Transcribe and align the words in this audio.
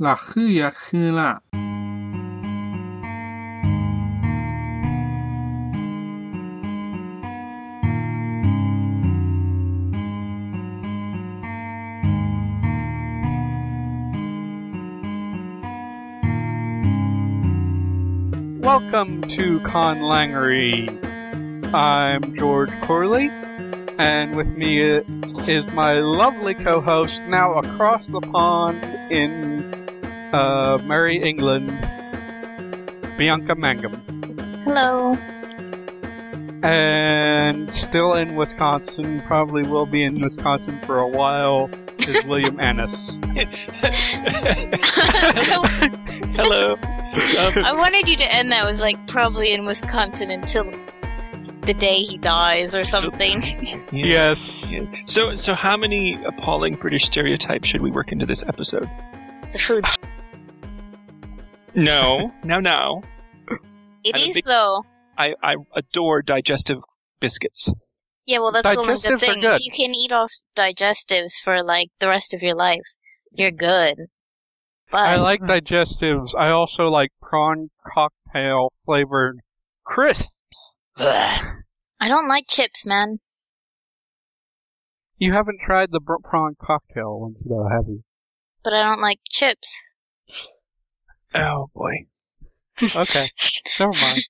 la. 0.00 1.40
Welcome 18.60 19.22
to 19.22 19.58
Conlangery. 19.64 20.86
I'm 21.74 22.36
George 22.36 22.70
Corley, 22.82 23.30
and 23.98 24.36
with 24.36 24.46
me 24.46 24.80
is 24.80 25.64
my 25.72 25.94
lovely 25.94 26.54
co 26.54 26.80
host, 26.80 27.18
now 27.28 27.54
across 27.54 28.02
the 28.06 28.20
pond 28.20 28.84
in 29.10 29.67
uh, 30.32 30.78
Merry 30.84 31.22
England, 31.22 31.68
Bianca 33.16 33.54
Mangum, 33.54 33.94
Hello. 34.64 35.14
and 36.62 37.70
still 37.88 38.14
in 38.14 38.36
Wisconsin, 38.36 39.20
probably 39.26 39.62
will 39.68 39.86
be 39.86 40.04
in 40.04 40.14
Wisconsin 40.14 40.80
for 40.86 40.98
a 40.98 41.08
while, 41.08 41.70
is 42.00 42.24
William 42.26 42.58
Annis. 42.60 42.94
Hello. 46.36 46.72
Um, 46.72 46.78
I 47.64 47.72
wanted 47.76 48.08
you 48.08 48.16
to 48.16 48.32
end 48.34 48.52
that 48.52 48.64
with 48.66 48.80
like 48.80 49.04
probably 49.06 49.52
in 49.52 49.64
Wisconsin 49.64 50.30
until 50.30 50.64
the 51.62 51.74
day 51.74 52.02
he 52.02 52.18
dies 52.18 52.74
or 52.74 52.84
something. 52.84 53.42
Yes. 53.90 54.36
so, 55.06 55.34
so 55.34 55.54
how 55.54 55.76
many 55.76 56.22
appalling 56.24 56.74
British 56.74 57.06
stereotypes 57.06 57.66
should 57.68 57.80
we 57.80 57.90
work 57.90 58.12
into 58.12 58.26
this 58.26 58.42
episode? 58.46 58.88
the 59.52 59.58
food's 59.58 59.96
No, 61.74 62.32
no, 62.44 62.60
no. 62.60 63.02
it 64.04 64.14
I 64.14 64.18
don't 64.18 64.28
is 64.28 64.34
think- 64.34 64.46
though. 64.46 64.84
I, 65.16 65.34
I 65.42 65.56
adore 65.74 66.22
digestive 66.22 66.78
biscuits. 67.18 67.72
Yeah, 68.24 68.38
well 68.38 68.52
that's 68.52 68.68
the 68.68 68.76
only 68.76 69.00
good 69.00 69.18
thing. 69.18 69.40
good. 69.40 69.56
If 69.56 69.64
you 69.64 69.72
can 69.72 69.94
eat 69.94 70.12
off 70.12 70.30
digestives 70.54 71.32
for 71.42 71.62
like 71.62 71.88
the 71.98 72.06
rest 72.08 72.34
of 72.34 72.42
your 72.42 72.54
life, 72.54 72.84
you're 73.32 73.50
good. 73.50 73.96
But 74.92 75.00
I 75.08 75.16
like 75.16 75.40
hmm. 75.40 75.50
digestives. 75.50 76.34
I 76.38 76.50
also 76.50 76.84
like 76.84 77.10
prawn 77.20 77.70
cocktail 77.92 78.72
flavored 78.84 79.38
crisps. 79.84 80.28
I 80.98 82.06
don't 82.06 82.28
like 82.28 82.44
chips, 82.48 82.86
man. 82.86 83.18
You 85.16 85.32
haven't 85.32 85.60
tried 85.64 85.90
the 85.90 86.00
br- 86.00 86.22
prawn 86.22 86.54
cocktail 86.60 87.18
ones 87.18 87.38
though, 87.44 87.68
have 87.68 87.88
you? 87.88 88.04
But 88.62 88.74
I 88.74 88.82
don't 88.82 89.00
like 89.00 89.18
chips. 89.28 89.90
Oh 91.38 91.70
boy. 91.74 92.06
Okay, 92.82 93.28
never 93.80 93.92
mind. 94.00 94.22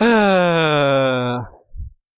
uh, 0.00 1.38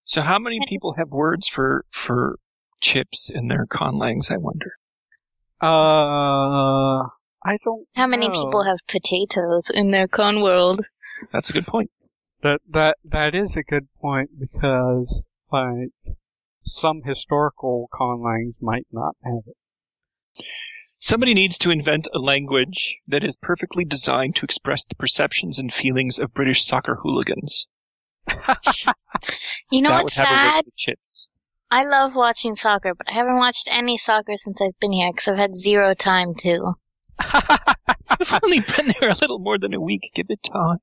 So, 0.05 0.21
how 0.21 0.39
many 0.39 0.59
people 0.69 0.95
have 0.99 1.09
words 1.09 1.49
for 1.49 1.84
for 1.91 2.39
chips 2.83 3.31
in 3.33 3.49
their 3.49 3.67
conlangs? 3.67 4.31
I 4.31 4.37
wonder. 4.37 4.73
uh, 5.62 7.09
I 7.45 7.56
don't. 7.65 7.87
How 7.95 8.06
many 8.06 8.29
know. 8.29 8.34
people 8.34 8.65
have 8.65 8.79
potatoes 8.89 9.71
in 9.73 9.91
their 9.91 10.06
con 10.09 10.43
world? 10.43 10.84
That's 11.33 11.49
a 11.51 11.53
good 11.55 11.67
point. 11.67 11.91
That 12.43 12.61
that 12.69 12.97
that 13.05 13.34
is 13.34 13.53
a 13.56 13.62
good 13.62 13.89
point 14.01 14.31
because 14.39 15.23
like 15.51 15.93
some 16.67 17.03
historical 17.05 17.89
conlangs 17.95 18.55
might 18.61 18.87
not 18.93 19.17
have 19.25 19.45
it. 19.47 19.56
Somebody 21.05 21.34
needs 21.34 21.58
to 21.58 21.70
invent 21.70 22.06
a 22.14 22.20
language 22.20 22.98
that 23.08 23.25
is 23.25 23.34
perfectly 23.34 23.84
designed 23.84 24.36
to 24.36 24.45
express 24.45 24.84
the 24.84 24.95
perceptions 24.95 25.59
and 25.59 25.75
feelings 25.75 26.17
of 26.17 26.32
British 26.32 26.65
soccer 26.65 26.99
hooligans. 27.03 27.66
You 29.71 29.82
know 29.82 29.88
that 29.91 30.04
what's 30.04 30.16
would 30.19 30.27
have 30.27 30.32
a 30.32 30.56
word 30.59 30.65
sad? 30.77 30.94
for. 30.94 31.28
I 31.72 31.84
love 31.84 32.12
watching 32.15 32.54
soccer, 32.54 32.94
but 32.94 33.09
I 33.09 33.15
haven't 33.15 33.38
watched 33.38 33.66
any 33.71 33.97
soccer 33.97 34.37
since 34.37 34.60
I've 34.60 34.78
been 34.81 34.93
here 34.93 35.10
because 35.10 35.27
I've 35.27 35.38
had 35.38 35.54
zero 35.56 35.94
time 35.94 36.34
to. 36.38 36.75
I've 37.19 38.41
only 38.44 38.60
been 38.60 38.93
there 39.00 39.10
a 39.10 39.16
little 39.21 39.38
more 39.38 39.59
than 39.59 39.75
a 39.75 39.81
week. 39.81 40.10
Give 40.15 40.27
it 40.28 40.41
time. 40.44 40.78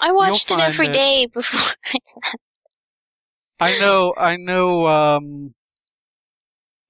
I 0.00 0.12
watched 0.12 0.50
it 0.50 0.58
find 0.58 0.62
every 0.62 0.86
that- 0.86 0.94
day 0.94 1.26
before. 1.32 1.74
I 3.60 3.78
know, 3.78 4.14
I 4.16 4.36
know. 4.36 4.86
Um, 4.86 5.54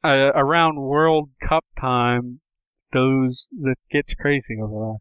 uh, 0.06 0.32
around 0.34 0.76
World 0.76 1.30
Cup 1.46 1.64
time, 1.80 2.40
those 2.92 3.44
that 3.60 3.76
gets 3.90 4.14
crazy 4.20 4.56
over 4.62 4.72
there. 4.72 4.98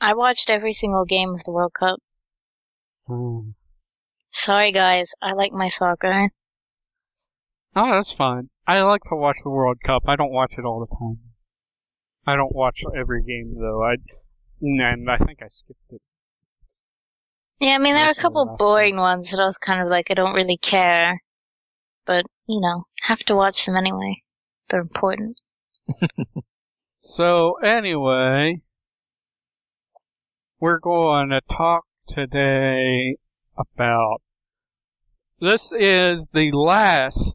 I 0.00 0.14
watched 0.14 0.50
every 0.50 0.72
single 0.72 1.04
game 1.04 1.30
of 1.34 1.44
the 1.44 1.52
World 1.52 1.72
Cup. 1.78 2.00
Hmm. 3.06 3.50
Sorry, 4.30 4.72
guys. 4.72 5.12
I 5.20 5.32
like 5.32 5.52
my 5.52 5.68
soccer. 5.68 6.30
Oh, 7.74 7.90
that's 7.92 8.12
fine. 8.16 8.50
I 8.66 8.80
like 8.82 9.02
to 9.08 9.16
watch 9.16 9.36
the 9.44 9.50
World 9.50 9.78
Cup. 9.84 10.02
I 10.06 10.16
don't 10.16 10.32
watch 10.32 10.52
it 10.58 10.64
all 10.64 10.80
the 10.80 10.94
time. 10.94 11.20
I 12.26 12.36
don't 12.36 12.54
watch 12.54 12.82
every 12.96 13.22
game 13.22 13.54
though. 13.58 13.82
I 13.82 13.96
and 14.60 15.10
I 15.10 15.18
think 15.18 15.40
I 15.42 15.48
skipped 15.48 15.90
it. 15.90 16.00
Yeah, 17.60 17.74
I 17.74 17.78
mean, 17.78 17.94
there 17.94 18.06
are 18.06 18.06
a 18.06 18.08
Most 18.08 18.16
of 18.18 18.22
the 18.22 18.22
couple 18.22 18.56
boring 18.58 18.96
ones 18.96 19.30
that 19.30 19.40
I 19.40 19.44
was 19.44 19.58
kind 19.58 19.82
of 19.82 19.88
like, 19.88 20.10
I 20.10 20.14
don't 20.14 20.34
really 20.34 20.56
care. 20.56 21.22
But, 22.06 22.26
you 22.48 22.60
know, 22.60 22.84
have 23.02 23.20
to 23.24 23.36
watch 23.36 23.66
them 23.66 23.76
anyway. 23.76 24.21
Important. 24.72 25.40
So 27.16 27.54
anyway, 27.58 28.62
we're 30.60 30.78
going 30.78 31.28
to 31.30 31.40
talk 31.54 31.84
today 32.08 33.16
about 33.58 34.22
this 35.40 35.60
is 35.72 36.26
the 36.32 36.52
last 36.54 37.34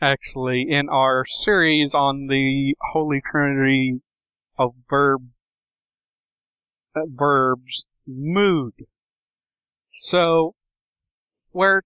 actually 0.00 0.66
in 0.68 0.88
our 0.88 1.24
series 1.44 1.92
on 1.94 2.26
the 2.26 2.74
Holy 2.92 3.20
Trinity 3.30 4.00
of 4.58 4.74
verb 4.90 5.28
uh, 6.96 7.02
verbs 7.06 7.84
mood. 8.06 8.72
So 9.90 10.54
where 11.52 11.82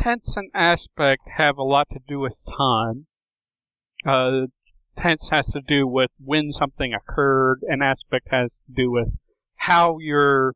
tense 0.00 0.32
and 0.34 0.50
aspect 0.52 1.28
have 1.36 1.58
a 1.58 1.62
lot 1.62 1.88
to 1.92 2.00
do 2.08 2.18
with 2.18 2.36
time, 2.46 3.06
uh, 4.06 4.46
tense 4.98 5.28
has 5.30 5.46
to 5.46 5.60
do 5.66 5.86
with 5.86 6.10
when 6.22 6.52
something 6.58 6.92
occurred, 6.94 7.60
and 7.62 7.82
aspect 7.82 8.28
has 8.30 8.50
to 8.66 8.72
do 8.74 8.90
with 8.90 9.08
how 9.56 9.98
you're 9.98 10.54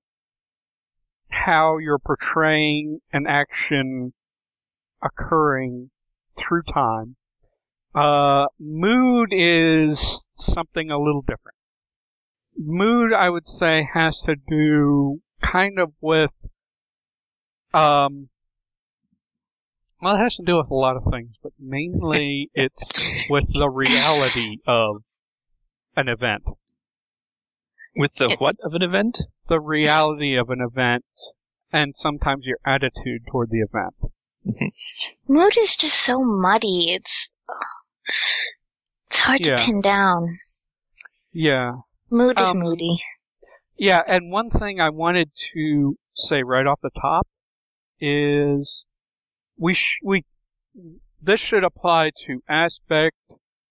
how 1.29 1.79
you're 1.79 1.99
portraying 1.99 3.01
an 3.13 3.27
action 3.27 4.13
occurring 5.03 5.91
through 6.39 6.63
time. 6.73 7.17
Uh, 7.95 8.47
mood 8.59 9.29
is 9.33 10.25
something 10.39 10.91
a 10.91 10.99
little 10.99 11.23
different. 11.23 11.57
Mood, 12.57 13.13
I 13.13 13.31
would 13.31 13.47
say, 13.47 13.89
has 13.95 14.21
to 14.27 14.35
do 14.49 15.21
kind 15.43 15.79
of 15.79 15.93
with 16.01 16.31
um, 17.73 18.29
well, 20.05 20.15
it 20.17 20.19
has 20.19 20.37
to 20.37 20.43
do 20.45 20.57
with 20.59 20.71
a 20.71 20.75
lot 20.75 20.97
of 20.97 21.05
things, 21.11 21.31
but 21.43 21.53
mainly 21.59 22.51
it's 22.55 23.27
with 23.31 23.47
the 23.55 23.69
reality 23.69 24.59
of 24.67 24.97
an 25.97 26.09
event. 26.09 26.43
With 27.97 28.15
the 28.17 28.37
what 28.39 28.57
of 28.63 28.75
an 28.75 28.83
event? 28.83 29.23
The 29.49 29.61
reality 29.61 30.37
of 30.37 30.51
an 30.51 30.61
event, 30.61 31.05
and 31.73 31.95
sometimes 31.97 32.45
your 32.45 32.59
attitude 32.67 33.23
toward 33.31 33.51
the 33.51 33.61
event. 33.61 33.95
Mood 35.29 35.57
is 35.59 35.77
just 35.77 35.95
so 35.97 36.23
muddy. 36.23 36.87
It's, 36.89 37.31
it's 39.07 39.21
hard 39.21 39.47
Yeah. 39.47 39.57
to 39.57 39.65
pin 39.65 39.81
down. 39.81 40.29
Yeah. 41.33 41.73
Mood 42.11 42.39
is 42.41 42.51
Um, 42.51 42.59
moody. 42.59 42.99
Yeah, 43.79 44.03
and 44.07 44.31
one 44.31 44.51
thing 44.51 44.81
I 44.81 44.91
wanted 44.91 45.31
to 45.55 45.97
say 46.15 46.43
right 46.43 46.67
off 46.67 46.81
the 46.83 46.91
top 47.01 47.27
is 48.01 48.85
we 49.59 49.75
sh- 49.75 50.03
we 50.03 50.25
this 51.21 51.41
should 51.41 51.65
apply 51.65 52.11
to 52.27 52.41
aspect 52.49 53.17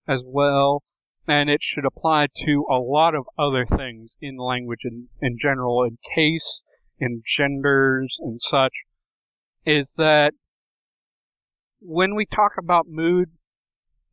as 0.08 0.22
well, 0.26 0.84
and 1.28 1.50
it 1.50 1.62
should 1.62 1.86
apply 1.86 2.28
to 2.46 2.66
a 2.70 2.80
lot 2.80 3.16
of 3.16 3.26
other 3.38 3.66
things 3.66 4.12
in 4.22 4.38
language 4.38 4.82
in, 4.84 5.08
in 5.22 5.38
general, 5.42 5.84
in 5.84 5.98
case, 6.16 6.62
in 7.00 7.22
genders 7.38 8.16
and 8.20 8.40
such, 8.50 8.74
is 9.66 9.88
that 9.98 10.34
when 11.80 12.16
we 12.16 12.26
talk 12.26 12.54
about 12.58 12.86
mood, 12.88 13.30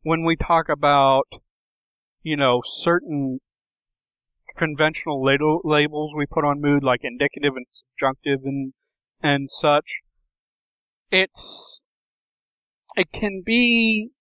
when 0.03 0.23
we 0.23 0.35
talk 0.35 0.67
about, 0.69 1.27
you 2.23 2.37
know, 2.37 2.61
certain 2.83 3.39
conventional 4.57 5.23
label, 5.23 5.61
labels 5.63 6.11
we 6.15 6.25
put 6.25 6.45
on 6.45 6.61
mood, 6.61 6.83
like 6.83 7.01
indicative 7.03 7.53
and 7.55 7.65
subjunctive 7.97 8.45
and 8.45 8.73
and 9.23 9.49
such. 9.61 9.85
It's 11.11 11.79
it 12.95 13.07
can 13.13 13.43
be 13.45 14.11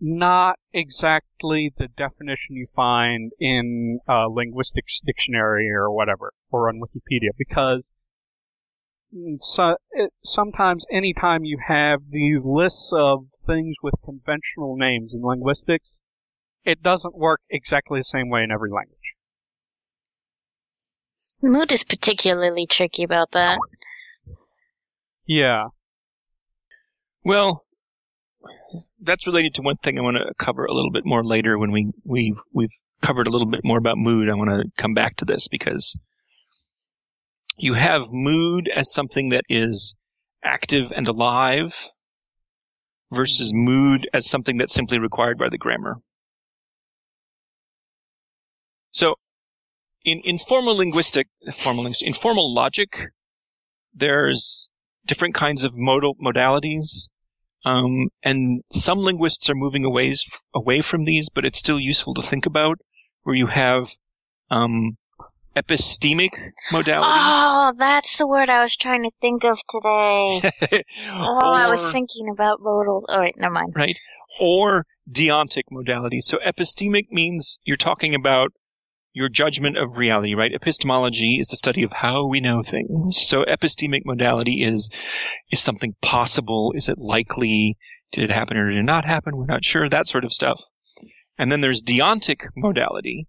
not 0.00 0.58
exactly 0.72 1.72
the 1.78 1.88
definition 1.88 2.56
you 2.56 2.66
find 2.74 3.32
in 3.38 4.00
a 4.08 4.26
linguistics 4.28 5.00
dictionary 5.06 5.70
or 5.70 5.90
whatever, 5.90 6.32
or 6.50 6.68
on 6.68 6.80
Wikipedia, 6.80 7.30
because 7.38 7.82
so, 9.40 9.76
it, 9.90 10.10
sometimes 10.24 10.84
anytime 10.90 11.44
you 11.44 11.58
have 11.68 12.00
these 12.10 12.38
lists 12.42 12.88
of 12.92 13.26
things 13.46 13.76
with 13.82 13.94
conventional 14.04 14.76
names 14.76 15.12
in 15.12 15.22
linguistics, 15.22 15.98
it 16.64 16.82
doesn't 16.82 17.14
work 17.14 17.40
exactly 17.50 18.00
the 18.00 18.04
same 18.10 18.30
way 18.30 18.42
in 18.42 18.50
every 18.50 18.70
language. 18.70 18.98
Mood 21.42 21.72
is 21.72 21.84
particularly 21.84 22.66
tricky 22.66 23.02
about 23.02 23.32
that. 23.32 23.58
Yeah. 25.26 25.68
Well, 27.24 27.64
that's 29.00 29.26
related 29.26 29.54
to 29.54 29.62
one 29.62 29.76
thing 29.76 29.98
I 29.98 30.02
want 30.02 30.16
to 30.16 30.32
cover 30.44 30.64
a 30.64 30.72
little 30.72 30.90
bit 30.90 31.04
more 31.06 31.24
later 31.24 31.58
when 31.58 31.70
we 31.70 31.92
we 32.04 32.34
we've 32.52 32.76
covered 33.02 33.26
a 33.26 33.30
little 33.30 33.46
bit 33.46 33.64
more 33.64 33.78
about 33.78 33.98
mood. 33.98 34.28
I 34.28 34.34
want 34.34 34.50
to 34.50 34.64
come 34.76 34.94
back 34.94 35.16
to 35.16 35.24
this 35.24 35.48
because 35.48 35.96
you 37.56 37.74
have 37.74 38.10
mood 38.10 38.68
as 38.74 38.92
something 38.92 39.28
that 39.28 39.44
is 39.48 39.94
active 40.44 40.90
and 40.94 41.06
alive 41.06 41.88
versus 43.12 43.52
mm-hmm. 43.52 43.64
mood 43.64 44.08
as 44.12 44.28
something 44.28 44.56
that's 44.56 44.74
simply 44.74 44.98
required 44.98 45.38
by 45.38 45.48
the 45.48 45.58
grammar. 45.58 45.96
So, 48.90 49.14
in 50.04 50.20
informal 50.24 50.76
linguistic, 50.76 51.28
formal, 51.54 51.86
informal 52.02 52.52
logic, 52.52 52.98
there's 53.94 54.68
different 55.06 55.34
kinds 55.34 55.64
of 55.64 55.76
modal 55.76 56.16
modalities 56.16 57.06
um, 57.64 58.08
and 58.22 58.62
some 58.70 58.98
linguists 58.98 59.48
are 59.48 59.54
moving 59.54 59.84
away, 59.84 60.14
away 60.54 60.80
from 60.80 61.04
these, 61.04 61.28
but 61.28 61.44
it's 61.44 61.58
still 61.58 61.78
useful 61.78 62.14
to 62.14 62.22
think 62.22 62.46
about 62.46 62.78
where 63.22 63.36
you 63.36 63.46
have 63.46 63.94
um, 64.50 64.96
epistemic 65.56 66.30
modality. 66.72 67.08
Oh, 67.08 67.72
that's 67.76 68.16
the 68.18 68.26
word 68.26 68.50
I 68.50 68.62
was 68.62 68.74
trying 68.74 69.02
to 69.04 69.10
think 69.20 69.44
of 69.44 69.58
today. 69.70 70.50
oh, 71.10 71.40
or, 71.40 71.44
I 71.44 71.68
was 71.70 71.90
thinking 71.92 72.28
about 72.32 72.60
modal. 72.60 73.04
Oh, 73.08 73.20
wait, 73.20 73.34
never 73.36 73.54
mind. 73.54 73.72
Right. 73.74 73.98
Or 74.40 74.84
deontic 75.10 75.64
modality. 75.70 76.20
So 76.20 76.38
epistemic 76.46 77.10
means 77.10 77.58
you're 77.64 77.76
talking 77.76 78.14
about 78.14 78.52
your 79.12 79.28
judgment 79.28 79.76
of 79.76 79.96
reality, 79.96 80.34
right? 80.34 80.52
Epistemology 80.54 81.36
is 81.38 81.48
the 81.48 81.56
study 81.56 81.82
of 81.82 81.92
how 81.92 82.26
we 82.26 82.40
know 82.40 82.62
things. 82.62 83.20
So 83.20 83.44
epistemic 83.44 84.02
modality 84.04 84.64
is, 84.64 84.90
is 85.50 85.60
something 85.60 85.94
possible? 86.00 86.72
Is 86.74 86.88
it 86.88 86.98
likely? 86.98 87.76
Did 88.12 88.24
it 88.24 88.32
happen 88.32 88.56
or 88.56 88.70
did 88.70 88.78
it 88.78 88.84
not 88.84 89.04
happen? 89.04 89.36
We're 89.36 89.46
not 89.46 89.64
sure. 89.64 89.88
That 89.88 90.06
sort 90.06 90.24
of 90.24 90.32
stuff. 90.32 90.62
And 91.38 91.50
then 91.50 91.60
there's 91.60 91.82
deontic 91.82 92.40
modality, 92.56 93.26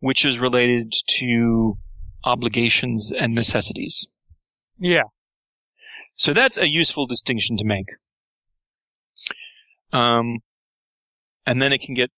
which 0.00 0.24
is 0.24 0.38
related 0.38 0.92
to 1.18 1.78
obligations 2.24 3.12
and 3.16 3.34
necessities. 3.34 4.06
Yeah. 4.78 5.04
So 6.16 6.32
that's 6.32 6.58
a 6.58 6.68
useful 6.68 7.06
distinction 7.06 7.56
to 7.58 7.64
make. 7.64 7.86
Um, 9.92 10.38
and 11.46 11.60
then 11.60 11.72
it 11.72 11.80
can 11.80 11.94
get 11.94 12.10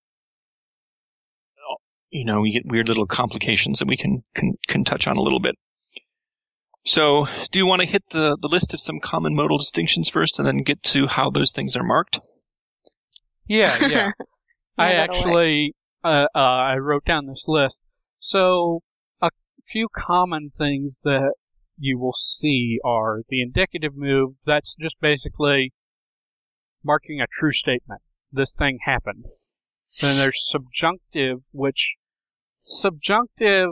you 2.15 2.25
know, 2.25 2.41
we 2.41 2.53
get 2.53 2.65
weird 2.65 2.87
little 2.87 3.07
complications 3.07 3.81
that 3.81 3.89
we 3.89 3.97
can, 3.97 4.23
can, 4.37 4.57
can 4.69 4.85
touch 4.85 5.09
on 5.09 5.17
a 5.17 5.21
little 5.21 5.41
bit. 5.41 5.57
So, 6.87 7.27
do 7.51 7.59
you 7.59 7.67
want 7.67 7.83
to 7.83 7.89
hit 7.89 8.05
the, 8.11 8.37
the 8.41 8.47
list 8.47 8.73
of 8.73 8.81
some 8.81 9.01
common 9.01 9.35
modal 9.35 9.59
distinctions 9.59 10.09
first 10.09 10.39
and 10.39 10.47
then 10.47 10.59
get 10.59 10.81
to 10.85 11.09
how 11.09 11.29
those 11.29 11.51
things 11.51 11.75
are 11.75 11.83
marked? 11.83 12.21
Yeah, 13.49 13.77
yeah. 13.81 13.89
Yeah, 13.89 14.11
I 14.79 14.93
actually, 14.93 15.75
uh, 16.05 16.27
uh, 16.33 16.39
I 16.39 16.77
wrote 16.77 17.05
down 17.05 17.27
this 17.27 17.43
list. 17.49 17.79
So, 18.21 18.83
a 19.21 19.31
few 19.73 19.89
common 19.93 20.53
things 20.57 20.93
that 21.03 21.35
you 21.77 21.99
will 21.99 22.15
see 22.41 22.79
are 22.85 23.23
the 23.29 23.43
indicative 23.43 23.97
move. 23.97 24.35
That's 24.47 24.77
just 24.81 24.95
basically 25.01 25.73
marking 26.85 27.21
a 27.21 27.27
true 27.41 27.53
statement. 27.53 28.03
This 28.31 28.53
thing 28.57 28.79
happened. 28.85 29.25
Then 30.01 30.17
there's 30.17 30.41
subjunctive, 30.53 31.41
which 31.53 31.97
subjunctive 32.65 33.71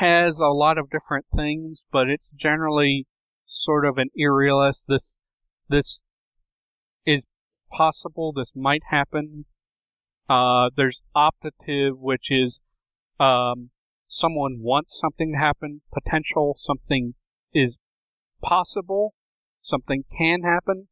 has 0.00 0.34
a 0.36 0.52
lot 0.52 0.78
of 0.78 0.90
different 0.90 1.26
things, 1.34 1.80
but 1.92 2.08
it's 2.08 2.30
generally 2.40 3.06
sort 3.46 3.84
of 3.84 3.98
an 3.98 4.08
irrealist. 4.16 4.82
This, 4.88 5.02
this 5.68 5.98
is 7.06 7.20
possible. 7.70 8.32
This 8.32 8.50
might 8.54 8.82
happen. 8.90 9.44
Uh, 10.28 10.70
there's 10.74 11.00
optative, 11.14 11.98
which 11.98 12.30
is, 12.30 12.60
um, 13.20 13.70
someone 14.08 14.56
wants 14.60 14.98
something 15.00 15.32
to 15.32 15.38
happen. 15.38 15.82
Potential, 15.92 16.56
something 16.58 17.14
is 17.52 17.76
possible. 18.42 19.14
Something 19.62 20.04
can 20.16 20.42
happen. 20.42 20.88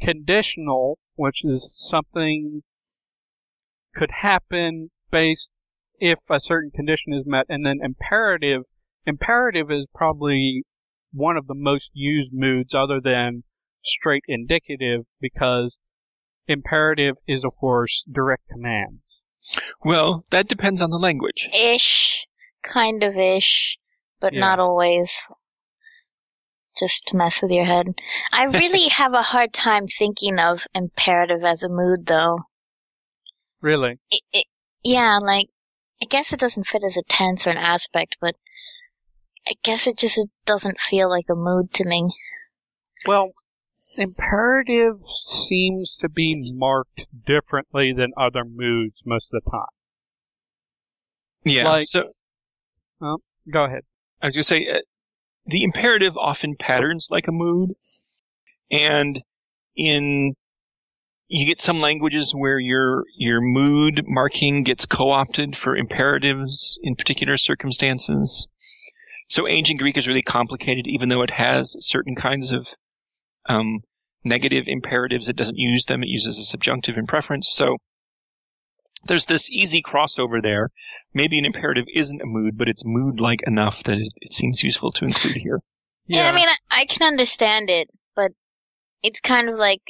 Conditional, 0.00 0.98
which 1.14 1.42
is 1.44 1.70
something 1.90 2.62
could 3.94 4.10
happen 4.20 4.90
based 5.10 5.48
if 5.98 6.18
a 6.30 6.40
certain 6.40 6.70
condition 6.70 7.12
is 7.12 7.24
met. 7.26 7.46
And 7.48 7.64
then 7.64 7.78
imperative, 7.82 8.62
imperative 9.06 9.70
is 9.70 9.86
probably 9.94 10.62
one 11.12 11.36
of 11.36 11.46
the 11.46 11.54
most 11.54 11.90
used 11.92 12.30
moods 12.32 12.70
other 12.74 13.00
than 13.02 13.44
straight 13.84 14.24
indicative 14.28 15.02
because 15.20 15.76
imperative 16.48 17.14
is 17.26 17.44
of 17.44 17.52
course 17.58 18.02
direct 18.12 18.42
commands. 18.50 19.00
Well, 19.84 20.24
that 20.30 20.48
depends 20.48 20.80
on 20.80 20.90
the 20.90 20.98
language. 20.98 21.48
Ish. 21.56 22.26
Kind 22.62 23.02
of 23.02 23.16
ish. 23.16 23.78
But 24.20 24.32
Yeah. 24.32 24.40
not 24.40 24.58
always. 24.58 25.12
Just 26.78 27.06
to 27.06 27.16
mess 27.16 27.40
with 27.40 27.52
your 27.52 27.64
head. 27.64 27.86
I 28.34 28.44
really 28.44 28.88
have 28.90 29.14
a 29.14 29.22
hard 29.22 29.52
time 29.52 29.86
thinking 29.86 30.38
of 30.38 30.66
imperative 30.74 31.42
as 31.42 31.62
a 31.62 31.68
mood, 31.68 32.06
though. 32.06 32.40
Really? 33.62 33.98
It, 34.10 34.20
it, 34.32 34.46
yeah, 34.86 35.18
like, 35.20 35.48
I 36.02 36.06
guess 36.06 36.32
it 36.32 36.40
doesn't 36.40 36.66
fit 36.66 36.82
as 36.84 36.96
a 36.96 37.02
tense 37.02 37.46
or 37.46 37.50
an 37.50 37.56
aspect, 37.56 38.16
but 38.20 38.36
I 39.48 39.54
guess 39.62 39.86
it 39.86 39.96
just 39.96 40.20
doesn't 40.44 40.80
feel 40.80 41.08
like 41.08 41.26
a 41.30 41.34
mood 41.34 41.72
to 41.74 41.84
me. 41.84 42.10
Well, 43.06 43.32
imperative 43.96 44.96
seems 45.48 45.96
to 46.00 46.08
be 46.08 46.52
marked 46.54 47.02
differently 47.26 47.92
than 47.96 48.12
other 48.16 48.44
moods 48.44 48.96
most 49.04 49.26
of 49.32 49.42
the 49.44 49.50
time. 49.50 49.66
Yeah. 51.44 51.68
Like- 51.68 51.86
so 51.86 52.12
Go 53.00 53.64
ahead. 53.64 53.82
I 54.20 54.26
was 54.26 54.34
going 54.34 54.40
to 54.40 54.42
say, 54.42 54.68
uh, 54.68 54.80
the 55.46 55.62
imperative 55.62 56.16
often 56.16 56.56
patterns 56.58 57.08
like 57.10 57.28
a 57.28 57.32
mood, 57.32 57.74
and 58.70 59.22
in 59.76 60.34
you 61.28 61.46
get 61.46 61.60
some 61.60 61.80
languages 61.80 62.32
where 62.34 62.58
your 62.58 63.04
your 63.16 63.40
mood 63.40 64.02
marking 64.06 64.62
gets 64.62 64.86
co-opted 64.86 65.56
for 65.56 65.76
imperatives 65.76 66.78
in 66.82 66.94
particular 66.94 67.36
circumstances. 67.36 68.46
So 69.28 69.48
ancient 69.48 69.80
Greek 69.80 69.96
is 69.96 70.06
really 70.06 70.22
complicated, 70.22 70.86
even 70.86 71.08
though 71.08 71.22
it 71.22 71.32
has 71.32 71.74
certain 71.80 72.14
kinds 72.14 72.52
of 72.52 72.68
um, 73.48 73.80
negative 74.24 74.64
imperatives. 74.68 75.28
It 75.28 75.36
doesn't 75.36 75.58
use 75.58 75.86
them; 75.86 76.02
it 76.02 76.08
uses 76.08 76.38
a 76.38 76.44
subjunctive 76.44 76.96
in 76.96 77.06
preference. 77.06 77.48
So 77.52 77.78
there's 79.06 79.26
this 79.26 79.50
easy 79.50 79.82
crossover 79.82 80.40
there. 80.40 80.70
Maybe 81.12 81.38
an 81.38 81.44
imperative 81.44 81.86
isn't 81.92 82.22
a 82.22 82.26
mood, 82.26 82.56
but 82.56 82.68
it's 82.68 82.84
mood-like 82.84 83.40
enough 83.46 83.82
that 83.84 83.98
it, 83.98 84.12
it 84.20 84.32
seems 84.32 84.62
useful 84.62 84.92
to 84.92 85.04
include 85.04 85.36
here. 85.36 85.60
Yeah, 86.06 86.30
I 86.30 86.34
mean, 86.34 86.46
I, 86.48 86.82
I 86.82 86.84
can 86.84 87.06
understand 87.06 87.68
it, 87.68 87.88
but 88.14 88.30
it's 89.02 89.20
kind 89.20 89.48
of 89.48 89.58
like 89.58 89.80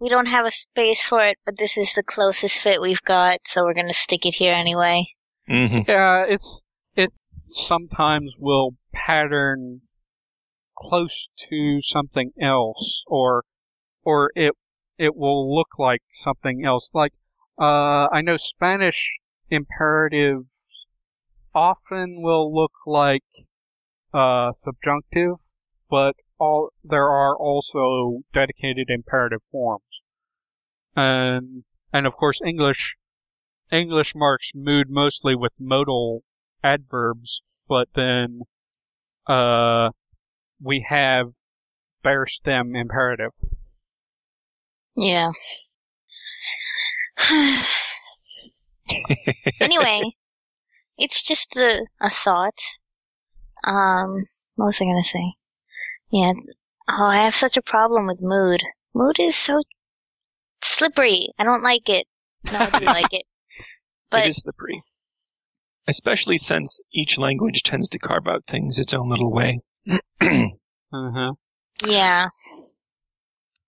we 0.00 0.08
don't 0.08 0.26
have 0.26 0.46
a 0.46 0.50
space 0.50 1.02
for 1.02 1.20
it, 1.24 1.38
but 1.44 1.58
this 1.58 1.76
is 1.76 1.92
the 1.94 2.02
closest 2.02 2.58
fit 2.58 2.80
we've 2.80 3.02
got, 3.02 3.40
so 3.46 3.64
we're 3.64 3.74
gonna 3.74 3.94
stick 3.94 4.24
it 4.24 4.34
here 4.34 4.54
anyway. 4.54 5.04
Mm-hmm. 5.48 5.90
Yeah, 5.90 6.24
it's 6.26 6.62
it 6.96 7.12
sometimes 7.52 8.32
will 8.38 8.74
pattern 8.94 9.82
close 10.76 11.28
to 11.50 11.80
something 11.92 12.32
else, 12.40 13.02
or 13.06 13.44
or 14.02 14.30
it 14.34 14.54
it 14.98 15.16
will 15.16 15.54
look 15.54 15.78
like 15.78 16.02
something 16.24 16.64
else. 16.64 16.88
Like 16.94 17.12
uh, 17.60 18.08
I 18.10 18.22
know 18.22 18.38
Spanish 18.38 18.96
imperatives 19.50 20.46
often 21.54 22.22
will 22.22 22.54
look 22.54 22.72
like 22.86 23.24
uh, 24.14 24.52
subjunctive, 24.64 25.36
but 25.90 26.14
all 26.38 26.70
there 26.82 27.08
are 27.08 27.36
also 27.36 28.20
dedicated 28.32 28.88
imperative 28.88 29.42
forms, 29.52 29.82
and 30.96 31.64
and 31.92 32.06
of 32.06 32.14
course 32.14 32.38
English 32.46 32.96
English 33.72 34.12
marks 34.14 34.50
mood 34.54 34.88
mostly 34.90 35.34
with 35.34 35.52
modal 35.58 36.22
adverbs, 36.62 37.40
but 37.68 37.88
then 37.94 38.42
uh, 39.26 39.90
we 40.62 40.84
have 40.88 41.32
bare 42.02 42.26
stem 42.26 42.74
imperative. 42.74 43.32
Yeah. 44.96 45.30
anyway, 49.60 50.02
it's 50.98 51.22
just 51.22 51.56
a, 51.56 51.86
a 52.00 52.10
thought. 52.10 52.58
Um, 53.64 54.26
what 54.56 54.66
was 54.66 54.78
I 54.80 54.84
gonna 54.84 55.04
say? 55.04 55.34
Yeah. 56.10 56.32
Oh, 56.88 57.04
I 57.06 57.18
have 57.18 57.34
such 57.34 57.56
a 57.56 57.62
problem 57.62 58.08
with 58.08 58.18
mood. 58.20 58.62
Mood 58.94 59.20
is 59.20 59.36
so 59.36 59.62
slippery. 60.62 61.28
I 61.38 61.44
don't 61.44 61.62
like 61.62 61.88
it. 61.88 62.06
No, 62.44 62.58
I 62.58 62.70
do 62.78 62.84
like 62.86 63.12
it. 63.12 63.24
But 64.10 64.26
it 64.26 64.30
is 64.30 64.38
slippery. 64.42 64.82
Especially 65.86 66.36
since 66.36 66.80
each 66.92 67.16
language 67.16 67.62
tends 67.62 67.88
to 67.90 67.98
carve 68.00 68.26
out 68.26 68.42
things 68.48 68.76
its 68.76 68.92
own 68.92 69.08
little 69.08 69.32
way. 69.32 69.60
Uh-huh. 69.88 71.32
yeah, 71.86 72.26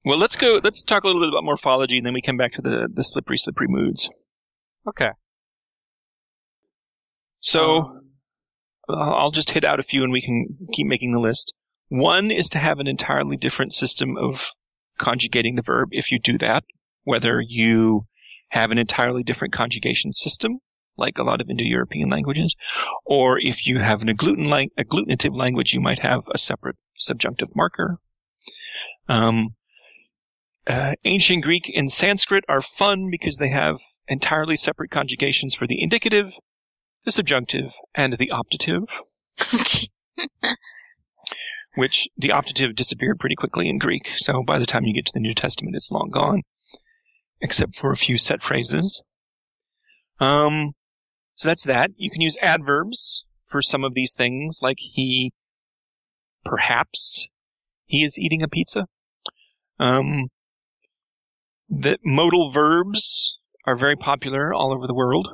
Well, 0.05 0.19
let's 0.19 0.35
go. 0.35 0.61
Let's 0.63 0.83
talk 0.83 1.05
a 1.05 1.07
little 1.07 1.23
bit 1.23 1.29
about 1.29 1.45
morphology, 1.45 1.99
and 1.99 2.05
then 2.07 2.13
we 2.13 2.21
come 2.23 2.37
back 2.37 2.55
to 2.55 2.63
the 2.63 2.89
the 2.93 3.05
slippery, 3.05 3.39
slippery 3.39 3.69
moods. 3.69 4.09
Okay. 4.89 5.11
So 7.41 7.61
Um, 7.63 8.01
I'll 8.89 9.15
I'll 9.15 9.31
just 9.31 9.51
hit 9.51 9.65
out 9.65 9.79
a 9.81 9.85
few, 9.85 10.03
and 10.03 10.13
we 10.13 10.23
can 10.23 10.69
keep 10.73 10.87
making 10.89 11.13
the 11.13 11.21
list. 11.21 11.55
One 11.89 12.31
is 12.33 12.49
to 12.51 12.59
have 12.59 12.79
an 12.81 12.89
entirely 12.89 13.37
different 13.37 13.73
system 13.75 14.17
of 14.17 14.51
conjugating 14.99 15.55
the 15.55 15.63
verb. 15.63 15.91
If 15.93 16.11
you 16.11 16.19
do 16.19 16.37
that, 16.39 16.65
whether 17.05 17.41
you 17.41 18.07
have 18.51 18.71
an 18.71 18.79
entirely 18.79 19.23
different 19.23 19.53
conjugation 19.53 20.13
system, 20.13 20.59
like 20.97 21.19
a 21.19 21.23
lot 21.23 21.41
of 21.41 21.49
Indo-European 21.49 22.11
languages, 22.11 22.55
or 23.05 23.39
if 23.39 23.67
you 23.67 23.79
have 23.79 24.03
an 24.03 24.09
agglutinin 24.09 24.49
lang- 24.49 24.71
agglutinative 24.79 25.37
language, 25.37 25.73
you 25.73 25.81
might 25.81 26.01
have 26.01 26.23
a 26.35 26.39
separate 26.39 26.77
subjunctive 26.99 27.49
marker. 27.55 27.99
Um, 29.09 29.55
uh, 30.67 30.95
ancient 31.05 31.43
Greek 31.43 31.73
and 31.75 31.91
Sanskrit 31.91 32.45
are 32.49 32.61
fun 32.61 33.09
because 33.11 33.39
they 33.39 33.49
have 33.49 33.81
entirely 34.07 34.57
separate 34.57 34.91
conjugations 34.91 35.55
for 35.55 35.67
the 35.67 35.83
indicative, 35.83 36.35
the 37.05 37.13
subjunctive, 37.13 37.73
and 37.95 38.13
the 38.15 38.31
optative, 38.33 38.89
which 41.75 42.09
the 42.17 42.29
optative 42.29 42.77
disappeared 42.77 43.19
pretty 43.19 43.35
quickly 43.35 43.69
in 43.69 43.79
Greek. 43.79 44.11
So 44.17 44.43
by 44.47 44.59
the 44.59 44.67
time 44.67 44.85
you 44.85 44.95
get 44.95 45.07
to 45.07 45.13
the 45.15 45.21
New 45.21 45.35
Testament, 45.35 45.75
it's 45.75 45.91
long 45.91 46.11
gone, 46.13 46.43
except 47.43 47.75
for 47.75 47.93
a 47.93 47.97
few 47.97 48.17
set 48.17 48.43
phrases. 48.43 49.03
Um, 50.21 50.73
so 51.35 51.49
that's 51.49 51.65
that. 51.65 51.91
You 51.97 52.11
can 52.11 52.21
use 52.21 52.37
adverbs 52.41 53.25
for 53.51 53.61
some 53.61 53.85
of 53.85 53.95
these 53.95 54.15
things, 54.17 54.61
like 54.63 54.79
he, 54.79 55.33
perhaps, 56.45 57.27
he 57.85 58.05
is 58.05 58.17
eating 58.17 58.43
a 58.43 58.49
pizza. 58.49 58.87
Um, 59.79 60.29
the 61.69 61.99
modal 62.05 62.53
verbs 62.53 63.37
are 63.67 63.77
very 63.77 63.97
popular 63.97 64.55
all 64.55 64.73
over 64.73 64.87
the 64.87 64.95
world. 64.95 65.29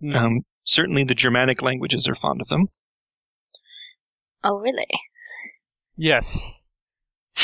Hmm. 0.00 0.16
Um, 0.16 0.40
certainly 0.64 1.04
the 1.04 1.14
Germanic 1.14 1.60
languages 1.60 2.08
are 2.08 2.14
fond 2.14 2.40
of 2.40 2.48
them. 2.48 2.68
oh 4.42 4.58
really? 4.58 4.86
yes. 5.96 6.24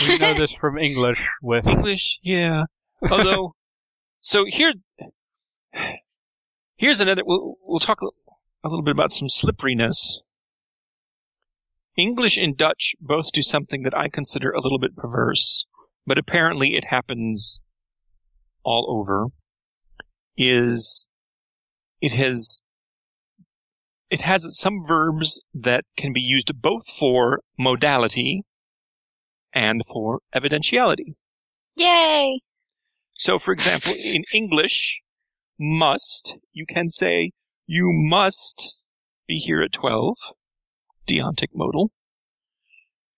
We 0.07 0.19
know 0.19 0.35
this 0.39 0.53
from 0.61 0.79
English 0.79 1.19
with 1.43 1.67
English, 1.67 2.19
yeah. 2.23 2.65
Although, 3.11 3.55
so 4.21 4.45
here, 4.47 4.73
here's 6.77 7.01
another. 7.01 7.23
We'll, 7.25 7.57
we'll 7.63 7.81
talk 7.81 8.01
a 8.01 8.69
little 8.69 8.83
bit 8.83 8.93
about 8.93 9.13
some 9.13 9.29
slipperiness. 9.29 10.21
English 11.97 12.37
and 12.37 12.57
Dutch 12.57 12.95
both 13.01 13.33
do 13.33 13.43
something 13.43 13.83
that 13.83 13.97
I 13.97 14.09
consider 14.09 14.51
a 14.51 14.61
little 14.61 14.79
bit 14.79 14.97
perverse, 14.97 15.67
but 16.07 16.19
apparently 16.19 16.77
it 16.77 16.87
happens 16.87 17.61
all 18.63 18.87
over. 18.89 19.27
Is 20.37 21.09
it 22.01 22.13
has 22.13 22.61
it 24.11 24.21
has 24.21 24.47
some 24.59 24.85
verbs 24.87 25.41
that 25.53 25.85
can 25.97 26.13
be 26.13 26.21
used 26.21 26.51
both 26.63 26.89
for 26.89 27.41
modality 27.59 28.43
and 29.53 29.83
for 29.87 30.21
evidentiality. 30.35 31.15
Yay! 31.77 32.41
So, 33.19 33.39
for 33.39 33.53
example, 33.53 33.93
in 34.03 34.25
English, 34.33 35.01
must, 35.59 36.37
you 36.53 36.65
can 36.67 36.89
say, 36.89 37.33
you 37.67 37.91
must 37.93 38.79
be 39.27 39.37
here 39.37 39.61
at 39.61 39.73
12, 39.73 40.15
deontic 41.07 41.49
modal. 41.55 41.91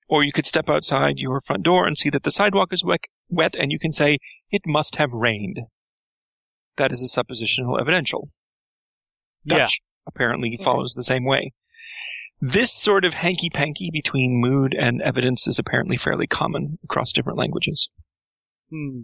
Or 0.08 0.24
you 0.24 0.32
could 0.32 0.46
step 0.46 0.68
outside 0.68 1.18
your 1.18 1.40
front 1.42 1.62
door 1.62 1.86
and 1.86 1.96
see 1.96 2.10
that 2.10 2.24
the 2.24 2.32
sidewalk 2.32 2.72
is 2.72 2.82
wet, 2.82 3.00
wet 3.28 3.54
and 3.56 3.70
you 3.70 3.78
can 3.78 3.92
say, 3.92 4.18
it 4.50 4.62
must 4.66 4.96
have 4.96 5.12
rained. 5.12 5.60
That 6.76 6.90
is 6.90 7.00
a 7.00 7.06
suppositional 7.22 7.80
evidential. 7.80 8.30
yeah. 9.44 9.58
Dutch 9.58 9.80
apparently 10.06 10.56
Yeah. 10.58 10.64
follows 10.64 10.94
the 10.94 11.04
same 11.04 11.24
way. 11.24 11.52
This 12.40 12.72
sort 12.72 13.04
of 13.04 13.14
hanky-panky 13.14 13.90
between 13.92 14.40
mood 14.40 14.74
and 14.74 15.00
evidence 15.02 15.46
is 15.46 15.58
apparently 15.58 15.96
fairly 15.98 16.26
common 16.26 16.78
across 16.82 17.12
different 17.12 17.38
languages. 17.38 17.88
Hmm. 18.70 19.02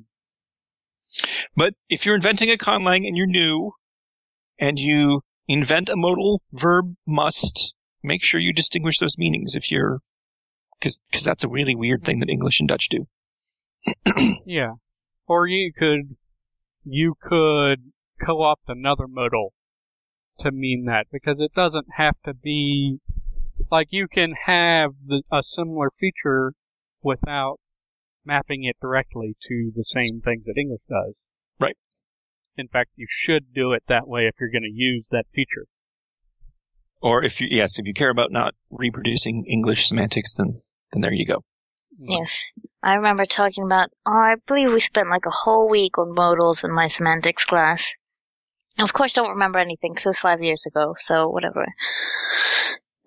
But 1.54 1.74
if 1.88 2.04
you're 2.04 2.16
inventing 2.16 2.50
a 2.50 2.56
conlang 2.56 3.06
and 3.06 3.16
you're 3.16 3.26
new, 3.26 3.72
and 4.58 4.78
you 4.78 5.22
invent 5.48 5.88
a 5.88 5.96
modal 5.96 6.42
verb 6.52 6.94
must, 7.06 7.74
make 8.02 8.22
sure 8.22 8.40
you 8.40 8.52
distinguish 8.52 8.98
those 8.98 9.18
meanings 9.18 9.54
if 9.54 9.70
you're, 9.70 10.00
because 10.78 11.00
because 11.10 11.24
that's 11.24 11.44
a 11.44 11.48
really 11.48 11.74
weird 11.74 12.04
thing 12.04 12.20
that 12.20 12.30
English 12.30 12.60
and 12.60 12.68
Dutch 12.68 12.88
do. 12.88 13.06
Yeah. 14.46 14.74
Or 15.26 15.46
you 15.46 15.72
could 15.76 16.16
you 16.84 17.14
could 17.20 17.92
co-opt 18.24 18.68
another 18.68 19.08
modal 19.08 19.52
to 20.40 20.52
mean 20.52 20.84
that 20.86 21.06
because 21.10 21.36
it 21.40 21.52
doesn't 21.54 21.86
have 21.96 22.14
to 22.24 22.32
be 22.32 22.98
like 23.70 23.88
you 23.90 24.06
can 24.06 24.34
have 24.46 24.92
the, 25.04 25.22
a 25.32 25.42
similar 25.42 25.90
feature 25.98 26.52
without 27.02 27.58
mapping 28.26 28.64
it 28.64 28.76
directly 28.80 29.36
to 29.48 29.72
the 29.74 29.84
same 29.84 30.20
things 30.20 30.44
that 30.44 30.58
English 30.58 30.82
does. 30.88 31.14
Right. 31.58 31.76
In 32.56 32.68
fact, 32.68 32.90
you 32.96 33.06
should 33.08 33.54
do 33.54 33.72
it 33.72 33.84
that 33.88 34.08
way 34.08 34.22
if 34.26 34.34
you're 34.40 34.50
going 34.50 34.62
to 34.62 34.72
use 34.72 35.04
that 35.10 35.26
feature. 35.34 35.66
Or 37.00 37.22
if 37.22 37.40
you, 37.40 37.48
yes, 37.50 37.78
if 37.78 37.86
you 37.86 37.94
care 37.94 38.10
about 38.10 38.32
not 38.32 38.54
reproducing 38.70 39.44
English 39.46 39.86
semantics, 39.86 40.34
then, 40.34 40.62
then 40.92 41.02
there 41.02 41.12
you 41.12 41.26
go. 41.26 41.44
Mm. 42.00 42.06
Yes. 42.08 42.42
I 42.82 42.94
remember 42.94 43.26
talking 43.26 43.64
about, 43.64 43.90
oh, 44.06 44.12
I 44.12 44.34
believe 44.46 44.72
we 44.72 44.80
spent 44.80 45.08
like 45.08 45.26
a 45.26 45.30
whole 45.44 45.68
week 45.70 45.98
on 45.98 46.14
modals 46.14 46.64
in 46.64 46.74
my 46.74 46.88
semantics 46.88 47.44
class. 47.44 47.92
Of 48.78 48.92
course, 48.92 49.12
don't 49.14 49.30
remember 49.30 49.58
anything 49.58 49.94
'cause 49.94 50.04
it 50.06 50.10
was 50.10 50.18
five 50.20 50.42
years 50.42 50.64
ago, 50.66 50.94
so 50.98 51.28
whatever. 51.28 51.66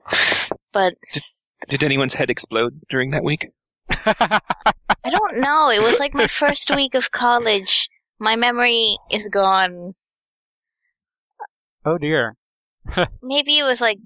But 0.71 0.93
Did 1.67 1.83
anyone's 1.83 2.13
head 2.13 2.29
explode 2.29 2.81
during 2.89 3.09
that 3.11 3.23
week? 3.23 3.49
I 5.03 5.09
don't 5.09 5.39
know. 5.39 5.69
It 5.69 5.81
was 5.81 5.99
like 5.99 6.13
my 6.13 6.27
first 6.27 6.73
week 6.75 6.93
of 6.93 7.11
college. 7.11 7.89
My 8.19 8.35
memory 8.35 8.97
is 9.11 9.27
gone. 9.27 9.93
oh 11.85 11.97
dear. 11.97 12.35
Maybe 13.21 13.57
it 13.57 13.63
was 13.63 13.81
like, 13.81 13.99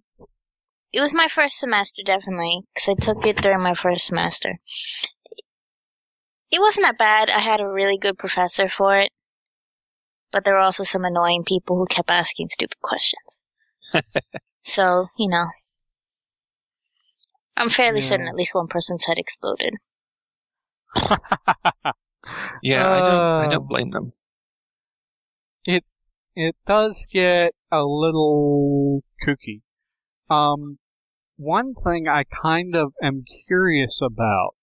it 0.91 0.99
was 0.99 1.13
my 1.13 1.27
first 1.27 1.59
semester, 1.59 2.03
definitely, 2.05 2.61
because 2.73 2.89
I 2.89 2.93
took 2.93 3.25
it 3.25 3.37
during 3.41 3.61
my 3.61 3.73
first 3.73 4.05
semester. 4.05 4.59
It 6.51 6.59
wasn't 6.59 6.85
that 6.85 6.99
bad. 6.99 7.29
I 7.29 7.39
had 7.39 7.59
a 7.59 7.67
really 7.67 7.97
good 7.97 8.17
professor 8.17 8.69
for 8.69 8.95
it. 8.97 9.11
But 10.31 10.45
there 10.45 10.53
were 10.53 10.59
also 10.59 10.83
some 10.83 11.03
annoying 11.03 11.43
people 11.43 11.77
who 11.77 11.85
kept 11.87 12.11
asking 12.11 12.49
stupid 12.49 12.79
questions. 12.81 13.39
so, 14.63 15.07
you 15.17 15.29
know. 15.29 15.45
I'm 17.57 17.69
fairly 17.69 18.01
Yeah. 18.01 18.09
certain 18.09 18.27
at 18.27 18.35
least 18.35 18.55
one 18.55 18.67
person's 18.67 19.05
head 19.05 19.17
exploded. 19.17 19.75
Yeah, 22.61 22.89
I 22.89 23.01
don't, 23.01 23.43
I 23.43 23.47
don't 23.51 23.67
blame 23.67 23.91
them. 23.91 24.13
It 25.65 25.83
it 26.35 26.55
does 26.65 26.95
get 27.11 27.53
a 27.71 27.83
little 27.83 29.03
kooky. 29.25 29.61
Um, 30.29 30.79
one 31.37 31.73
thing 31.83 32.07
I 32.07 32.23
kind 32.23 32.75
of 32.75 32.93
am 33.03 33.23
curious 33.47 33.99
about, 34.01 34.55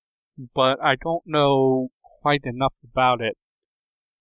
but 0.55 0.83
I 0.83 0.97
don't 0.97 1.23
know 1.27 1.91
quite 2.23 2.45
enough 2.45 2.75
about 2.85 3.21
it, 3.21 3.37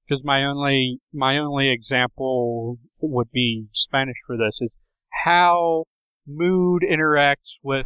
because 0.07 0.23
my 0.23 0.43
only 0.43 0.99
my 1.13 1.37
only 1.37 1.69
example 1.71 2.79
would 2.99 3.31
be 3.31 3.67
Spanish 3.73 4.17
for 4.27 4.35
this 4.37 4.57
is 4.61 4.71
how 5.25 5.85
mood 6.27 6.83
interacts 6.83 7.55
with 7.63 7.85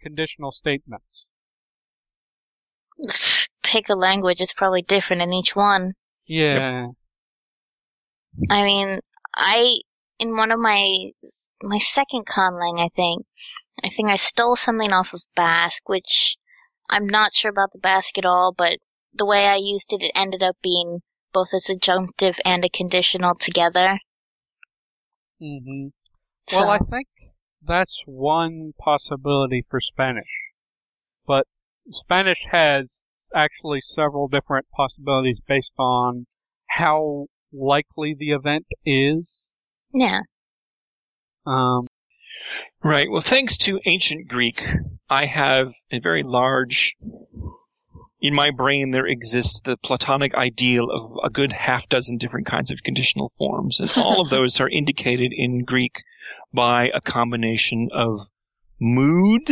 conditional 0.00 0.52
statements. 0.52 1.04
Pick 3.62 3.88
a 3.88 3.94
language, 3.94 4.40
it's 4.40 4.54
probably 4.54 4.82
different 4.82 5.22
in 5.22 5.32
each 5.32 5.54
one. 5.54 5.92
Yeah. 6.26 6.88
I 8.50 8.62
mean, 8.62 9.00
I 9.34 9.78
in 10.18 10.36
one 10.36 10.50
of 10.50 10.60
my 10.60 11.10
my 11.62 11.78
second 11.78 12.26
conlang, 12.26 12.78
I 12.78 12.88
think, 12.88 13.26
I 13.82 13.88
think 13.88 14.08
I 14.08 14.16
stole 14.16 14.56
something 14.56 14.92
off 14.92 15.12
of 15.12 15.22
Basque, 15.34 15.88
which 15.88 16.36
I'm 16.88 17.06
not 17.06 17.34
sure 17.34 17.50
about 17.50 17.72
the 17.72 17.78
Basque 17.78 18.18
at 18.18 18.24
all, 18.24 18.52
but 18.56 18.78
the 19.12 19.26
way 19.26 19.46
I 19.46 19.56
used 19.56 19.92
it, 19.92 20.02
it 20.02 20.12
ended 20.14 20.42
up 20.42 20.56
being 20.62 21.00
both 21.32 21.52
a 21.52 21.60
subjunctive 21.60 22.38
and 22.44 22.64
a 22.64 22.68
conditional 22.68 23.34
together. 23.34 23.98
Mm 25.42 25.60
hmm 25.64 25.86
So, 26.48 26.60
Well, 26.60 26.70
I 26.70 26.78
think 26.78 27.08
that's 27.66 28.02
one 28.06 28.72
possibility 28.78 29.64
for 29.68 29.80
Spanish. 29.80 30.28
But 31.26 31.46
Spanish 31.90 32.38
has 32.50 32.90
actually 33.34 33.80
several 33.94 34.28
different 34.28 34.66
possibilities 34.74 35.38
based 35.46 35.72
on 35.78 36.26
how 36.68 37.26
likely 37.52 38.14
the 38.18 38.30
event 38.30 38.66
is. 38.84 39.28
yeah. 39.92 40.20
Um, 41.46 41.86
Right. 42.82 43.10
Well, 43.10 43.22
thanks 43.22 43.58
to 43.58 43.80
ancient 43.86 44.28
Greek, 44.28 44.64
I 45.10 45.26
have 45.26 45.72
a 45.90 45.98
very 45.98 46.22
large. 46.22 46.94
In 48.20 48.34
my 48.34 48.50
brain, 48.50 48.90
there 48.90 49.06
exists 49.06 49.60
the 49.60 49.76
Platonic 49.76 50.34
ideal 50.34 50.90
of 50.90 51.18
a 51.22 51.30
good 51.30 51.52
half 51.52 51.88
dozen 51.88 52.18
different 52.18 52.46
kinds 52.46 52.70
of 52.70 52.82
conditional 52.82 53.32
forms, 53.38 53.78
and 53.80 53.90
all 53.96 54.20
of 54.20 54.30
those 54.30 54.60
are 54.60 54.68
indicated 54.68 55.32
in 55.34 55.64
Greek 55.64 56.02
by 56.52 56.90
a 56.94 57.00
combination 57.00 57.88
of 57.92 58.20
mood, 58.80 59.50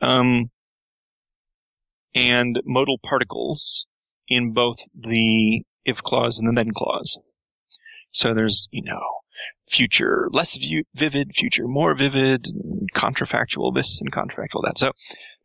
um, 0.00 0.50
and 2.14 2.60
modal 2.64 2.98
particles 3.02 3.86
in 4.28 4.52
both 4.52 4.78
the 4.94 5.62
if 5.84 6.02
clause 6.02 6.38
and 6.38 6.48
the 6.48 6.62
then 6.62 6.72
clause. 6.72 7.18
So 8.12 8.32
there's, 8.32 8.68
you 8.70 8.82
know, 8.82 9.00
future 9.68 10.28
less 10.30 10.56
vu- 10.56 10.84
vivid, 10.94 11.34
future 11.34 11.66
more 11.66 11.94
vivid, 11.94 12.46
contrafactual 12.94 13.74
this 13.74 14.00
and 14.00 14.12
contrafactual 14.12 14.62
that. 14.64 14.78
So 14.78 14.92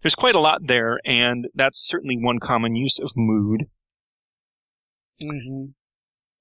there's 0.02 0.16
quite 0.16 0.36
a 0.36 0.40
lot 0.40 0.62
there, 0.66 1.00
and 1.06 1.48
that's 1.56 1.86
certainly 1.86 2.18
one 2.20 2.40
common 2.40 2.76
use 2.76 3.00
of 3.00 3.12
mood. 3.16 3.66
mhm. 5.24 5.74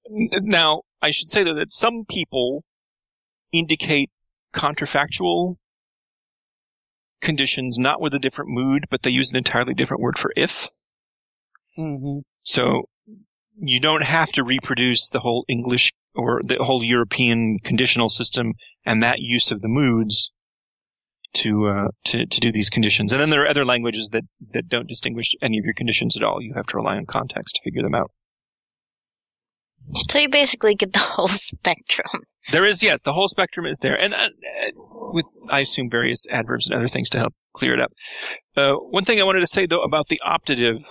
Now, 0.09 0.83
I 1.01 1.11
should 1.11 1.29
say 1.29 1.43
though 1.43 1.55
that 1.55 1.71
some 1.71 2.05
people 2.09 2.63
indicate 3.51 4.09
contrafactual 4.53 5.55
conditions 7.21 7.77
not 7.77 8.01
with 8.01 8.13
a 8.13 8.19
different 8.19 8.49
mood, 8.49 8.85
but 8.89 9.01
they 9.01 9.09
use 9.09 9.31
an 9.31 9.37
entirely 9.37 9.73
different 9.73 10.01
word 10.01 10.17
for 10.17 10.31
if. 10.35 10.69
Mhm. 11.77 12.21
So 12.43 12.89
you 13.61 13.79
don't 13.79 14.03
have 14.03 14.31
to 14.33 14.43
reproduce 14.43 15.09
the 15.09 15.19
whole 15.19 15.45
English 15.47 15.91
or 16.15 16.41
the 16.43 16.63
whole 16.63 16.83
European 16.83 17.59
conditional 17.63 18.09
system 18.09 18.53
and 18.85 19.03
that 19.03 19.19
use 19.19 19.51
of 19.51 19.61
the 19.61 19.67
moods 19.67 20.31
to 21.33 21.67
uh, 21.67 21.87
to 22.05 22.25
to 22.25 22.39
do 22.39 22.51
these 22.51 22.69
conditions. 22.69 23.11
And 23.11 23.21
then 23.21 23.29
there 23.29 23.43
are 23.43 23.47
other 23.49 23.65
languages 23.65 24.09
that 24.13 24.23
that 24.53 24.67
don't 24.67 24.87
distinguish 24.87 25.35
any 25.41 25.59
of 25.59 25.65
your 25.65 25.73
conditions 25.73 26.17
at 26.17 26.23
all. 26.23 26.41
You 26.41 26.53
have 26.55 26.65
to 26.67 26.77
rely 26.77 26.95
on 26.95 27.05
context 27.05 27.55
to 27.55 27.61
figure 27.63 27.83
them 27.83 27.95
out. 27.95 28.11
So 30.09 30.19
you 30.19 30.29
basically 30.29 30.75
get 30.75 30.93
the 30.93 30.99
whole 31.15 31.27
spectrum. 31.27 32.23
There 32.51 32.65
is 32.65 32.81
yes, 32.81 33.01
the 33.01 33.13
whole 33.13 33.27
spectrum 33.27 33.65
is 33.65 33.79
there, 33.79 33.99
and 33.99 34.13
uh, 34.13 34.17
uh, 34.17 34.71
with 35.11 35.25
I 35.49 35.61
assume 35.61 35.89
various 35.89 36.25
adverbs 36.29 36.67
and 36.67 36.75
other 36.75 36.87
things 36.87 37.09
to 37.11 37.19
help 37.19 37.33
clear 37.53 37.73
it 37.73 37.81
up. 37.81 37.91
Uh, 38.55 38.73
one 38.73 39.05
thing 39.05 39.19
I 39.19 39.23
wanted 39.23 39.41
to 39.41 39.47
say 39.47 39.65
though 39.65 39.83
about 39.83 40.07
the 40.07 40.21
optative 40.25 40.83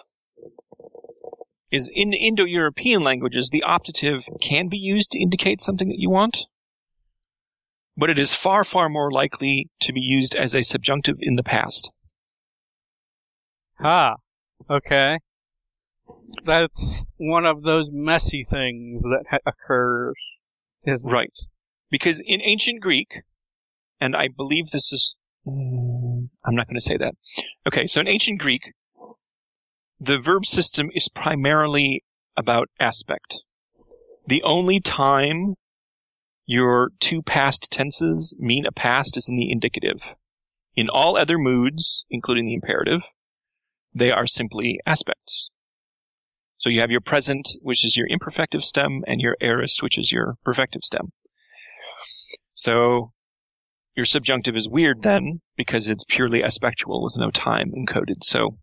is 1.71 1.91
in 1.93 2.15
Indo-European 2.15 3.03
languages, 3.03 3.51
the 3.51 3.63
optative 3.67 4.25
can 4.41 4.69
be 4.69 4.79
used 4.79 5.13
to 5.13 5.21
indicate 5.21 5.61
something 5.61 5.89
that 5.89 5.99
you 5.99 6.09
want, 6.09 6.45
but 7.97 8.09
it 8.09 8.19
is 8.19 8.35
far 8.35 8.65
far 8.65 8.89
more 8.89 9.11
likely 9.11 9.69
to 9.81 9.93
be 9.93 10.01
used 10.01 10.35
as 10.35 10.55
a 10.55 10.63
subjunctive 10.63 11.17
in 11.21 11.37
the 11.37 11.43
past. 11.43 11.91
Ah, 13.81 14.15
okay. 14.71 15.19
That's 16.45 17.05
one 17.17 17.47
of 17.47 17.63
those 17.63 17.87
messy 17.91 18.47
things 18.49 19.03
that 19.03 19.25
ha- 19.31 19.39
occurs. 19.47 20.15
Right. 21.03 21.33
Because 21.91 22.23
in 22.25 22.41
ancient 22.43 22.81
Greek, 22.81 23.09
and 24.01 24.15
I 24.15 24.29
believe 24.35 24.71
this 24.71 24.93
is, 24.93 25.17
mm, 25.47 26.29
I'm 26.45 26.55
not 26.55 26.67
going 26.67 26.77
to 26.77 26.81
say 26.81 26.97
that. 26.97 27.15
Okay, 27.67 27.87
so 27.87 28.01
in 28.01 28.09
ancient 28.09 28.41
Greek, 28.41 28.73
the 30.01 30.19
verb 30.19 30.47
system 30.47 30.91
is 30.95 31.09
primarily 31.09 32.05
about 32.37 32.69
aspect. 32.79 33.43
The 34.27 34.43
only 34.43 34.81
time 34.81 35.55
your 36.47 36.91
two 37.01 37.23
past 37.23 37.71
tenses 37.73 38.37
mean 38.39 38.65
a 38.67 38.73
past 38.73 39.17
is 39.17 39.29
in 39.29 39.37
the 39.37 39.51
indicative. 39.51 40.01
In 40.77 40.89
all 40.89 41.19
other 41.19 41.39
moods, 41.39 42.05
including 42.11 42.47
the 42.47 42.55
imperative, 42.55 43.01
they 43.95 44.11
are 44.11 44.27
simply 44.27 44.79
aspects. 44.87 45.51
So 46.59 46.69
you 46.69 46.81
have 46.81 46.91
your 46.91 47.01
present, 47.01 47.49
which 47.63 47.85
is 47.85 47.97
your 47.97 48.09
imperfective 48.09 48.63
stem, 48.63 49.03
and 49.07 49.21
your 49.21 49.37
aorist, 49.41 49.83
which 49.83 49.97
is 49.97 50.11
your 50.11 50.35
perfective 50.45 50.83
stem. 50.83 51.13
So 52.55 53.13
your 53.95 54.05
subjunctive 54.05 54.57
is 54.57 54.69
weird 54.69 55.03
then, 55.03 55.41
because 55.57 55.89
it's 55.89 56.05
purely 56.09 56.43
aspectual 56.43 57.03
with 57.03 57.15
no 57.17 57.31
time 57.31 57.73
encoded. 57.73 58.23
So, 58.23 58.59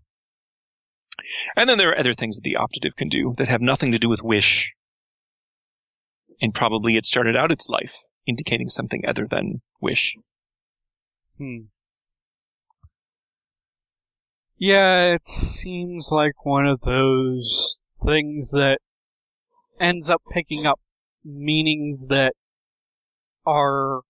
and 1.55 1.69
then 1.69 1.77
there 1.77 1.89
are 1.89 1.97
other 1.97 2.13
things 2.13 2.35
that 2.35 2.43
the 2.43 2.57
optative 2.59 2.95
can 2.97 3.07
do 3.07 3.33
that 3.37 3.47
have 3.47 3.61
nothing 3.61 3.93
to 3.93 3.99
do 3.99 4.09
with 4.09 4.21
wish. 4.21 4.71
And 6.41 6.53
probably 6.53 6.97
it 6.97 7.05
started 7.05 7.37
out 7.37 7.51
its 7.51 7.69
life 7.69 7.93
indicating 8.27 8.67
something 8.67 9.03
other 9.07 9.25
than 9.29 9.61
wish. 9.81 10.15
Hmm. 11.37 11.67
Yeah, 14.57 15.15
it 15.15 15.21
seems 15.61 16.07
like 16.11 16.45
one 16.45 16.65
of 16.65 16.81
those 16.81 17.77
things 18.05 18.49
that 18.51 18.77
ends 19.79 20.07
up 20.09 20.21
picking 20.31 20.65
up 20.65 20.79
meanings 21.23 21.99
that 22.07 22.33
are 23.45 24.01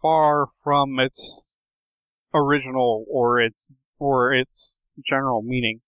far 0.00 0.46
from 0.62 0.98
its 0.98 1.42
original 2.34 3.04
or 3.10 3.40
its 3.40 3.56
or 3.98 4.32
its 4.32 4.70
general 5.08 5.42
meaning. 5.42 5.80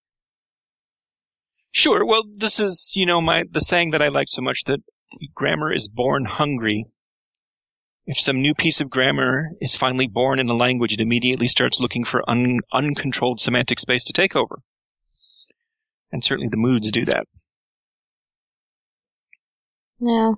Sure. 1.71 2.05
Well, 2.05 2.23
this 2.37 2.61
is, 2.61 2.93
you 2.95 3.07
know, 3.07 3.21
my, 3.21 3.45
the 3.51 3.61
saying 3.61 3.91
that 3.93 4.03
I 4.03 4.09
like 4.09 4.29
so 4.29 4.43
much 4.43 4.65
that 4.67 4.81
grammar 5.35 5.73
is 5.73 5.89
born 5.89 6.27
hungry. 6.27 6.87
If 8.05 8.19
some 8.19 8.43
new 8.43 8.55
piece 8.55 8.81
of 8.81 8.91
grammar 8.91 9.53
is 9.61 9.77
finally 9.77 10.07
born 10.07 10.39
in 10.39 10.49
a 10.51 10.55
language, 10.55 10.93
it 10.93 11.01
immediately 11.01 11.49
starts 11.49 11.81
looking 11.81 12.05
for 12.05 12.29
un, 12.29 12.61
uncontrolled 12.73 13.41
semantic 13.41 13.79
space 13.79 14.05
to 14.05 14.13
take 14.13 14.37
over. 14.37 14.59
And 16.13 16.23
certainly 16.23 16.49
the 16.51 16.57
moods 16.59 16.93
do 16.93 17.05
that. 17.07 17.25
Yeah. 19.99 20.33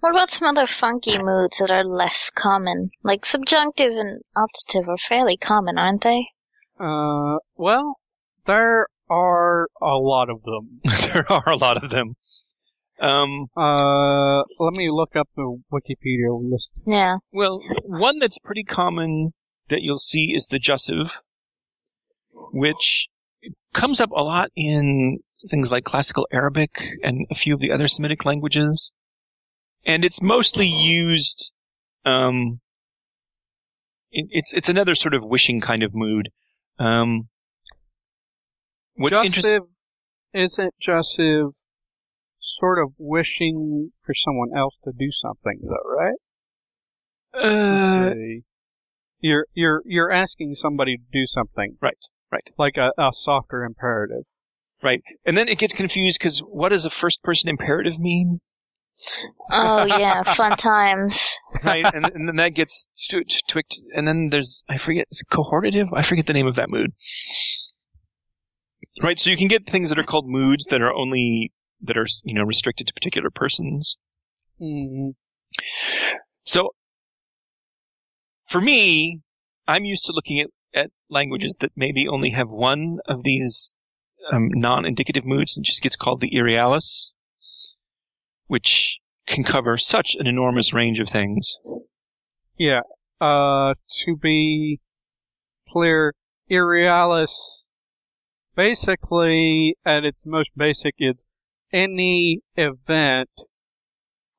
What 0.00 0.10
about 0.10 0.30
some 0.30 0.48
other 0.48 0.66
funky 0.66 1.18
moods 1.18 1.58
that 1.58 1.70
are 1.70 1.84
less 1.84 2.30
common? 2.30 2.90
Like 3.02 3.24
subjunctive 3.24 3.92
and 3.92 4.22
optative 4.36 4.88
are 4.88 4.96
fairly 4.98 5.36
common, 5.36 5.78
aren't 5.78 6.02
they? 6.02 6.26
Uh, 6.78 7.36
well, 7.56 7.96
there 8.46 8.86
are 9.08 9.68
a 9.80 9.94
lot 9.96 10.28
of 10.28 10.42
them. 10.42 10.80
there 11.12 11.30
are 11.30 11.48
a 11.48 11.56
lot 11.56 11.82
of 11.82 11.90
them. 11.90 12.14
Um, 13.00 13.46
Uh, 13.56 14.38
let 14.58 14.72
me 14.74 14.90
look 14.90 15.14
up 15.16 15.28
the 15.36 15.60
Wikipedia 15.72 16.30
list. 16.42 16.68
Yeah. 16.86 17.18
well, 17.32 17.60
one 17.84 18.18
that's 18.18 18.38
pretty 18.38 18.64
common 18.64 19.32
that 19.68 19.82
you'll 19.82 19.98
see 19.98 20.32
is 20.34 20.46
the 20.46 20.58
jussive, 20.58 21.20
which 22.52 23.08
comes 23.74 24.00
up 24.00 24.10
a 24.10 24.22
lot 24.22 24.50
in 24.56 25.18
things 25.50 25.70
like 25.70 25.84
classical 25.84 26.26
Arabic 26.32 26.70
and 27.02 27.26
a 27.30 27.34
few 27.34 27.54
of 27.54 27.60
the 27.60 27.72
other 27.72 27.88
Semitic 27.88 28.24
languages. 28.24 28.92
And 29.84 30.04
it's 30.04 30.20
mostly 30.20 30.66
used, 30.66 31.52
um, 32.04 32.60
it, 34.10 34.26
it's, 34.30 34.52
it's 34.52 34.68
another 34.68 34.94
sort 34.94 35.14
of 35.14 35.22
wishing 35.24 35.60
kind 35.60 35.82
of 35.82 35.94
mood. 35.94 36.30
Um, 36.78 37.28
what's 38.96 39.18
interesting, 39.20 39.60
isn't 40.34 40.74
jussive 40.80 41.52
sort 42.58 42.78
of 42.78 42.92
wishing 42.98 43.90
for 44.04 44.14
someone 44.24 44.50
else 44.56 44.74
to 44.84 44.92
do 44.98 45.10
something 45.22 45.60
though, 45.62 45.90
right? 45.96 46.14
uh, 47.34 48.10
Okay. 48.10 48.42
You're 49.20 49.46
you're 49.54 49.82
you're 49.86 50.12
asking 50.12 50.56
somebody 50.60 50.96
to 50.96 51.02
do 51.12 51.24
something. 51.26 51.76
Right, 51.80 51.96
right. 52.36 52.54
Like 52.58 52.76
a, 52.76 52.90
a 53.00 53.10
softer 53.24 53.64
imperative. 53.64 54.24
right. 54.82 55.02
And 55.24 55.36
then 55.36 55.48
it 55.48 55.58
gets 55.58 55.74
confused 55.74 56.18
because 56.18 56.40
what 56.40 56.70
does 56.70 56.84
a 56.84 56.90
first 56.90 57.22
person 57.22 57.48
imperative 57.48 57.98
mean? 57.98 58.40
Oh 59.50 59.84
yeah, 59.84 60.22
fun 60.34 60.56
times. 60.56 61.36
right? 61.62 61.84
and, 61.94 62.06
and 62.14 62.28
then 62.28 62.36
that 62.36 62.54
gets 62.54 62.88
tw- 63.08 63.28
tw- 63.28 63.48
twicked, 63.48 63.80
and 63.94 64.08
then 64.08 64.28
there's 64.30 64.64
I 64.68 64.78
forget 64.78 65.06
is 65.10 65.22
it 65.22 65.34
cohortative. 65.34 65.88
I 65.92 66.02
forget 66.02 66.26
the 66.26 66.32
name 66.32 66.46
of 66.46 66.56
that 66.56 66.70
mood. 66.70 66.92
Right, 69.02 69.18
so 69.18 69.30
you 69.30 69.36
can 69.36 69.48
get 69.48 69.66
things 69.66 69.90
that 69.90 69.98
are 69.98 70.04
called 70.04 70.24
moods 70.26 70.66
that 70.66 70.80
are 70.80 70.92
only 70.92 71.52
that 71.82 71.98
are 71.98 72.06
you 72.24 72.34
know 72.34 72.44
restricted 72.44 72.86
to 72.86 72.94
particular 72.94 73.30
persons. 73.30 73.96
Mm-hmm. 74.60 75.10
So 76.44 76.70
for 78.46 78.60
me, 78.62 79.20
I'm 79.68 79.84
used 79.84 80.04
to 80.06 80.12
looking 80.12 80.40
at 80.40 80.48
at 80.76 80.90
languages 81.10 81.56
that 81.60 81.72
maybe 81.74 82.06
only 82.06 82.30
have 82.30 82.48
one 82.48 82.98
of 83.08 83.24
these 83.24 83.74
um, 84.32 84.50
non-indicative 84.52 85.24
moods. 85.24 85.56
and 85.56 85.64
just 85.64 85.82
gets 85.82 85.96
called 85.96 86.20
the 86.20 86.34
irrealis, 86.34 87.10
which 88.46 88.98
can 89.26 89.42
cover 89.42 89.76
such 89.76 90.14
an 90.18 90.26
enormous 90.26 90.72
range 90.72 91.00
of 91.00 91.08
things. 91.08 91.56
Yeah. 92.58 92.82
Uh, 93.20 93.74
to 94.04 94.16
be 94.16 94.80
clear, 95.68 96.14
irrealis 96.48 97.32
basically 98.54 99.76
at 99.84 100.04
its 100.04 100.18
most 100.24 100.50
basic 100.56 100.94
is 100.98 101.16
any 101.72 102.40
event 102.56 103.30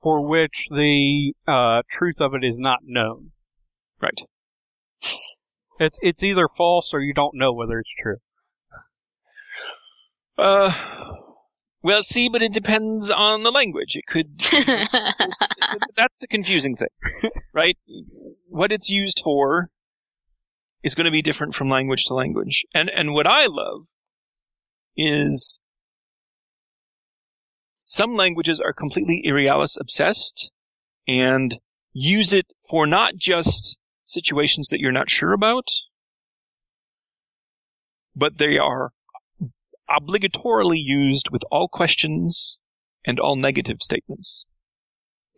for 0.02 0.26
which 0.26 0.68
the 0.70 1.34
uh, 1.48 1.82
truth 1.92 2.16
of 2.20 2.34
it 2.34 2.44
is 2.44 2.56
not 2.58 2.80
known. 2.84 3.32
Right. 4.02 4.22
It's 5.80 5.98
it's 6.02 6.24
either 6.24 6.48
false 6.58 6.90
or 6.94 7.02
you 7.02 7.14
don't 7.14 7.36
know 7.36 7.54
whether 7.54 7.80
it's 7.80 7.90
true. 8.02 8.18
Uh, 10.38 10.72
well, 11.84 12.04
see, 12.04 12.30
but 12.30 12.42
it 12.42 12.54
depends 12.54 13.10
on 13.10 13.44
the 13.44 13.52
language. 13.52 13.96
It 13.96 14.06
could. 14.08 14.40
that's 15.96 16.20
the 16.20 16.28
confusing 16.30 16.76
thing, 16.76 16.90
right? 17.54 17.78
What 18.48 18.72
it's 18.72 18.90
used 18.90 19.22
for 19.24 19.70
is 20.84 20.96
going 20.96 21.06
to 21.06 21.12
be 21.12 21.22
different 21.22 21.56
from 21.56 21.70
language 21.70 22.06
to 22.06 22.14
language. 22.14 22.66
And 22.74 22.90
and 22.90 23.14
what 23.14 23.28
I 23.28 23.46
love 23.48 23.86
is 24.96 25.60
some 27.78 28.16
languages 28.16 28.60
are 28.60 28.74
completely 28.74 29.22
irrealis 29.24 29.78
obsessed 29.80 30.50
and 31.08 31.60
use 31.94 32.34
it 32.34 32.48
for 32.70 32.86
not 32.86 33.16
just 33.16 33.78
situations 34.08 34.70
that 34.70 34.80
you're 34.80 34.92
not 34.92 35.10
sure 35.10 35.34
about, 35.34 35.68
but 38.16 38.38
they 38.38 38.58
are 38.58 38.92
obligatorily 39.90 40.80
used 40.80 41.30
with 41.32 41.44
all 41.52 41.68
questions 41.68 42.58
and 43.06 43.20
all 43.20 43.36
negative 43.36 43.78
statements. 43.82 44.46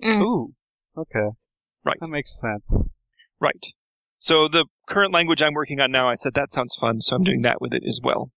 Mm. 0.04 0.22
Ooh. 0.22 0.54
Okay. 0.98 1.36
Right. 1.84 1.98
That 2.00 2.08
makes 2.08 2.32
sense. 2.40 2.88
Right. 3.40 3.66
So 4.18 4.48
the 4.48 4.66
current 4.88 5.14
language 5.14 5.42
I'm 5.42 5.54
working 5.54 5.80
on 5.80 5.92
now, 5.92 6.10
I 6.10 6.16
said 6.16 6.34
that 6.34 6.52
sounds 6.52 6.76
fun, 6.76 7.02
so 7.02 7.16
I'm 7.16 7.24
doing 7.24 7.42
that 7.44 7.62
with 7.62 7.74
it 7.74 7.84
as 7.88 8.00
well. 8.04 8.32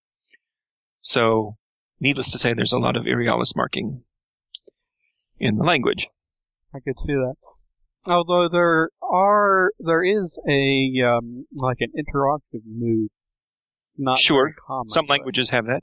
So, 1.01 1.57
needless 1.99 2.31
to 2.31 2.39
say, 2.39 2.55
there's 2.55 2.73
a 2.73 2.79
lot 2.79 2.97
of 2.97 3.07
irrealis 3.07 3.57
marking 3.57 4.05
in 5.41 5.57
the 5.57 5.65
language. 5.65 6.07
I 6.73 6.79
could 6.79 6.97
see 7.05 7.15
that. 7.15 7.35
Although 8.07 8.49
there 8.49 8.91
are, 9.13 9.71
there 9.79 10.03
is 10.03 10.31
a 10.49 11.07
um, 11.07 11.47
like 11.55 11.79
an 11.81 11.93
interactive 11.97 12.63
mood. 12.67 13.09
Not 13.99 14.19
Sure. 14.19 14.55
common, 14.67 14.89
Some 14.89 15.07
but- 15.07 15.15
languages 15.15 15.51
have 15.51 15.67
that. 15.67 15.83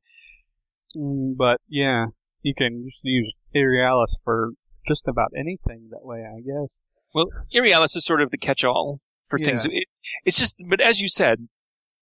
Mm, 0.97 1.37
but 1.37 1.61
yeah, 1.67 2.07
you 2.41 2.53
can 2.57 2.85
just 2.87 2.99
use 3.03 3.31
irrealis 3.53 4.15
for 4.23 4.51
just 4.87 5.03
about 5.07 5.29
anything 5.37 5.89
that 5.91 6.03
way, 6.03 6.25
I 6.25 6.39
guess. 6.39 6.69
Well, 7.13 7.27
irrealis 7.51 7.95
is 7.95 8.05
sort 8.05 8.21
of 8.21 8.31
the 8.31 8.37
catch-all 8.37 8.99
for 9.27 9.37
things. 9.37 9.65
It, 9.65 9.85
it's 10.25 10.39
just, 10.39 10.55
but 10.67 10.81
as 10.81 10.99
you 10.99 11.07
said, 11.07 11.47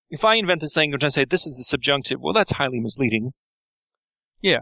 if 0.09 0.23
I 0.23 0.35
invent 0.35 0.61
this 0.61 0.77
language 0.77 1.03
and 1.03 1.07
I 1.07 1.11
say 1.11 1.25
this 1.25 1.45
is 1.45 1.57
the 1.57 1.63
subjunctive, 1.65 2.19
well, 2.21 2.33
that's 2.33 2.51
highly 2.53 2.79
misleading. 2.79 3.33
Yeah. 4.41 4.59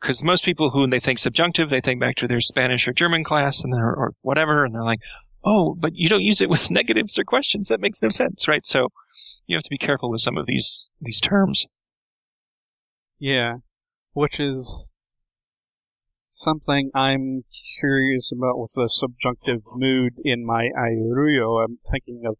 Because 0.00 0.24
most 0.24 0.44
people 0.44 0.70
who, 0.70 0.80
when 0.80 0.90
they 0.90 0.98
think 0.98 1.18
subjunctive, 1.18 1.70
they 1.70 1.80
think 1.80 2.00
back 2.00 2.16
to 2.16 2.26
their 2.26 2.40
Spanish 2.40 2.88
or 2.88 2.92
German 2.92 3.22
class 3.22 3.62
and 3.62 3.72
or, 3.74 3.94
or 3.94 4.12
whatever, 4.22 4.64
and 4.64 4.74
they're 4.74 4.82
like, 4.82 5.00
oh, 5.44 5.76
but 5.78 5.92
you 5.94 6.08
don't 6.08 6.22
use 6.22 6.40
it 6.40 6.50
with 6.50 6.70
negatives 6.70 7.18
or 7.18 7.24
questions. 7.24 7.68
That 7.68 7.80
makes 7.80 8.02
no 8.02 8.08
sense, 8.08 8.48
right? 8.48 8.64
So 8.64 8.88
you 9.46 9.56
have 9.56 9.64
to 9.64 9.70
be 9.70 9.78
careful 9.78 10.10
with 10.10 10.20
some 10.20 10.36
of 10.36 10.46
these 10.46 10.90
these 11.00 11.20
terms. 11.20 11.66
Yeah, 13.18 13.56
which 14.12 14.40
is 14.40 14.66
something 16.32 16.90
I'm 16.94 17.44
curious 17.80 18.30
about 18.32 18.58
with 18.58 18.72
the 18.74 18.90
subjunctive 19.00 19.62
mood 19.76 20.14
in 20.24 20.44
my 20.44 20.68
Airuyo. 20.76 21.64
I'm 21.64 21.78
thinking 21.90 22.22
of 22.26 22.36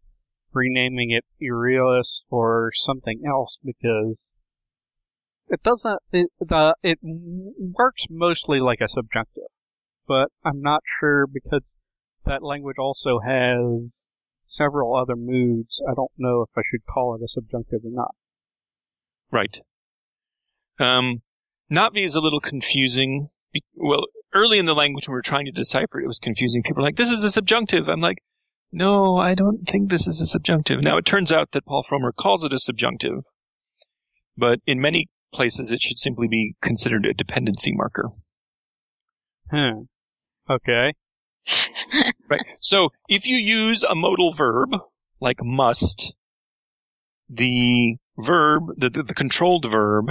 renaming 0.53 1.11
it 1.11 1.25
Irrealis 1.39 2.21
or 2.29 2.71
something 2.85 3.21
else 3.27 3.57
because 3.63 4.23
it 5.47 5.61
doesn't, 5.63 5.99
it, 6.11 6.29
the, 6.39 6.75
it 6.81 6.99
works 7.01 8.03
mostly 8.09 8.59
like 8.59 8.79
a 8.81 8.87
subjunctive, 8.87 9.49
but 10.07 10.29
I'm 10.45 10.61
not 10.61 10.81
sure 10.99 11.27
because 11.27 11.61
that 12.25 12.43
language 12.43 12.77
also 12.77 13.19
has 13.19 13.89
several 14.47 14.95
other 14.95 15.15
moods. 15.15 15.81
I 15.89 15.93
don't 15.95 16.11
know 16.17 16.41
if 16.41 16.49
I 16.57 16.61
should 16.69 16.85
call 16.85 17.15
it 17.15 17.23
a 17.23 17.27
subjunctive 17.27 17.81
or 17.83 17.91
not. 17.91 18.15
Right. 19.31 19.59
Um, 20.79 21.21
Na'vi 21.71 22.03
is 22.03 22.15
a 22.15 22.21
little 22.21 22.41
confusing. 22.41 23.29
Well, 23.75 24.05
early 24.33 24.59
in 24.59 24.65
the 24.65 24.75
language 24.75 25.07
when 25.07 25.13
we 25.13 25.17
were 25.17 25.23
trying 25.23 25.45
to 25.45 25.51
decipher 25.51 25.99
it, 25.99 26.03
it 26.03 26.07
was 26.07 26.19
confusing. 26.19 26.63
People 26.63 26.81
were 26.81 26.87
like, 26.87 26.97
this 26.97 27.09
is 27.09 27.23
a 27.23 27.29
subjunctive. 27.29 27.87
I'm 27.87 28.01
like, 28.01 28.17
no, 28.71 29.17
I 29.17 29.35
don't 29.35 29.67
think 29.67 29.89
this 29.89 30.07
is 30.07 30.21
a 30.21 30.25
subjunctive. 30.25 30.81
Now, 30.81 30.97
it 30.97 31.05
turns 31.05 31.31
out 31.31 31.51
that 31.51 31.65
Paul 31.65 31.83
Frommer 31.89 32.15
calls 32.17 32.43
it 32.43 32.53
a 32.53 32.59
subjunctive, 32.59 33.23
but 34.37 34.59
in 34.65 34.79
many 34.79 35.09
places 35.33 35.71
it 35.71 35.81
should 35.81 35.99
simply 35.99 36.27
be 36.27 36.55
considered 36.61 37.05
a 37.05 37.13
dependency 37.13 37.71
marker. 37.73 38.09
Hmm. 39.49 39.83
Okay. 40.49 40.93
Right. 42.29 42.41
So, 42.61 42.89
if 43.09 43.25
you 43.27 43.35
use 43.35 43.83
a 43.83 43.95
modal 43.95 44.33
verb, 44.33 44.69
like 45.19 45.43
must, 45.43 46.13
the 47.29 47.95
verb, 48.17 48.63
the, 48.77 48.89
the, 48.89 49.03
the 49.03 49.13
controlled 49.13 49.69
verb, 49.69 50.05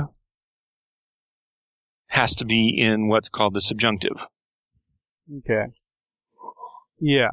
has 2.08 2.34
to 2.36 2.44
be 2.44 2.76
in 2.76 3.08
what's 3.08 3.28
called 3.28 3.54
the 3.54 3.60
subjunctive. 3.60 4.26
Okay. 5.38 5.66
Yeah. 7.00 7.30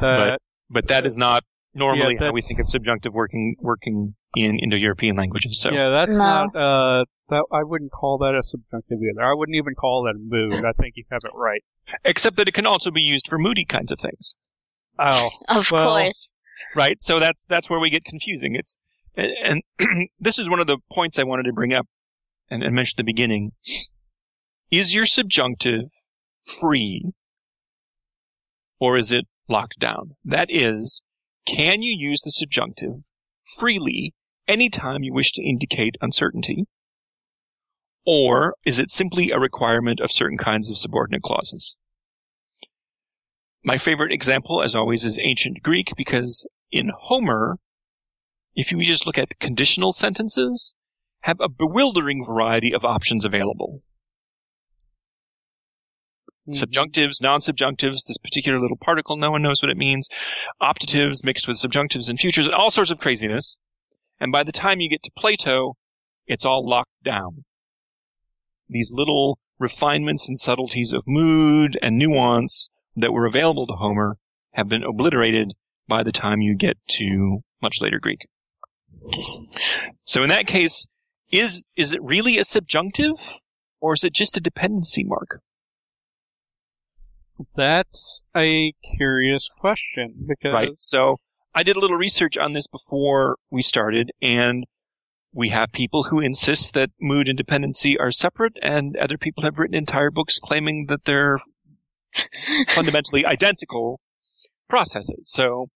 That, 0.00 0.38
But 0.68 0.88
that 0.88 1.06
is 1.06 1.16
not 1.16 1.44
normally 1.74 2.16
Yeah, 2.18 2.26
how 2.26 2.32
we 2.32 2.42
think 2.42 2.60
of 2.60 2.68
subjunctive 2.68 3.12
working 3.12 3.56
working 3.60 4.14
in 4.34 4.58
Indo-European 4.58 5.16
languages. 5.16 5.60
So, 5.60 5.70
yeah, 5.72 5.90
that's 5.90 6.10
No. 6.10 6.16
not, 6.16 6.56
uh, 6.56 7.04
that, 7.32 7.44
I 7.52 7.62
wouldn't 7.64 7.90
call 7.92 8.18
that 8.18 8.34
a 8.34 8.42
subjunctive 8.44 8.98
either. 9.02 9.22
I 9.22 9.34
wouldn't 9.34 9.56
even 9.56 9.74
call 9.74 10.04
that 10.04 10.14
a 10.14 10.18
mood. 10.18 10.64
I 10.64 10.72
think 10.72 10.94
you 10.96 11.04
have 11.10 11.22
it 11.24 11.32
right. 11.34 11.62
except 12.04 12.36
that 12.36 12.46
it 12.48 12.54
can 12.54 12.66
also 12.66 12.90
be 12.90 13.00
used 13.02 13.26
for 13.28 13.38
moody 13.38 13.64
kinds 13.64 13.90
of 13.92 13.98
things, 14.00 14.34
Oh. 14.98 15.28
Of 15.48 15.70
Well- 15.72 15.96
course. 15.96 16.32
right? 16.76 17.00
So 17.02 17.18
that's 17.18 17.44
that's 17.48 17.68
where 17.68 17.80
we 17.80 17.90
get 17.90 18.04
confusing. 18.04 18.54
It's 18.54 18.76
and, 19.16 19.62
and 19.78 20.08
this 20.20 20.38
is 20.38 20.48
one 20.48 20.60
of 20.60 20.66
the 20.66 20.78
points 20.92 21.18
I 21.18 21.24
wanted 21.24 21.42
to 21.44 21.52
bring 21.52 21.72
up 21.74 21.86
and, 22.50 22.62
and 22.62 22.74
mention 22.74 22.94
at 22.94 23.04
the 23.04 23.12
beginning. 23.12 23.52
Is 24.70 24.94
your 24.94 25.04
subjunctive 25.06 25.82
free 26.44 27.12
or 28.80 28.96
is 28.96 29.12
it 29.12 29.26
locked 29.48 29.78
down? 29.78 30.12
That 30.24 30.46
is, 30.50 31.02
can 31.46 31.82
you 31.82 31.94
use 31.96 32.20
the 32.24 32.30
subjunctive 32.30 33.02
freely 33.58 34.14
anytime 34.48 35.02
you 35.02 35.12
wish 35.12 35.32
to 35.32 35.42
indicate 35.42 35.96
uncertainty? 36.00 36.64
Or 38.04 38.56
is 38.64 38.78
it 38.78 38.90
simply 38.90 39.30
a 39.30 39.38
requirement 39.38 40.00
of 40.00 40.10
certain 40.10 40.38
kinds 40.38 40.68
of 40.68 40.76
subordinate 40.76 41.22
clauses? 41.22 41.76
My 43.64 43.76
favorite 43.76 44.12
example, 44.12 44.60
as 44.62 44.74
always, 44.74 45.04
is 45.04 45.20
ancient 45.22 45.62
Greek 45.62 45.92
because 45.96 46.46
in 46.72 46.90
Homer, 47.02 47.58
if 48.54 48.72
you 48.72 48.82
just 48.82 49.06
look 49.06 49.18
at 49.18 49.38
conditional 49.38 49.92
sentences, 49.92 50.74
have 51.20 51.40
a 51.40 51.48
bewildering 51.48 52.24
variety 52.26 52.74
of 52.74 52.84
options 52.84 53.24
available. 53.24 53.82
Mhm. 56.48 56.60
Subjunctives, 56.60 57.22
non-subjunctives, 57.22 58.04
this 58.04 58.18
particular 58.18 58.60
little 58.60 58.76
particle, 58.76 59.16
no 59.16 59.30
one 59.30 59.42
knows 59.42 59.62
what 59.62 59.70
it 59.70 59.76
means. 59.76 60.08
Optatives 60.60 61.22
mixed 61.22 61.46
with 61.46 61.56
subjunctives 61.56 62.08
and 62.08 62.18
futures, 62.18 62.46
and 62.46 62.54
all 62.54 62.72
sorts 62.72 62.90
of 62.90 62.98
craziness. 62.98 63.58
And 64.18 64.32
by 64.32 64.42
the 64.42 64.50
time 64.50 64.80
you 64.80 64.90
get 64.90 65.04
to 65.04 65.12
Plato, 65.16 65.76
it's 66.26 66.44
all 66.44 66.68
locked 66.68 66.90
down. 67.04 67.44
These 68.72 68.90
little 68.90 69.38
refinements 69.58 70.28
and 70.28 70.38
subtleties 70.38 70.92
of 70.92 71.02
mood 71.06 71.78
and 71.82 71.98
nuance 71.98 72.68
that 72.96 73.12
were 73.12 73.26
available 73.26 73.66
to 73.66 73.74
Homer 73.74 74.16
have 74.52 74.68
been 74.68 74.82
obliterated 74.82 75.52
by 75.88 76.02
the 76.02 76.12
time 76.12 76.40
you 76.40 76.54
get 76.54 76.76
to 76.88 77.40
much 77.60 77.80
later 77.80 77.98
Greek. 78.00 78.26
So 80.02 80.22
in 80.22 80.28
that 80.30 80.46
case, 80.46 80.86
is 81.30 81.66
is 81.76 81.92
it 81.92 82.02
really 82.02 82.38
a 82.38 82.44
subjunctive, 82.44 83.12
or 83.80 83.94
is 83.94 84.04
it 84.04 84.12
just 84.12 84.36
a 84.36 84.40
dependency 84.40 85.04
mark? 85.04 85.40
That's 87.56 88.20
a 88.36 88.72
curious 88.96 89.48
question 89.48 90.26
because 90.28 90.52
Right. 90.52 90.70
So 90.78 91.16
I 91.54 91.62
did 91.62 91.76
a 91.76 91.80
little 91.80 91.96
research 91.96 92.36
on 92.36 92.52
this 92.52 92.66
before 92.66 93.36
we 93.50 93.62
started, 93.62 94.10
and 94.20 94.64
we 95.32 95.48
have 95.48 95.72
people 95.72 96.04
who 96.04 96.20
insist 96.20 96.74
that 96.74 96.90
mood 97.00 97.28
and 97.28 97.36
dependency 97.36 97.98
are 97.98 98.10
separate, 98.10 98.58
and 98.62 98.96
other 98.96 99.16
people 99.16 99.44
have 99.44 99.58
written 99.58 99.74
entire 99.74 100.10
books 100.10 100.38
claiming 100.38 100.86
that 100.88 101.04
they're 101.04 101.40
fundamentally 102.68 103.24
identical 103.24 104.00
processes. 104.68 105.30
So 105.30 105.68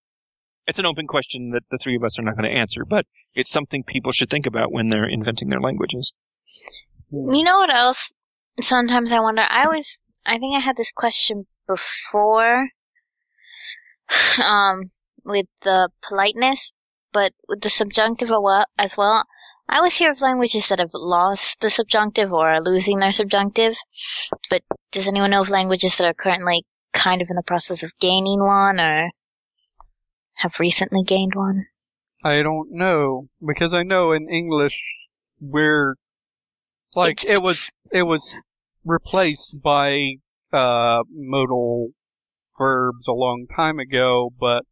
it's 0.67 0.79
an 0.79 0.87
open 0.87 1.07
question 1.07 1.51
that 1.51 1.63
the 1.71 1.79
three 1.79 1.97
of 1.97 2.05
us 2.05 2.19
are 2.19 2.23
not 2.23 2.37
going 2.37 2.51
to 2.51 2.57
answer, 2.57 2.85
but 2.85 3.07
it's 3.35 3.51
something 3.51 3.83
people 3.83 4.13
should 4.13 4.31
think 4.31 4.47
about 4.47 4.73
when 4.73 4.89
they're 4.89 5.09
inventing 5.09 5.49
their 5.49 5.61
languages. 5.61 6.13
You 7.11 7.45
know 7.45 7.59
what 7.59 7.75
else? 7.75 8.13
Sometimes 8.61 9.13
I 9.13 9.21
wonder. 9.21 9.43
I 9.49 9.65
always, 9.65 10.03
I 10.27 10.39
think 10.39 10.55
I 10.55 10.61
had 10.61 10.77
this 10.77 10.93
question 10.93 11.47
before, 11.67 12.71
um, 14.45 14.91
with 15.25 15.47
the 15.63 15.91
politeness, 16.07 16.73
but 17.13 17.33
with 17.49 17.63
the 17.63 17.71
subjunctive 17.71 18.31
as 18.77 18.97
well. 18.97 19.25
I 19.69 19.79
always 19.79 19.97
hear 19.97 20.11
of 20.11 20.21
languages 20.21 20.69
that 20.69 20.79
have 20.79 20.91
lost 20.95 21.61
the 21.61 21.71
subjunctive 21.71 22.33
or 22.33 22.49
are 22.49 22.63
losing 22.63 22.99
their 22.99 23.13
subjunctive. 23.13 23.75
But 24.49 24.63
does 24.93 25.09
anyone 25.09 25.31
know 25.31 25.41
of 25.41 25.51
languages 25.51 25.97
that 25.97 26.07
are 26.07 26.15
currently 26.15 26.65
kind 26.93 27.21
of 27.21 27.29
in 27.29 27.37
the 27.37 27.43
process 27.43 27.83
of 27.83 27.99
gaining 27.99 28.41
one 28.41 28.79
or 28.79 29.11
have 30.37 30.61
recently 30.61 31.03
gained 31.05 31.35
one? 31.35 31.67
I 32.25 32.43
don't 32.43 32.69
know 32.71 33.29
because 33.45 33.73
I 33.73 33.83
know 33.83 34.13
in 34.13 34.29
English 34.31 34.75
we're 35.41 35.97
like 36.95 37.23
It's- 37.25 37.39
it 37.39 37.43
was 37.43 37.71
it 37.93 38.03
was 38.03 38.23
replaced 38.85 39.61
by 39.63 40.15
uh 40.53 41.03
modal 41.11 41.91
verbs 42.59 43.07
a 43.09 43.13
long 43.13 43.47
time 43.55 43.79
ago, 43.79 44.31
but 44.39 44.63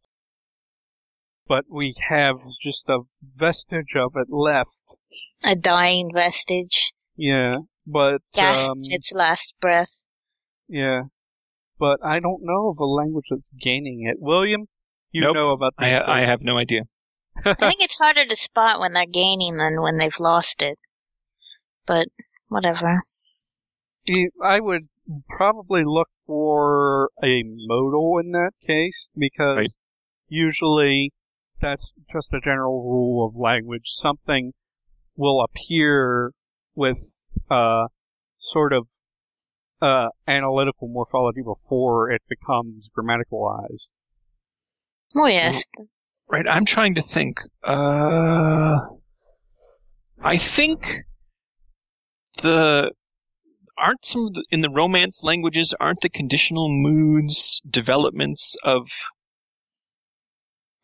but 1.47 1.65
we 1.69 1.95
have 2.09 2.37
just 2.63 2.83
a 2.87 3.01
vestige 3.35 3.95
of 3.95 4.13
it 4.15 4.27
left. 4.29 4.71
A 5.43 5.55
dying 5.55 6.09
vestige, 6.13 6.91
Yeah, 7.15 7.55
but 7.85 8.19
gasped 8.33 8.69
um, 8.71 8.79
its 8.83 9.11
last 9.13 9.53
breath. 9.61 9.91
yeah, 10.67 11.03
but 11.79 11.99
I 12.03 12.19
don't 12.19 12.41
know 12.43 12.69
of 12.69 12.79
a 12.79 12.85
language 12.85 13.25
that's 13.29 13.43
gaining 13.61 14.07
it. 14.09 14.17
William, 14.19 14.67
you 15.11 15.21
Nope. 15.21 15.35
know 15.35 15.51
about 15.51 15.73
I, 15.77 15.99
I 15.99 16.21
have 16.25 16.41
no 16.41 16.57
idea. 16.57 16.81
I 17.45 17.53
think 17.53 17.81
it's 17.81 17.97
harder 17.97 18.25
to 18.25 18.35
spot 18.35 18.79
when 18.79 18.93
they're 18.93 19.05
gaining 19.05 19.57
than 19.57 19.81
when 19.81 19.97
they've 19.97 20.19
lost 20.19 20.61
it. 20.61 20.79
But 21.85 22.07
whatever. 22.47 23.01
I 24.41 24.59
would 24.59 24.87
probably 25.29 25.83
look 25.85 26.09
for 26.25 27.09
a 27.23 27.43
modal 27.43 28.19
in 28.23 28.31
that 28.31 28.51
case 28.65 29.07
because 29.15 29.57
Right. 29.57 29.71
usually 30.27 31.11
that's 31.61 31.91
just 32.11 32.33
a 32.33 32.39
general 32.39 32.83
rule 32.83 33.27
of 33.27 33.35
language. 33.35 33.83
Something 34.01 34.53
will 35.15 35.43
appear 35.43 36.31
with 36.75 36.97
uh, 37.49 37.87
sort 38.53 38.73
of 38.73 38.87
uh, 39.81 40.07
analytical 40.27 40.87
morphology 40.87 41.41
before 41.41 42.11
it 42.11 42.21
becomes 42.29 42.89
grammaticalized. 42.97 43.87
Oh 45.15 45.27
yes. 45.27 45.63
Right, 46.27 46.45
I'm 46.49 46.65
trying 46.65 46.95
to 46.95 47.01
think. 47.01 47.39
Uh, 47.63 48.77
I 50.23 50.37
think 50.37 51.03
the 52.41 52.91
aren't 53.77 54.05
some 54.05 54.27
of 54.27 54.33
the, 54.33 54.43
in 54.49 54.61
the 54.61 54.69
romance 54.69 55.21
languages 55.21 55.73
aren't 55.79 56.01
the 56.01 56.09
conditional 56.09 56.69
moods 56.69 57.61
developments 57.69 58.55
of 58.63 58.87